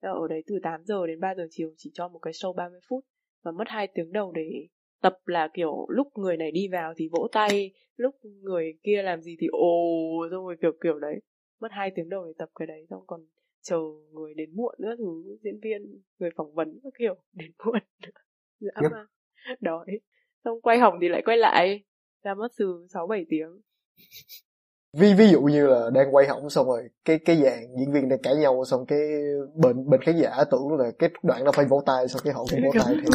Ở 0.00 0.28
đấy 0.28 0.42
từ 0.46 0.58
8 0.62 0.84
giờ 0.84 1.06
đến 1.06 1.20
3 1.20 1.34
giờ 1.34 1.46
chiều 1.50 1.70
chỉ 1.76 1.90
cho 1.94 2.08
một 2.08 2.18
cái 2.18 2.32
show 2.32 2.54
30 2.54 2.80
phút 2.88 3.04
và 3.44 3.50
mất 3.52 3.64
2 3.66 3.88
tiếng 3.94 4.12
đầu 4.12 4.32
để 4.32 4.66
tập 5.02 5.18
là 5.24 5.48
kiểu 5.54 5.86
lúc 5.88 6.08
người 6.14 6.36
này 6.36 6.50
đi 6.50 6.68
vào 6.72 6.92
thì 6.96 7.08
vỗ 7.12 7.28
tay 7.32 7.70
lúc 7.96 8.14
người 8.42 8.72
kia 8.82 9.02
làm 9.02 9.20
gì 9.20 9.36
thì 9.40 9.46
ồ 9.52 9.68
xong 10.30 10.44
rồi 10.46 10.56
kiểu 10.62 10.72
kiểu 10.82 10.98
đấy. 10.98 11.20
Mất 11.60 11.68
hai 11.70 11.90
tiếng 11.94 12.08
đầu 12.08 12.26
để 12.26 12.32
tập 12.38 12.48
cái 12.54 12.66
đấy 12.66 12.86
xong 12.90 13.02
còn 13.06 13.20
chờ 13.62 13.76
người 14.12 14.34
đến 14.34 14.56
muộn 14.56 14.74
nữa 14.78 14.94
thứ 14.98 15.36
diễn 15.42 15.60
viên 15.62 16.00
người 16.18 16.30
phỏng 16.36 16.54
vấn 16.54 16.80
các 16.82 16.92
kiểu 16.98 17.14
đến 17.32 17.50
muộn 17.64 17.80
dã 18.60 18.72
Yep. 18.82 18.92
đói 19.60 19.86
xong 20.44 20.60
quay 20.60 20.78
hỏng 20.78 20.98
thì 21.02 21.08
lại 21.08 21.22
quay 21.24 21.36
lại. 21.36 21.84
Ra 22.24 22.34
mất 22.34 22.48
từ 22.58 22.86
sáu 22.92 23.06
bảy 23.06 23.26
tiếng. 23.28 23.60
Ví 24.92 25.14
ví 25.14 25.28
dụ 25.28 25.40
như 25.40 25.66
là 25.66 25.90
đang 25.94 26.14
quay 26.14 26.26
hỏng 26.28 26.50
xong 26.50 26.66
rồi 26.66 26.88
cái 27.04 27.18
cái 27.24 27.36
dàn 27.36 27.58
diễn 27.78 27.92
viên 27.92 28.08
đang 28.08 28.22
cãi 28.22 28.36
nhau 28.36 28.64
xong 28.64 28.86
cái 28.86 28.98
bên 29.54 29.90
bên 29.90 30.02
khán 30.02 30.16
giả 30.16 30.30
tưởng 30.50 30.72
là 30.78 30.90
cái 30.98 31.10
đoạn 31.22 31.44
đó 31.44 31.52
phải 31.52 31.64
vỗ 31.64 31.82
tay 31.86 32.08
xong 32.08 32.22
cái 32.24 32.32
họ 32.32 32.44
cũng 32.50 32.60
vỗ 32.64 32.70
tay 32.84 32.94
thì 33.02 33.08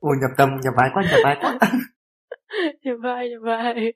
ôi 0.00 0.16
nhập 0.20 0.30
tâm 0.36 0.48
nhập 0.62 0.74
vai 0.76 0.88
quá 0.94 1.02
nhập 1.10 1.20
vai 1.24 1.36
quá. 1.40 1.58
Nhập 2.82 2.96
vai 3.02 3.28
nhập 3.30 3.42
vai 3.42 3.92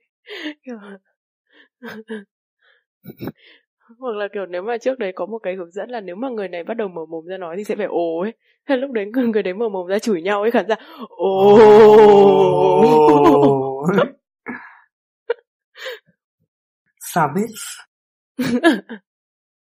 hoặc 3.98 4.16
là 4.16 4.28
kiểu 4.32 4.46
nếu 4.46 4.62
mà 4.62 4.78
trước 4.78 4.98
đấy 4.98 5.12
có 5.14 5.26
một 5.26 5.38
cái 5.38 5.54
hướng 5.54 5.70
dẫn 5.70 5.90
là 5.90 6.00
nếu 6.00 6.16
mà 6.16 6.28
người 6.28 6.48
này 6.48 6.64
bắt 6.64 6.74
đầu 6.74 6.88
mở 6.88 7.06
mồm 7.06 7.26
ra 7.26 7.36
nói 7.36 7.56
thì 7.56 7.64
sẽ 7.64 7.76
phải 7.76 7.86
ồ 7.86 8.20
ấy. 8.20 8.32
Thế 8.68 8.76
lúc 8.76 8.90
đấy 8.90 9.06
người, 9.06 9.26
người 9.26 9.42
đấy 9.42 9.54
mở 9.54 9.68
mồm 9.68 9.86
ra 9.86 9.98
chửi 9.98 10.22
nhau 10.22 10.42
ấy 10.42 10.50
khán 10.50 10.66
giả 10.68 10.76
ồ. 11.08 11.58
Savage 16.98 17.44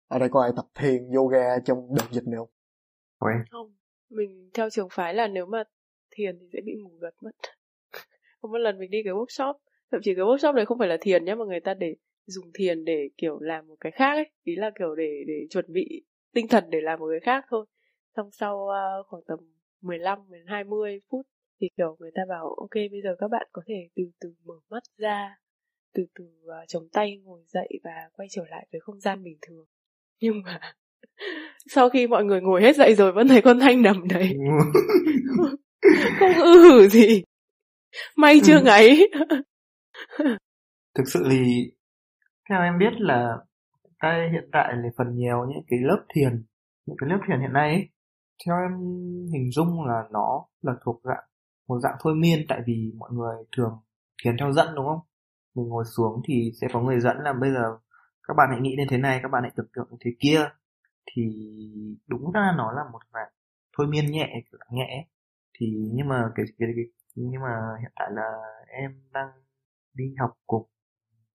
ở 0.08 0.18
đây 0.18 0.28
có 0.28 0.42
ai 0.42 0.50
tập 0.56 0.64
thiền 0.74 1.10
yoga 1.16 1.58
trong 1.64 1.78
đợt 1.96 2.04
dịch 2.10 2.26
này 2.26 2.36
không? 2.36 2.48
Ôi, 3.18 3.32
không. 3.50 3.74
Mình 4.10 4.50
theo 4.54 4.70
trường 4.70 4.88
phái 4.90 5.14
là 5.14 5.26
nếu 5.28 5.46
mà 5.46 5.62
thiền 6.10 6.38
thì 6.40 6.46
sẽ 6.52 6.58
bị 6.66 6.72
ngủ 6.82 6.90
gật 7.00 7.14
mất. 7.22 7.30
Có 8.40 8.48
một 8.48 8.58
lần 8.58 8.78
mình 8.78 8.90
đi 8.90 9.02
cái 9.04 9.14
workshop 9.14 9.54
thậm 9.92 10.00
chí 10.04 10.14
cái 10.14 10.24
workshop 10.24 10.52
đấy 10.52 10.66
không 10.66 10.78
phải 10.78 10.88
là 10.88 10.96
thiền 11.00 11.24
nhé 11.24 11.34
mà 11.34 11.44
người 11.44 11.60
ta 11.60 11.74
để 11.74 11.94
dùng 12.26 12.50
thiền 12.54 12.84
để 12.84 13.08
kiểu 13.18 13.38
làm 13.40 13.66
một 13.68 13.76
cái 13.80 13.92
khác 13.92 14.12
ấy. 14.14 14.30
Ý 14.44 14.56
là 14.56 14.70
kiểu 14.78 14.94
để 14.94 15.24
để 15.26 15.46
chuẩn 15.50 15.64
bị 15.72 16.02
tinh 16.34 16.48
thần 16.48 16.64
để 16.70 16.80
làm 16.80 16.98
một 16.98 17.06
cái 17.10 17.20
khác 17.20 17.44
thôi. 17.50 17.66
Xong 18.16 18.30
sau 18.32 18.56
uh, 18.56 19.06
khoảng 19.06 19.22
tầm 19.26 19.38
15 19.82 20.18
đến 20.30 20.46
20 20.46 21.00
phút 21.10 21.26
thì 21.60 21.68
kiểu 21.76 21.96
người 21.98 22.10
ta 22.14 22.22
bảo 22.28 22.54
ok 22.54 22.74
bây 22.74 23.02
giờ 23.04 23.16
các 23.18 23.28
bạn 23.30 23.46
có 23.52 23.62
thể 23.66 23.88
từ 23.96 24.02
từ 24.20 24.34
mở 24.44 24.54
mắt 24.70 24.82
ra 24.98 25.36
từ 25.94 26.06
từ 26.14 26.24
uh, 26.24 26.68
chống 26.68 26.88
tay 26.92 27.18
ngồi 27.24 27.42
dậy 27.46 27.68
và 27.84 27.90
quay 28.12 28.28
trở 28.30 28.42
lại 28.50 28.66
với 28.72 28.80
không 28.80 29.00
gian 29.00 29.22
bình 29.22 29.38
thường. 29.42 29.66
Nhưng 30.20 30.42
mà 30.42 30.60
sau 31.66 31.88
khi 31.88 32.06
mọi 32.06 32.24
người 32.24 32.40
ngồi 32.40 32.62
hết 32.62 32.76
dậy 32.76 32.94
rồi 32.94 33.12
vẫn 33.12 33.28
thấy 33.28 33.42
con 33.42 33.60
thanh 33.60 33.82
nằm 33.82 34.08
đấy. 34.08 34.32
Không 36.18 36.34
ư 36.34 36.62
hử 36.62 36.88
gì. 36.88 37.22
May 38.16 38.40
chưa 38.44 38.58
Ừ. 38.58 38.62
ngáy. 38.64 39.00
Thực 40.94 41.04
sự 41.06 41.26
thì 41.30 41.70
theo 42.50 42.62
em 42.62 42.78
biết 42.78 42.92
là 42.98 43.38
cái 43.98 44.30
hiện 44.30 44.48
tại 44.52 44.74
là 44.76 44.88
phần 44.98 45.16
nhiều 45.16 45.46
những 45.48 45.62
cái 45.68 45.78
lớp 45.82 46.04
thiền 46.14 46.44
những 46.86 46.96
cái 47.00 47.10
lớp 47.10 47.18
thiền 47.28 47.40
hiện 47.40 47.52
nay 47.52 47.72
ấy, 47.72 47.88
theo 48.46 48.56
em 48.56 48.72
hình 49.32 49.50
dung 49.50 49.84
là 49.84 50.02
nó 50.10 50.44
là 50.62 50.72
thuộc 50.84 51.00
dạng 51.04 51.24
một 51.68 51.80
dạng 51.80 51.96
thôi 52.00 52.14
miên 52.14 52.46
tại 52.48 52.60
vì 52.66 52.92
mọi 52.98 53.10
người 53.12 53.36
thường 53.56 53.78
thiền 54.24 54.36
theo 54.38 54.52
dẫn 54.52 54.74
đúng 54.74 54.86
không? 54.86 55.00
Mình 55.54 55.68
ngồi 55.68 55.84
xuống 55.96 56.22
thì 56.28 56.52
sẽ 56.60 56.66
có 56.72 56.80
người 56.80 57.00
dẫn 57.00 57.16
là 57.20 57.32
bây 57.32 57.52
giờ 57.52 57.78
các 58.28 58.34
bạn 58.36 58.48
hãy 58.50 58.60
nghĩ 58.60 58.76
đến 58.76 58.88
thế 58.90 58.98
này 58.98 59.20
các 59.22 59.28
bạn 59.28 59.42
hãy 59.42 59.52
tưởng 59.56 59.68
tượng 59.74 59.86
như 59.90 59.96
thế 60.00 60.10
kia. 60.20 60.40
Thì 61.12 61.22
đúng 62.06 62.32
ra 62.32 62.54
nó 62.56 62.72
là 62.72 62.82
một 62.92 63.00
dạng 63.12 63.28
thôi 63.78 63.86
miên 63.86 64.10
nhẹ 64.10 64.42
nhẹ 64.70 65.06
thì 65.58 65.90
nhưng 65.94 66.08
mà 66.08 66.30
cái, 66.34 66.46
cái, 66.58 66.68
cái 66.76 66.84
nhưng 67.14 67.42
mà 67.42 67.56
hiện 67.80 67.92
tại 67.96 68.08
là 68.12 68.32
em 68.68 68.90
đang 69.12 69.28
đi 69.94 70.14
học 70.18 70.30
cùng 70.46 70.68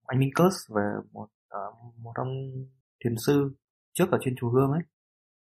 anh 0.07 0.19
Minh 0.19 0.29
Cus 0.35 0.53
và 0.69 0.81
một 1.11 1.27
uh, 1.47 1.95
một 2.03 2.11
ông 2.15 2.29
thiền 3.03 3.15
sư 3.25 3.55
trước 3.93 4.11
ở 4.11 4.17
trên 4.21 4.35
chùa 4.37 4.49
Hương 4.49 4.71
ấy 4.71 4.81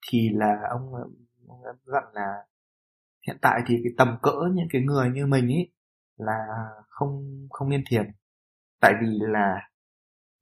thì 0.09 0.29
là 0.33 0.57
ông 0.71 0.93
ông 1.49 1.63
dặn 1.85 2.05
là 2.13 2.47
hiện 3.27 3.37
tại 3.43 3.61
thì 3.67 3.75
cái 3.85 3.93
tầm 3.99 4.19
cỡ 4.23 4.33
những 4.55 4.69
cái 4.71 4.83
người 4.83 5.11
như 5.11 5.27
mình 5.27 5.49
ấy 5.49 5.73
là 6.17 6.47
không 6.89 7.47
không 7.51 7.69
nên 7.69 7.85
thiền. 7.91 8.11
Tại 8.81 8.93
vì 9.01 9.19
là 9.21 9.69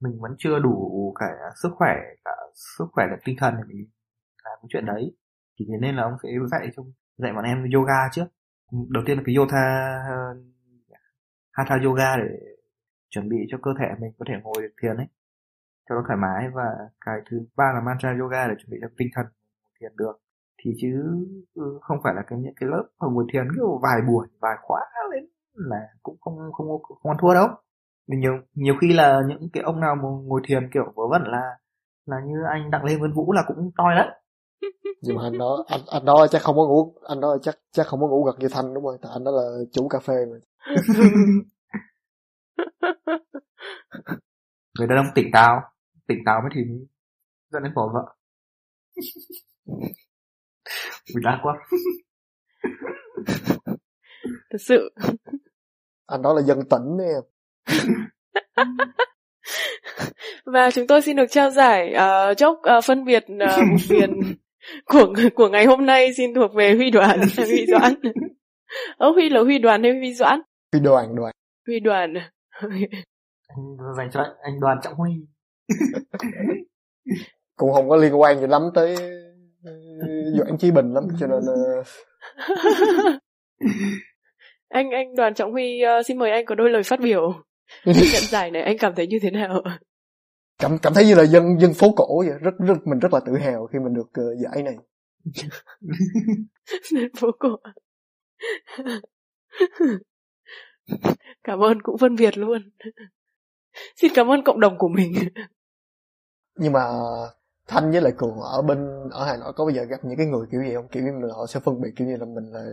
mình 0.01 0.21
vẫn 0.21 0.35
chưa 0.39 0.59
đủ 0.59 1.15
cả 1.21 1.27
sức 1.63 1.69
khỏe 1.75 1.95
cả 2.25 2.33
sức 2.55 2.87
khỏe 2.93 3.07
lẫn 3.11 3.19
tinh 3.25 3.37
thần 3.39 3.55
để 3.57 3.63
mình 3.69 3.87
làm 4.45 4.59
cái 4.63 4.69
chuyện 4.69 4.87
đấy. 4.87 5.17
Thì 5.59 5.67
thế 5.69 5.79
nên 5.81 5.97
là 5.97 6.03
ông 6.03 6.13
sẽ 6.23 6.29
dạy 6.51 6.69
cho 6.77 6.83
dạy 7.17 7.33
bọn 7.33 7.45
em 7.45 7.71
yoga 7.75 8.09
trước. 8.13 8.27
Đầu 8.89 9.03
tiên 9.07 9.17
là 9.19 9.23
cái 9.27 9.35
yoga 9.35 9.65
hatha 11.53 11.77
yoga 11.85 12.17
để 12.17 12.58
chuẩn 13.11 13.29
bị 13.29 13.37
cho 13.51 13.59
cơ 13.63 13.71
thể 13.81 13.87
mình 14.01 14.13
có 14.19 14.25
thể 14.29 14.35
ngồi 14.43 14.63
được 14.63 14.75
thiền 14.83 14.97
ấy 14.97 15.07
cho 15.89 15.95
nó 15.95 16.03
thoải 16.07 16.19
mái. 16.23 16.51
Và 16.55 16.67
cái 17.07 17.17
thứ 17.31 17.37
ba 17.57 17.73
là 17.75 17.81
mantra 17.81 18.17
yoga 18.21 18.49
để 18.49 18.55
chuẩn 18.59 18.71
bị 18.71 18.79
cho 18.81 18.89
tinh 18.99 19.09
thần 19.15 19.27
thiền 19.81 19.93
được. 19.97 20.21
Thì 20.65 20.71
chứ 20.81 20.89
ừ, 21.55 21.79
không 21.83 21.99
phải 22.05 22.15
là 22.15 22.23
cái 22.27 22.39
những 22.39 22.55
cái 22.61 22.69
lớp 22.71 22.85
ở 22.99 23.09
ngồi 23.09 23.25
thiền 23.33 23.45
kiểu 23.57 23.81
vài 23.83 24.01
buổi 24.09 24.27
vài 24.41 24.57
khóa 24.63 24.81
lên 25.13 25.25
là 25.55 25.81
cũng 26.03 26.17
không 26.21 26.37
không 26.53 26.69
không, 26.69 26.99
không 27.03 27.13
ăn 27.13 27.19
thua 27.21 27.35
đâu. 27.35 27.49
Nhiều 28.07 28.33
nhiều 28.55 28.75
khi 28.81 28.93
là 28.93 29.23
những 29.29 29.49
cái 29.53 29.63
ông 29.63 29.81
nào 29.81 29.95
mà 29.95 30.09
ngồi 30.25 30.41
thiền 30.45 30.71
kiểu 30.75 30.93
vớ 30.97 31.03
vẩn 31.11 31.23
là 31.27 31.59
là 32.07 32.17
như 32.27 32.35
anh 32.53 32.71
đặng 32.71 32.85
lê 32.85 32.97
vân 32.97 33.13
vũ 33.13 33.33
là 33.33 33.45
cũng 33.47 33.71
toi 33.77 33.95
đấy 33.95 34.09
nhưng 35.03 35.17
mà 35.17 35.23
anh 35.23 35.39
đó 35.39 35.65
anh, 35.69 35.81
anh 35.91 36.05
đó 36.05 36.27
chắc 36.31 36.43
không 36.43 36.57
có 36.57 36.67
ngủ 36.67 36.95
anh 37.09 37.21
đó 37.21 37.37
chắc 37.43 37.59
chắc 37.73 37.87
không 37.87 38.01
có 38.01 38.07
ngủ 38.09 38.25
gật 38.25 38.39
như 38.39 38.49
thanh 38.51 38.75
đúng 38.75 38.85
không? 38.85 38.97
Tại 39.03 39.13
anh 39.15 39.25
đó 39.25 39.31
là 39.31 39.43
chủ 39.73 39.89
cà 39.89 39.99
phê 39.99 40.15
mà 40.27 40.37
người 44.79 44.89
đàn 44.89 44.99
ông 44.99 45.07
tỉnh 45.15 45.31
táo 45.33 45.61
tỉnh 46.07 46.19
táo 46.27 46.41
mới 46.41 46.51
thì 46.55 46.61
dẫn 47.51 47.63
đến 47.63 47.73
bỏ 47.75 47.91
vợ 47.95 48.15
mình 51.15 51.25
đã 51.25 51.41
quá 51.43 51.55
thật 54.51 54.59
sự 54.61 54.91
anh 56.07 56.23
đó 56.23 56.35
là 56.35 56.43
dân 56.43 56.59
tỉnh 56.71 56.97
đấy 56.99 57.09
em 57.09 57.23
và 60.45 60.71
chúng 60.71 60.87
tôi 60.87 61.03
xin 61.03 61.17
được 61.17 61.27
trao 61.31 61.51
giải 61.51 61.95
uh, 61.95 62.37
chốc 62.37 62.61
uh, 62.79 62.85
phân 62.85 63.05
biệt 63.05 63.25
uh, 63.25 63.69
một 63.71 63.77
viền 63.89 64.11
của 64.85 65.13
của 65.35 65.49
ngày 65.49 65.67
hôm 65.67 65.87
nay 65.87 66.15
xin 66.17 66.35
thuộc 66.35 66.55
về 66.55 66.75
Huy 66.75 66.91
Đoàn 66.91 67.21
Huy 67.37 67.67
Doãn. 67.67 67.95
Ơ 68.97 69.11
Huy 69.11 69.29
là 69.29 69.41
Huy 69.41 69.59
Đoàn 69.59 69.83
hay 69.83 69.93
Huy 69.93 70.15
Doãn? 70.15 70.41
Huy 70.73 70.81
Đoàn 70.81 71.17
đoàn. 71.17 71.33
Huy 71.67 71.81
Đoàn. 71.81 72.15
Anh 73.49 73.77
dành 73.97 74.11
cho 74.13 74.21
anh, 74.21 74.33
anh 74.43 74.61
Đoàn 74.61 74.79
Trọng 74.83 74.95
Huy. 74.95 75.13
Cũng 77.57 77.73
không 77.73 77.89
có 77.89 77.97
liên 77.97 78.21
quan 78.21 78.41
gì 78.41 78.47
lắm 78.47 78.63
tới 78.75 78.97
Doãn 80.39 80.59
Chí 80.59 80.71
Bình 80.71 80.93
lắm 80.93 81.09
cho 81.21 81.27
nên 81.27 81.39
uh... 81.39 81.87
anh 84.69 84.91
anh 84.91 85.15
Đoàn 85.15 85.35
Trọng 85.35 85.53
Huy 85.53 85.81
uh, 85.85 86.07
xin 86.07 86.19
mời 86.19 86.31
anh 86.31 86.45
có 86.47 86.55
đôi 86.55 86.71
lời 86.71 86.83
phát 86.83 87.01
biểu. 87.01 87.33
Nhận 87.85 88.23
giải 88.29 88.51
này 88.51 88.63
anh 88.63 88.77
cảm 88.79 88.95
thấy 88.95 89.07
như 89.07 89.19
thế 89.23 89.31
nào? 89.31 89.63
Cảm 90.59 90.79
cảm 90.83 90.95
thấy 90.95 91.07
như 91.07 91.15
là 91.15 91.27
dân 91.27 91.59
dân 91.61 91.75
phố 91.75 91.93
cổ 91.97 92.25
vậy 92.29 92.39
rất 92.41 92.55
rất 92.59 92.75
mình 92.85 92.99
rất 92.99 93.13
là 93.13 93.21
tự 93.27 93.37
hào 93.37 93.67
khi 93.67 93.79
mình 93.79 93.95
được 93.95 94.09
uh, 94.21 94.39
giải 94.39 94.63
này. 94.63 94.77
Phố 97.21 97.29
cổ 97.39 97.57
cảm 101.45 101.59
ơn 101.59 101.83
cũng 101.83 101.99
phân 101.99 102.17
biệt 102.17 102.39
luôn. 102.39 102.71
Xin 103.97 104.13
cảm 104.15 104.31
ơn 104.31 104.45
cộng 104.45 104.61
đồng 104.61 104.79
của 104.79 104.89
mình. 104.89 105.13
Nhưng 106.57 106.73
mà 106.73 106.85
thanh 107.67 107.91
với 107.91 108.01
lại 108.01 108.13
cường 108.17 108.41
ở 108.41 108.63
bên 108.63 109.09
ở 109.11 109.25
hà 109.25 109.37
nội 109.37 109.53
có 109.57 109.65
bao 109.65 109.71
giờ 109.71 109.85
gặp 109.85 109.97
những 110.03 110.17
cái 110.17 110.27
người 110.27 110.47
kiểu 110.51 110.63
gì 110.63 110.75
không? 110.75 110.89
Kiểu 110.89 111.03
như 111.03 111.27
là 111.27 111.35
họ 111.35 111.47
sẽ 111.47 111.61
phân 111.61 111.81
biệt 111.81 111.91
kiểu 111.97 112.07
như 112.07 112.17
là 112.17 112.25
mình 112.25 112.45
là 112.53 112.65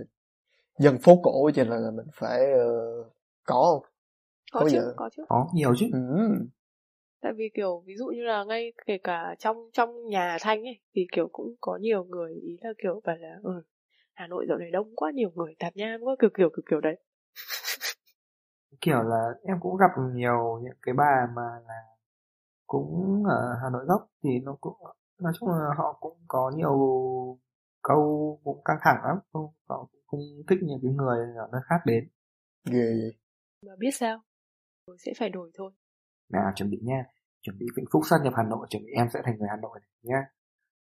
dân 0.80 0.98
phố 0.98 1.20
cổ 1.24 1.52
cho 1.56 1.64
nên 1.64 1.82
là 1.82 1.92
mình 1.92 2.06
phải 2.14 2.42
uh, 2.54 3.08
có 3.46 3.62
không? 3.74 3.92
Có, 4.52 4.60
có 4.60 4.70
chứ 4.70 4.78
giờ? 4.78 4.94
có 4.96 5.10
chứ. 5.16 5.24
Có 5.30 5.48
nhiều 5.54 5.74
chứ. 5.78 5.86
Ừ. 5.94 6.00
tại 7.22 7.34
vì 7.36 7.50
kiểu 7.54 7.84
ví 7.86 7.96
dụ 7.98 8.06
như 8.06 8.24
là 8.24 8.44
ngay 8.44 8.74
kể 8.86 8.98
cả 8.98 9.36
trong 9.40 9.70
trong 9.74 10.10
nhà 10.10 10.38
thanh 10.42 10.64
ấy 10.64 10.80
thì 10.96 11.08
kiểu 11.12 11.30
cũng 11.32 11.56
có 11.62 11.78
nhiều 11.82 12.04
người 12.04 12.34
ý 12.34 12.58
là 12.62 12.70
kiểu 12.84 13.02
bảo 13.06 13.16
là 13.16 13.36
ừ, 13.44 13.64
hà 14.14 14.28
nội 14.28 14.46
dạo 14.50 14.58
này 14.58 14.72
đông 14.72 14.96
quá 14.96 15.12
nhiều 15.12 15.32
người 15.36 15.56
tạp 15.60 15.76
nham 15.76 16.02
quá 16.02 16.16
kiểu 16.20 16.30
kiểu 16.38 16.50
kiểu 16.50 16.64
kiểu 16.70 16.82
đấy 16.82 16.96
kiểu 18.82 19.02
là 19.04 19.30
em 19.44 19.58
cũng 19.60 19.78
gặp 19.78 19.92
nhiều 20.14 20.60
những 20.64 20.78
cái 20.82 20.94
bà 20.98 21.28
mà 21.36 21.60
là 21.68 21.82
cũng 22.68 23.24
ở 23.26 23.56
Hà 23.64 23.70
Nội 23.70 23.86
gốc 23.86 24.08
thì 24.24 24.30
nó 24.44 24.58
cũng 24.62 24.78
nói 25.22 25.34
chung 25.40 25.50
là 25.50 25.70
họ 25.78 25.98
cũng 26.00 26.18
có 26.28 26.52
nhiều 26.56 26.78
câu 27.84 28.40
cũng 28.44 28.62
căng 28.66 28.78
thẳng 28.82 29.04
lắm 29.04 29.18
không 29.34 29.48
họ 29.70 29.88
cũng 29.92 30.02
không 30.08 30.20
thích 30.50 30.60
những 30.62 30.80
cái 30.84 30.92
người 30.92 31.18
ở 31.38 31.50
nơi 31.52 31.62
khác 31.70 31.82
đến. 31.86 32.10
Ghê 32.72 32.86
vậy. 33.02 33.18
Mà 33.68 33.74
biết 33.80 33.92
sao? 33.94 34.22
Rồi 34.88 34.98
sẽ 35.06 35.12
phải 35.20 35.30
đổi 35.30 35.52
thôi. 35.58 35.72
Nào 36.30 36.52
chuẩn 36.56 36.70
bị 36.70 36.78
nha. 36.84 37.04
Chuẩn 37.42 37.58
bị 37.58 37.66
vĩnh 37.76 37.86
phúc 37.92 38.02
sát 38.10 38.16
nhập 38.24 38.34
hà 38.38 38.44
nội 38.44 38.68
chuẩn 38.70 38.84
bị 38.84 38.92
em 38.96 39.08
sẽ 39.14 39.22
thành 39.26 39.38
người 39.38 39.48
hà 39.50 39.58
nội 39.62 39.80
nhá. 40.04 40.22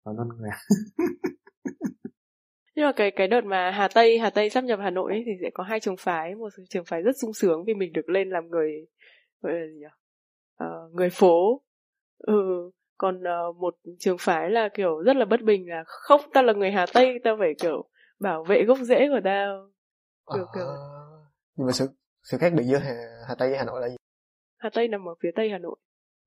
Nói 0.05 0.15
luôn 0.17 0.27
người 0.27 0.49
nhưng 2.75 2.85
mà 2.85 2.91
cái 2.91 3.11
cái 3.11 3.27
đợt 3.27 3.45
mà 3.45 3.71
Hà 3.71 3.87
Tây 3.87 4.19
Hà 4.19 4.29
Tây 4.29 4.49
sắp 4.49 4.63
nhập 4.63 4.79
Hà 4.81 4.89
Nội 4.89 5.11
ấy, 5.11 5.23
thì 5.25 5.31
sẽ 5.41 5.49
có 5.53 5.63
hai 5.63 5.79
trường 5.79 5.97
phái 5.97 6.35
một 6.35 6.49
trường 6.69 6.85
phái 6.85 7.01
rất 7.01 7.17
sung 7.21 7.33
sướng 7.33 7.63
vì 7.67 7.73
mình 7.73 7.93
được 7.93 8.09
lên 8.09 8.29
làm 8.29 8.47
người 8.47 8.87
gọi 9.41 9.53
là 9.53 9.67
gì 9.67 9.79
nhỉ? 9.79 9.85
Uh, 10.65 10.95
người 10.95 11.09
phố. 11.09 11.61
Ừ 12.17 12.71
còn 12.97 13.23
uh, 13.49 13.55
một 13.55 13.75
trường 13.99 14.17
phái 14.19 14.49
là 14.49 14.69
kiểu 14.73 14.97
rất 14.97 15.15
là 15.15 15.25
bất 15.25 15.41
bình 15.41 15.69
là 15.69 15.83
không 15.85 16.21
ta 16.33 16.41
là 16.41 16.53
người 16.53 16.71
Hà 16.71 16.85
Tây 16.93 17.19
ta 17.23 17.31
phải 17.39 17.53
kiểu 17.59 17.89
bảo 18.19 18.43
vệ 18.43 18.63
gốc 18.63 18.77
rễ 18.81 19.07
của 19.09 19.19
tao. 19.23 19.69
Kiểu, 20.33 20.45
à, 20.45 20.51
kiểu 20.55 20.67
nhưng 21.55 21.67
mà 21.67 21.73
sự 21.73 21.87
sự 22.23 22.37
khác 22.37 22.53
biệt 22.53 22.63
giữa 22.63 22.77
Hà, 22.77 22.93
Hà 23.27 23.35
Tây 23.35 23.51
và 23.51 23.57
Hà 23.57 23.65
Nội 23.65 23.81
là 23.81 23.89
gì? 23.89 23.95
Hà 24.57 24.69
Tây 24.73 24.87
nằm 24.87 25.07
ở 25.07 25.13
phía 25.23 25.29
tây 25.35 25.49
Hà 25.49 25.57
Nội. 25.57 25.75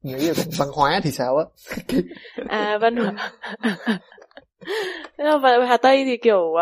Nghĩ 0.02 0.26
là 0.28 0.32
văn 0.58 0.68
hóa 0.72 1.00
thì 1.02 1.10
sao 1.10 1.36
á? 1.36 1.44
À 2.48 2.78
văn 2.78 2.96
hóa 2.96 3.30
và 5.42 5.66
Hà 5.66 5.76
Tây 5.76 6.04
thì 6.04 6.16
kiểu 6.16 6.54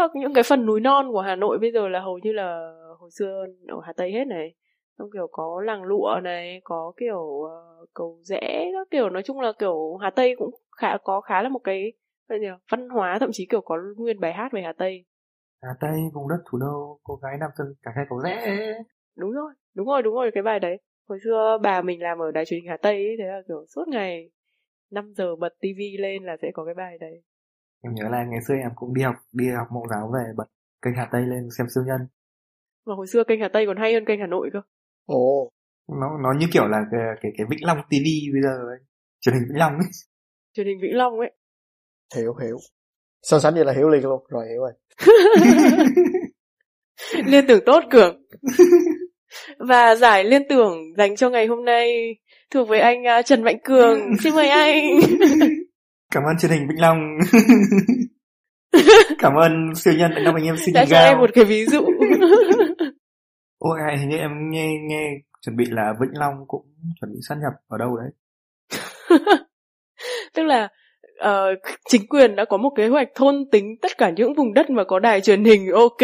uh, 0.00 0.14
những 0.14 0.34
cái 0.34 0.44
phần 0.44 0.66
núi 0.66 0.80
non 0.80 1.12
của 1.12 1.20
Hà 1.20 1.36
Nội 1.36 1.58
bây 1.58 1.72
giờ 1.72 1.88
là 1.88 2.00
hầu 2.00 2.18
như 2.18 2.32
là 2.32 2.72
hồi 2.98 3.10
xưa 3.10 3.46
ở 3.68 3.80
Hà 3.84 3.92
Tây 3.92 4.12
hết 4.12 4.24
này. 4.24 4.54
Xong 4.98 5.08
kiểu 5.12 5.28
có 5.32 5.62
làng 5.64 5.82
lụa 5.82 6.20
này 6.22 6.60
có 6.64 6.92
kiểu 6.96 7.20
uh, 7.20 7.88
cầu 7.94 8.18
rẽ 8.22 8.70
các 8.74 8.88
kiểu. 8.90 9.10
Nói 9.10 9.22
chung 9.22 9.40
là 9.40 9.52
kiểu 9.58 9.96
Hà 9.96 10.10
Tây 10.10 10.34
cũng 10.38 10.50
khá 10.76 10.96
có 11.04 11.20
khá 11.20 11.42
là 11.42 11.48
một 11.48 11.60
cái 11.64 11.92
văn 12.70 12.88
hóa 12.88 13.18
thậm 13.20 13.30
chí 13.32 13.46
kiểu 13.50 13.60
có 13.60 13.78
nguyên 13.96 14.20
bài 14.20 14.32
hát 14.32 14.52
về 14.52 14.62
Hà 14.62 14.72
Tây. 14.72 15.04
Hà 15.62 15.70
Tây 15.80 15.92
vùng 16.14 16.28
đất 16.28 16.38
thủ 16.50 16.58
đô 16.58 17.00
cô 17.02 17.16
gái 17.22 17.32
nam 17.40 17.50
tân 17.58 17.66
cả 17.82 17.90
hai 17.96 18.04
cầu 18.08 18.18
rẽ. 18.18 18.56
Đúng 19.16 19.32
rồi 19.32 19.52
đúng 19.74 19.86
rồi 19.86 20.02
đúng 20.02 20.14
rồi 20.14 20.30
cái 20.34 20.42
bài 20.42 20.60
đấy. 20.60 20.78
Hồi 21.08 21.18
xưa 21.24 21.58
bà 21.62 21.82
mình 21.82 22.02
làm 22.02 22.18
ở 22.18 22.30
đài 22.30 22.44
truyền 22.44 22.60
hình 22.60 22.70
Hà 22.70 22.76
Tây 22.76 22.94
ấy, 22.94 23.16
thế 23.18 23.24
là 23.24 23.42
kiểu 23.48 23.64
suốt 23.68 23.88
ngày 23.88 24.30
5 24.90 25.12
giờ 25.16 25.36
bật 25.36 25.54
tivi 25.60 25.96
lên 25.98 26.24
là 26.24 26.36
sẽ 26.42 26.48
có 26.54 26.64
cái 26.64 26.74
bài 26.74 26.98
đấy. 26.98 27.22
Em 27.82 27.94
nhớ 27.94 28.08
là 28.10 28.24
ngày 28.24 28.40
xưa 28.48 28.54
em 28.54 28.70
cũng 28.76 28.94
đi 28.94 29.02
học 29.02 29.14
đi 29.32 29.44
học 29.58 29.66
mẫu 29.72 29.86
giáo 29.90 30.10
về 30.14 30.32
bật 30.36 30.44
kênh 30.82 30.94
Hà 30.96 31.08
Tây 31.12 31.22
lên 31.22 31.48
xem 31.58 31.66
siêu 31.74 31.84
nhân. 31.86 32.00
Mà 32.86 32.94
hồi 32.94 33.06
xưa 33.06 33.24
kênh 33.24 33.40
Hà 33.40 33.48
Tây 33.52 33.66
còn 33.66 33.76
hay 33.76 33.94
hơn 33.94 34.04
kênh 34.04 34.20
Hà 34.20 34.26
Nội 34.26 34.50
cơ. 34.52 34.60
Ồ. 35.06 35.50
Nó 35.88 36.18
nó 36.22 36.32
như 36.38 36.46
kiểu 36.52 36.66
là 36.68 36.78
cái 36.90 37.00
cái, 37.20 37.32
cái 37.38 37.46
Vĩnh 37.50 37.66
Long 37.66 37.78
TV 37.90 38.06
bây 38.32 38.42
giờ 38.42 38.58
ấy. 38.68 38.78
truyền 39.20 39.34
hình 39.34 39.44
Vĩnh 39.48 39.58
Long 39.58 39.72
ấy. 39.72 39.88
Truyền 40.52 40.66
hình 40.66 40.78
Vĩnh 40.82 40.96
Long 40.96 41.18
ấy. 41.18 41.30
Hiểu 42.16 42.34
hiểu. 42.34 42.58
So 43.22 43.38
sánh 43.38 43.54
vậy 43.54 43.64
là 43.64 43.72
hiểu 43.72 43.88
liền 43.88 44.02
luôn 44.02 44.24
rồi 44.28 44.46
hiểu 44.48 44.60
rồi. 44.60 44.72
Liên 47.26 47.44
tưởng 47.48 47.64
tốt 47.66 47.84
cường. 47.90 48.22
Và 49.58 49.94
giải 49.94 50.24
liên 50.24 50.42
tưởng 50.48 50.94
dành 50.96 51.16
cho 51.16 51.30
ngày 51.30 51.46
hôm 51.46 51.64
nay 51.64 52.16
thuộc 52.50 52.68
với 52.68 52.80
anh 52.80 53.02
uh, 53.02 53.26
Trần 53.26 53.42
Mạnh 53.42 53.58
Cường. 53.64 54.00
Xin 54.22 54.34
mời 54.34 54.48
anh. 54.48 54.84
Cảm 56.12 56.22
ơn 56.22 56.38
truyền 56.40 56.50
hình 56.50 56.68
Vĩnh 56.68 56.80
Long. 56.80 56.98
Cảm 59.18 59.32
ơn 59.34 59.74
siêu 59.74 59.94
nhân 59.94 60.10
năm 60.24 60.34
anh 60.34 60.44
em 60.44 60.56
xin 60.56 60.74
đã 60.74 60.84
cho 60.90 60.96
em 60.96 61.18
một 61.18 61.30
cái 61.34 61.44
ví 61.44 61.66
dụ. 61.66 61.80
Ôi 63.58 63.78
hình 63.98 64.08
như 64.08 64.16
em 64.16 64.30
nghe 64.50 64.66
nghe 64.88 65.10
chuẩn 65.40 65.56
bị 65.56 65.64
là 65.68 65.92
Vĩnh 66.00 66.18
Long 66.18 66.34
cũng 66.46 66.62
chuẩn 67.00 67.12
bị 67.12 67.18
sát 67.28 67.34
nhập 67.34 67.52
ở 67.68 67.78
đâu 67.78 67.96
đấy. 67.96 68.10
Tức 70.34 70.42
là 70.42 70.68
uh, 71.24 71.58
chính 71.88 72.08
quyền 72.08 72.36
đã 72.36 72.44
có 72.44 72.56
một 72.56 72.70
kế 72.76 72.88
hoạch 72.88 73.08
thôn 73.14 73.34
tính 73.52 73.76
tất 73.82 73.98
cả 73.98 74.10
những 74.10 74.34
vùng 74.34 74.54
đất 74.54 74.70
mà 74.70 74.84
có 74.84 74.98
đài 74.98 75.20
truyền 75.20 75.44
hình 75.44 75.72
ok. 75.72 76.00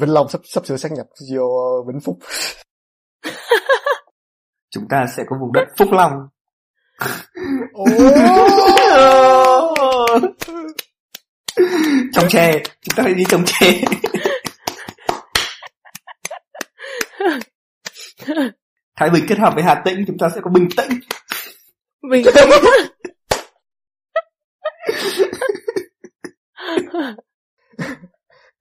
Vĩnh 0.00 0.12
Long 0.12 0.28
sắp 0.28 0.40
sắp 0.44 0.66
sửa 0.66 0.76
sát 0.76 0.92
nhập 0.92 1.06
vô 1.34 1.84
Vĩnh 1.86 2.00
Phúc 2.00 2.18
chúng 4.70 4.88
ta 4.88 5.06
sẽ 5.16 5.24
có 5.26 5.36
vùng 5.40 5.52
đất 5.52 5.64
Phúc 5.76 5.88
Long. 5.92 6.12
Trồng 12.12 12.28
chè 12.28 12.62
chúng 12.80 12.94
ta 12.96 13.02
hãy 13.02 13.14
đi 13.14 13.24
trồng 13.24 13.44
chè 13.46 13.80
Thái 18.96 19.10
Bình 19.10 19.24
kết 19.28 19.38
hợp 19.38 19.54
với 19.54 19.64
Hà 19.64 19.82
Tĩnh 19.84 20.04
chúng 20.06 20.18
ta 20.18 20.28
sẽ 20.34 20.40
có 20.44 20.50
bình 20.50 20.68
tĩnh. 20.76 21.00
Mình 22.02 22.24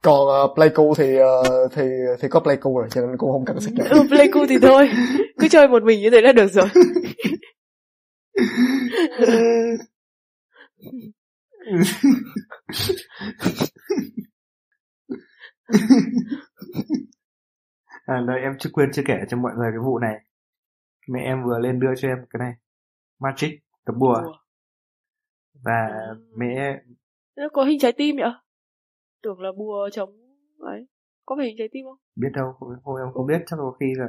còn 0.08 0.46
uh, 0.46 0.56
Playco 0.56 0.84
thì 0.98 1.18
uh, 1.20 1.72
thì 1.74 1.84
thì 2.20 2.28
có 2.28 2.40
Playco 2.40 2.70
rồi 2.70 2.88
cho 2.92 3.02
nên 3.02 3.18
cũng 3.18 3.32
không 3.32 3.46
cần 3.46 3.60
xếp 3.60 3.72
chọn 3.78 3.88
ừ, 3.90 4.08
Pleiku 4.10 4.46
thì 4.50 4.58
thôi. 4.62 4.90
Cứ 5.40 5.48
chơi 5.48 5.68
một 5.68 5.84
mình 5.84 6.02
như 6.02 6.10
thế 6.10 6.22
là 6.22 6.32
được 6.32 6.48
rồi. 6.48 6.68
À, 18.06 18.16
đây 18.28 18.40
em 18.42 18.52
chưa 18.60 18.70
quên 18.74 18.90
chưa 18.94 19.04
kể 19.06 19.14
cho 19.30 19.38
mọi 19.38 19.52
người 19.58 19.72
cái 19.72 19.80
vụ 19.86 20.00
này. 20.00 20.16
Mẹ 21.08 21.20
em 21.24 21.44
vừa 21.46 21.60
lên 21.60 21.80
đưa 21.80 21.96
cho 21.98 22.08
em 22.08 22.18
cái 22.30 22.40
này. 22.40 22.54
Magic 23.20 23.60
tập 23.86 23.94
bùa. 24.00 24.22
Và 25.64 25.74
À. 25.74 26.14
mẹ 26.38 26.82
Nó 27.38 27.50
có 27.54 27.64
hình 27.64 27.80
trái 27.80 27.92
tim 27.92 28.16
nhỉ 28.16 28.24
Tưởng 29.24 29.40
là 29.40 29.50
bùa 29.58 29.90
chống 29.92 30.10
ấy 30.60 30.88
Có 31.26 31.36
phải 31.38 31.46
hình 31.46 31.56
trái 31.58 31.70
tim 31.72 31.86
không? 31.86 31.98
Biết 32.16 32.30
đâu 32.34 32.54
không, 32.60 32.70
không 32.84 32.96
em 32.96 33.08
không 33.14 33.28
biết 33.28 33.44
chắc 33.46 33.58
có 33.58 33.76
khi 33.80 33.86
là 33.98 34.06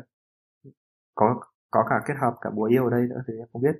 có 1.14 1.40
có 1.70 1.84
cả 1.90 1.96
kết 2.06 2.14
hợp 2.20 2.34
cả 2.40 2.50
bùa 2.56 2.64
yêu 2.64 2.84
ở 2.84 2.90
đây 2.90 3.00
nữa 3.08 3.22
thì 3.28 3.34
em 3.38 3.48
không 3.52 3.62
biết. 3.62 3.76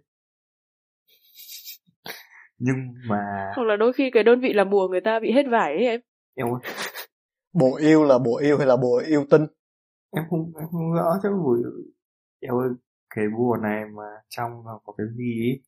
Nhưng 2.58 2.76
mà 3.08 3.52
Hoặc 3.56 3.64
là 3.64 3.76
đôi 3.76 3.92
khi 3.92 4.10
cái 4.10 4.22
đơn 4.22 4.40
vị 4.40 4.52
làm 4.52 4.70
bùa 4.70 4.88
người 4.88 5.00
ta 5.00 5.20
bị 5.20 5.32
hết 5.32 5.46
vải 5.50 5.74
ấy 5.74 5.84
em. 5.84 6.00
Em 6.34 6.46
bộ 7.52 7.76
yêu 7.76 8.04
là 8.04 8.18
bộ 8.18 8.38
yêu 8.38 8.58
hay 8.58 8.66
là 8.66 8.76
bộ 8.76 9.00
yêu 9.06 9.24
tinh? 9.30 9.46
Em 10.16 10.24
không 10.30 10.52
em 10.58 10.68
không 10.70 10.92
rõ 10.92 11.18
chứ 11.22 11.28
buổi 11.44 11.62
em 12.40 12.54
ơi 12.54 12.68
cái 13.14 13.24
bùa 13.38 13.56
này 13.62 13.84
mà 13.96 14.02
trong 14.28 14.50
nó 14.64 14.80
có 14.84 14.92
cái 14.98 15.06
gì 15.16 15.42
ấy 15.42 15.62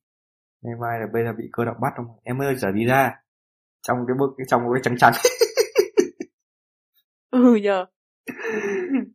ngày 0.61 0.75
mai 0.81 0.99
là 0.99 1.07
bây 1.13 1.23
giờ 1.23 1.33
bị 1.37 1.43
cơ 1.51 1.65
động 1.65 1.77
bắt 1.81 1.93
không 1.95 2.05
em 2.23 2.41
ơi 2.41 2.55
giờ 2.55 2.71
đi 2.71 2.85
ra. 2.85 3.15
Trong 3.81 3.97
cái 4.07 4.15
bức 4.19 4.29
trong 4.47 4.61
cái 4.73 4.81
trắng 4.83 4.95
trắng 4.97 5.13
Ừ 7.31 7.55
nhờ. 7.55 7.85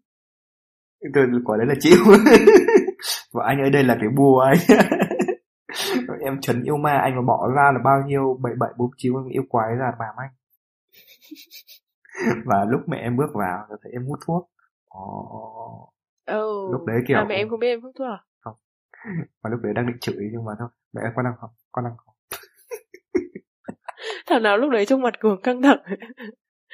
Tôi 1.14 1.26
quả 1.44 1.56
đấy 1.56 1.66
là 1.66 1.74
chịu. 1.80 1.98
Và 3.32 3.44
anh 3.46 3.60
ơi 3.60 3.70
đây 3.70 3.84
là 3.84 3.96
cái 4.00 4.08
bùa 4.16 4.40
anh. 4.40 4.58
Em 6.20 6.40
trấn 6.40 6.62
yêu 6.62 6.76
ma 6.76 6.98
anh 6.98 7.16
mà 7.16 7.22
bỏ 7.22 7.48
ra 7.56 7.72
là 7.72 7.78
bao 7.84 8.02
nhiêu? 8.06 8.38
Bảy 8.42 8.52
bảy 8.58 8.70
bốn 8.78 8.90
chín 8.96 9.12
yêu 9.30 9.42
quái 9.48 9.74
ra 9.76 9.92
bà 9.98 10.06
anh. 10.16 10.30
Và 12.44 12.64
lúc 12.68 12.80
mẹ 12.86 12.98
em 12.98 13.16
bước 13.16 13.30
vào 13.34 13.66
là 13.70 13.76
thấy 13.82 13.92
em 13.92 14.06
hút 14.06 14.18
thuốc. 14.26 14.50
Ồ, 14.88 15.92
Ừ 16.26 16.68
lúc 16.72 16.86
đấy 16.86 17.00
kiểu 17.08 17.18
À 17.18 17.24
mẹ 17.24 17.34
em 17.34 17.48
không 17.48 17.60
biết 17.60 17.68
em 17.68 17.80
hút 17.82 17.92
thuốc 17.98 18.08
à? 18.08 18.18
Mà 19.42 19.50
lúc 19.50 19.60
đấy 19.62 19.72
đang 19.74 19.86
định 19.86 19.98
chửi 20.00 20.28
nhưng 20.32 20.44
mà 20.44 20.52
thôi 20.58 20.68
mẹ 20.92 21.02
con 21.16 21.24
đang 21.24 21.34
học 21.38 21.50
con 21.72 21.84
đang 21.84 21.94
học 22.06 22.16
Thảo 24.26 24.40
nào 24.40 24.58
lúc 24.58 24.70
đấy 24.70 24.86
trông 24.86 25.02
mặt 25.02 25.14
cường 25.20 25.42
căng 25.42 25.62
thẳng 25.62 25.78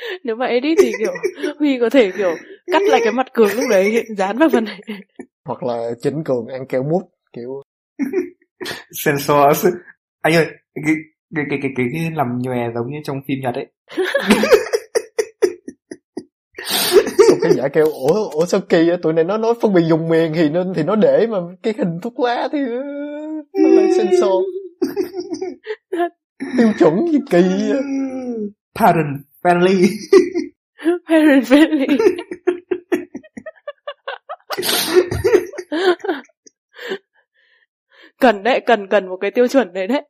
Nếu 0.24 0.36
mà 0.36 0.46
edit 0.46 0.78
thì 0.82 0.92
kiểu 0.98 1.12
Huy 1.58 1.78
có 1.80 1.90
thể 1.90 2.10
kiểu 2.10 2.34
cắt 2.72 2.82
lại 2.82 3.00
cái 3.04 3.12
mặt 3.12 3.26
cường 3.32 3.50
lúc 3.56 3.64
đấy 3.70 4.04
Dán 4.16 4.38
vào 4.38 4.48
phần 4.48 4.64
này. 4.64 4.80
Hoặc 5.44 5.62
là 5.62 5.90
chính 6.02 6.24
cường 6.24 6.46
ăn 6.46 6.66
kẹo 6.66 6.82
mút 6.82 7.02
kiểu 7.32 7.62
sensor 9.04 9.66
anh 10.22 10.34
ơi 10.34 10.46
cái 10.74 10.94
cái 11.34 11.44
cái 11.50 11.58
cái 11.62 11.70
cái, 11.76 11.86
cái 11.92 12.10
làm 12.14 12.38
nhòe 12.38 12.70
giống 12.74 12.90
như 12.90 12.98
trong 13.04 13.20
phim 13.28 13.38
nhật 13.42 13.54
ấy. 13.54 13.66
Xong 17.28 17.38
cái 17.42 17.52
giả 17.56 17.68
kêu 17.68 17.86
ủa 17.86 18.30
ủa 18.30 18.46
sao 18.46 18.60
kỳ 18.60 18.88
vậy? 18.88 18.96
Tụi 19.02 19.12
này 19.12 19.24
nó 19.24 19.36
nói 19.36 19.54
phân 19.62 19.74
biệt 19.74 19.82
dùng 19.88 20.08
miền 20.08 20.32
thì 20.34 20.48
nên 20.48 20.74
thì 20.74 20.82
nó 20.82 20.96
để 20.96 21.26
mà 21.26 21.38
cái 21.62 21.74
hình 21.78 21.98
thuốc 22.02 22.20
lá 22.20 22.48
thì 22.52 22.58
nó 22.58 22.82
nó 23.62 23.68
là 23.68 23.82
sensor. 23.98 24.44
Tiêu 26.58 26.72
chuẩn 26.78 27.06
gì 27.12 27.18
kỳ 27.30 27.42
vậy? 27.42 27.82
parent 28.74 29.31
friendly 29.42 29.88
Parent 31.08 31.44
friendly 31.44 31.96
Cần 38.20 38.42
đấy, 38.42 38.60
cần 38.66 38.88
cần 38.88 39.08
một 39.08 39.16
cái 39.20 39.30
tiêu 39.30 39.48
chuẩn 39.48 39.72
đấy 39.72 39.86
đấy. 39.86 40.02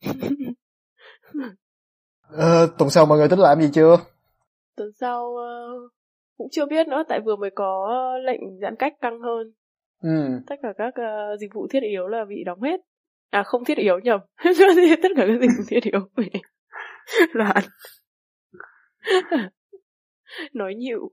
Ờ, 2.28 2.74
tuần 2.78 2.90
sau 2.90 3.06
mọi 3.06 3.18
người 3.18 3.28
tính 3.28 3.38
làm 3.38 3.60
gì 3.60 3.68
chưa? 3.72 3.96
Tuần 4.76 4.88
sau 5.00 5.36
ờ, 5.36 5.72
cũng 6.36 6.48
chưa 6.50 6.66
biết 6.66 6.88
nữa 6.88 7.02
Tại 7.08 7.20
vừa 7.24 7.36
mới 7.36 7.50
có 7.54 7.88
lệnh 8.24 8.40
giãn 8.62 8.76
cách 8.78 8.92
căng 9.00 9.20
hơn. 9.20 9.52
Ừ. 10.02 10.40
Tất 10.46 10.54
cả 10.62 10.68
các 10.78 10.94
ờ, 10.94 11.36
dịch 11.40 11.54
vụ 11.54 11.66
thiết 11.70 11.82
yếu 11.82 12.06
là 12.06 12.24
bị 12.28 12.44
đóng 12.44 12.62
hết. 12.62 12.80
À 13.30 13.42
không 13.42 13.64
thiết 13.64 13.78
yếu 13.78 13.98
nhầm. 13.98 14.20
Tất 15.02 15.10
cả 15.16 15.24
các 15.28 15.38
dịch 15.40 15.50
vụ 15.58 15.64
thiết 15.68 15.82
yếu 15.82 16.00
bị 16.16 16.30
loạn. 17.32 17.62
Nói 20.52 20.74
nhịu 20.74 21.10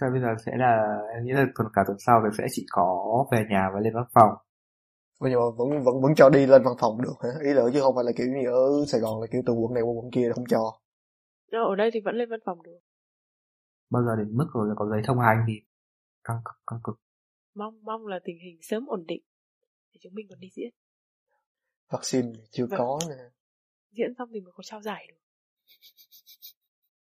sao 0.00 0.10
bây 0.10 0.20
giờ 0.20 0.28
sẽ 0.46 0.52
là 0.56 0.98
em 1.14 1.24
nghĩ 1.24 1.32
là 1.32 1.46
tuần 1.58 1.68
cả 1.74 1.82
tuần 1.86 1.96
sau 2.06 2.20
thì 2.24 2.36
sẽ 2.38 2.44
chỉ 2.50 2.66
có 2.70 3.26
về 3.32 3.44
nhà 3.50 3.70
và 3.74 3.80
lên 3.80 3.94
văn 3.94 4.04
phòng. 4.14 4.30
Bây 5.20 5.32
giờ 5.32 5.38
vẫn 5.58 5.68
vẫn 5.84 6.02
vẫn 6.02 6.14
cho 6.16 6.30
đi 6.30 6.46
lên 6.46 6.62
văn 6.64 6.74
phòng 6.80 7.02
được 7.02 7.14
hả? 7.22 7.28
Ý 7.44 7.52
là 7.52 7.62
chứ 7.72 7.80
không 7.80 7.94
phải 7.94 8.04
là 8.04 8.12
kiểu 8.16 8.26
như 8.26 8.50
ở 8.50 8.84
Sài 8.86 9.00
Gòn 9.00 9.20
là 9.20 9.26
kiểu 9.32 9.42
từ 9.46 9.52
quận 9.52 9.74
này 9.74 9.82
qua 9.82 9.92
quận 9.92 10.10
kia 10.12 10.28
là 10.28 10.34
không 10.34 10.44
cho. 10.48 10.80
Ờ, 11.52 11.58
Ở 11.70 11.74
đây 11.76 11.90
thì 11.94 12.00
vẫn 12.00 12.14
lên 12.16 12.28
văn 12.30 12.40
phòng 12.44 12.62
được. 12.62 12.78
Bao 13.90 14.02
giờ 14.02 14.16
đến 14.18 14.36
mức 14.36 14.46
rồi 14.54 14.68
là 14.68 14.74
có 14.76 14.86
giấy 14.90 15.00
thông 15.04 15.18
hành 15.18 15.44
thì 15.48 15.52
căng 16.24 16.40
cực 16.44 16.56
căng 16.66 16.80
cực. 16.84 17.00
Mong 17.54 17.84
mong 17.84 18.06
là 18.06 18.20
tình 18.24 18.38
hình 18.44 18.58
sớm 18.62 18.86
ổn 18.86 19.04
định 19.06 19.22
Để 19.92 19.98
chúng 20.02 20.14
mình 20.14 20.26
còn 20.30 20.40
đi 20.40 20.48
diễn. 20.54 20.70
Vaccine 21.92 22.32
chưa 22.50 22.66
Vâng. 22.66 22.78
có 22.78 22.98
nè 23.08 23.16
Diễn 23.96 24.14
xong 24.18 24.28
thì 24.34 24.40
mới 24.40 24.52
có 24.56 24.62
trao 24.62 24.82
giải 24.82 25.06
được. 25.08 25.16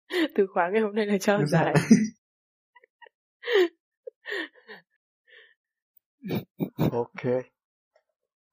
Từ 0.34 0.47
khóa 0.47 0.70
ngày 0.72 0.82
hôm 0.82 0.95
nay 0.95 1.07
là 1.07 1.18
trao 1.18 1.47
giải. 1.47 1.74
Ok. 6.93 7.24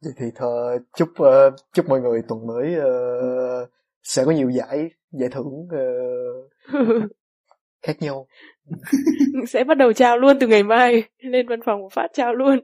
Vậy 0.02 0.14
thì 0.18 0.26
thơ 0.36 0.78
chúc 0.98 1.10
ờ, 1.16 1.56
chúc 1.74 1.90
mọi 1.90 2.02
người 2.02 2.22
tuần 2.28 2.48
mới 2.48 2.76
ờ, 2.76 2.90
sẽ 4.04 4.26
có 4.26 4.32
nhiều 4.32 4.50
giải 4.50 4.90
giải 5.12 5.30
thưởng 5.30 5.68
ờ, 5.72 5.80
khác 7.82 7.98
nhau. 8.00 8.28
Sẽ 9.48 9.64
bắt 9.64 9.78
đầu 9.78 9.94
trao 9.94 10.18
luôn 10.18 10.38
từ 10.40 10.48
ngày 10.48 10.64
mai 10.64 11.04
Lên 11.18 11.48
văn 11.48 11.60
phòng 11.66 11.80
một 11.80 11.90
phát 11.94 12.08
trao 12.14 12.34
luôn 12.34 12.60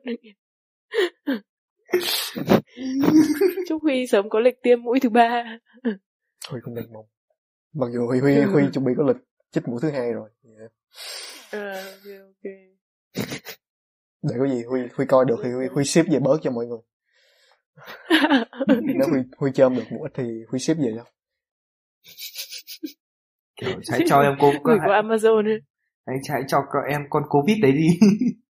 Chúc 3.69 3.81
Huy 3.81 4.07
sớm 4.07 4.29
có 4.29 4.39
lịch 4.39 4.61
tiêm 4.63 4.83
mũi 4.83 4.99
thứ 4.99 5.09
ba. 5.09 5.57
Huy 6.49 6.59
cũng 6.63 6.75
đang 6.75 6.93
mong. 6.93 7.05
Mặc 7.73 7.87
dù 7.93 8.07
Huy 8.07 8.19
Huy, 8.19 8.41
Huy 8.41 8.63
chuẩn 8.73 8.85
bị 8.85 8.91
có 8.97 9.03
lịch 9.03 9.17
chích 9.51 9.67
mũi 9.67 9.79
thứ 9.81 9.91
hai 9.91 10.11
rồi. 10.11 10.29
Dạ. 10.43 10.65
Ờ, 11.51 11.73
ok 11.73 12.19
ok. 12.21 12.51
Để 14.21 14.35
có 14.39 14.47
gì 14.47 14.63
Huy 14.63 14.81
Huy 14.93 15.05
coi 15.05 15.25
được 15.25 15.35
thì 15.43 15.49
Huy, 15.51 15.67
Huy 15.67 15.83
ship 15.83 16.05
về 16.11 16.19
bớt 16.19 16.39
cho 16.43 16.51
mọi 16.51 16.65
người. 16.65 16.79
Nếu 18.67 19.07
Huy 19.09 19.19
Huy 19.37 19.51
chôm 19.53 19.75
được 19.75 19.83
ít 19.89 20.11
thì 20.13 20.23
Huy 20.49 20.59
ship 20.59 20.77
về 20.77 20.93
cho. 20.95 21.05
Kiểu 23.55 23.79
hãy 23.91 24.01
cho 24.07 24.21
em 24.21 24.33
cô 24.39 24.51
Gửi 24.63 24.77
qua 24.85 25.01
Amazon 25.01 25.45
ấy. 25.45 25.59
hãy 26.07 26.17
hãy 26.29 26.41
cho 26.47 26.57
các 26.73 26.79
em 26.91 27.01
con 27.09 27.23
covid 27.29 27.57
đấy 27.61 27.71
đi 27.71 27.87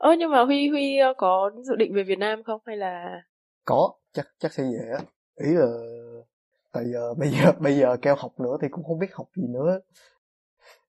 Ơ, 0.00 0.12
nhưng 0.18 0.30
mà 0.30 0.44
Huy 0.44 0.68
Huy 0.68 0.98
ờ, 0.98 1.14
có 1.18 1.50
dự 1.64 1.76
định 1.76 1.94
về 1.94 2.02
Việt 2.02 2.18
Nam 2.18 2.42
không? 2.42 2.60
Hay 2.66 2.76
là 2.76 3.22
có, 3.64 3.92
chắc 4.12 4.26
chắc 4.38 4.52
sẽ 4.52 4.62
về 4.62 4.90
á. 4.98 5.00
Ý 5.36 5.52
là 5.52 5.66
tại 6.72 6.84
giờ, 6.92 7.14
bây 7.18 7.30
giờ 7.30 7.52
bây 7.60 7.76
giờ 7.78 7.96
kêu 8.02 8.14
học 8.18 8.40
nữa 8.40 8.56
thì 8.62 8.68
cũng 8.70 8.84
không 8.84 8.98
biết 8.98 9.14
học 9.14 9.26
gì 9.36 9.44
nữa. 9.48 9.80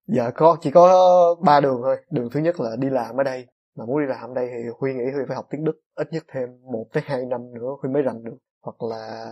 Giờ 0.08 0.32
có, 0.36 0.58
chỉ 0.62 0.72
có 0.72 1.36
ba 1.46 1.60
đường 1.60 1.80
thôi. 1.84 1.98
Đường 2.12 2.30
thứ 2.32 2.40
nhất 2.40 2.60
là 2.60 2.76
đi 2.80 2.90
làm 2.90 3.18
ở 3.18 3.24
đây. 3.24 3.48
Mà 3.76 3.86
muốn 3.86 4.02
đi 4.02 4.08
làm 4.08 4.30
ở 4.30 4.34
đây 4.36 4.50
thì 4.52 4.70
huy 4.80 4.94
nghĩ 4.94 5.04
huy 5.14 5.24
phải 5.28 5.36
học 5.36 5.48
tiếng 5.50 5.64
đức 5.64 5.82
ít 5.96 6.08
nhất 6.14 6.24
thêm 6.28 6.50
một 6.72 6.86
tới 6.94 7.04
hai 7.06 7.26
năm 7.26 7.54
nữa 7.54 7.70
huy 7.82 7.90
mới 7.90 8.02
rành 8.04 8.24
được. 8.24 8.38
Hoặc 8.62 8.84
là 8.84 9.26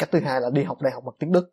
cách 0.00 0.08
thứ 0.12 0.20
hai 0.20 0.40
là 0.40 0.50
đi 0.50 0.62
học 0.62 0.78
đại 0.82 0.92
học 0.92 1.04
bằng 1.06 1.14
tiếng 1.18 1.32
đức 1.32 1.50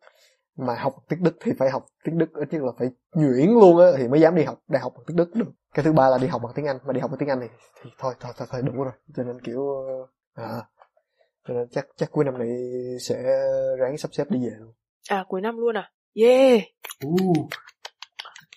mà 0.66 0.74
học 0.74 0.96
tiếng 1.08 1.22
đức 1.22 1.36
thì 1.40 1.52
phải 1.58 1.70
học 1.70 1.86
tiếng 2.04 2.18
đức 2.18 2.32
ít 2.34 2.48
nhất 2.52 2.62
là 2.62 2.72
phải 2.78 2.88
nhuyễn 3.14 3.50
luôn 3.50 3.78
á 3.78 3.86
thì 3.96 4.08
mới 4.08 4.20
dám 4.20 4.36
đi 4.36 4.44
học 4.44 4.58
đại 4.68 4.82
học 4.82 4.92
bằng 4.96 5.04
tiếng 5.06 5.16
đức 5.16 5.34
được 5.34 5.50
cái 5.74 5.84
thứ 5.84 5.92
ba 5.92 6.08
là 6.08 6.18
đi 6.18 6.26
học 6.26 6.40
bằng 6.44 6.52
tiếng 6.54 6.66
anh 6.66 6.78
mà 6.86 6.92
đi 6.92 7.00
học 7.00 7.10
bằng 7.10 7.18
tiếng 7.18 7.28
anh 7.28 7.40
thì, 7.40 7.46
thì 7.82 7.90
thôi 7.98 8.14
thôi 8.20 8.32
thôi, 8.36 8.48
thôi 8.50 8.62
đủ 8.64 8.72
rồi 8.72 8.92
cho 9.16 9.22
nên 9.22 9.40
kiểu 9.40 9.60
à, 10.34 10.44
cho 11.48 11.54
nên 11.54 11.68
chắc 11.70 11.86
chắc 11.96 12.10
cuối 12.10 12.24
năm 12.24 12.38
này 12.38 12.48
sẽ 13.00 13.22
ráng 13.78 13.98
sắp 13.98 14.08
xếp 14.12 14.24
đi 14.30 14.38
về 14.38 14.56
luôn 14.58 14.72
À 15.10 15.24
cuối 15.28 15.40
năm 15.40 15.58
luôn 15.58 15.76
à? 15.76 15.90
Yeah. 16.14 16.62
uh. 17.06 17.48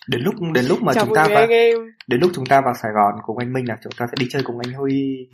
đến 0.07 0.21
lúc 0.21 0.35
đến 0.53 0.65
lúc 0.65 0.81
mà 0.81 0.93
Chào 0.93 1.05
chúng 1.05 1.15
ta 1.15 1.27
vào 1.29 1.47
em. 1.47 1.77
đến 2.07 2.19
lúc 2.21 2.31
chúng 2.33 2.45
ta 2.45 2.61
vào 2.61 2.73
Sài 2.73 2.91
Gòn 2.91 3.13
cùng 3.25 3.37
anh 3.37 3.53
Minh 3.53 3.67
là 3.67 3.77
chúng 3.83 3.93
ta 3.97 4.05
sẽ 4.07 4.13
đi 4.19 4.27
chơi 4.29 4.41
cùng 4.45 4.55
anh 4.65 4.73
Huy 4.73 5.29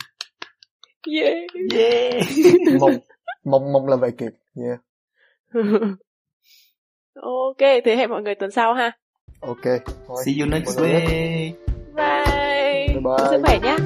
Yeah. 1.08 1.34
yeah 1.74 2.24
mong 2.80 2.98
mong 3.44 3.72
mong 3.72 3.88
là 3.88 3.96
về 3.96 4.10
kịp 4.18 4.32
nha 4.54 4.76
Ok, 7.22 7.58
thế 7.58 7.96
hẹn 7.96 8.10
mọi 8.10 8.22
người 8.22 8.34
tuần 8.34 8.50
sau 8.50 8.74
ha. 8.74 8.92
Ok. 9.40 9.64
Thôi. 10.08 10.22
See 10.24 10.40
you 10.40 10.46
next 10.46 10.80
week. 10.80 11.52
Bye. 11.94 12.86
Bye. 12.94 13.00
bye. 13.02 13.26
Sức 13.30 13.40
khỏe 13.42 13.58
nhé. 13.62 13.76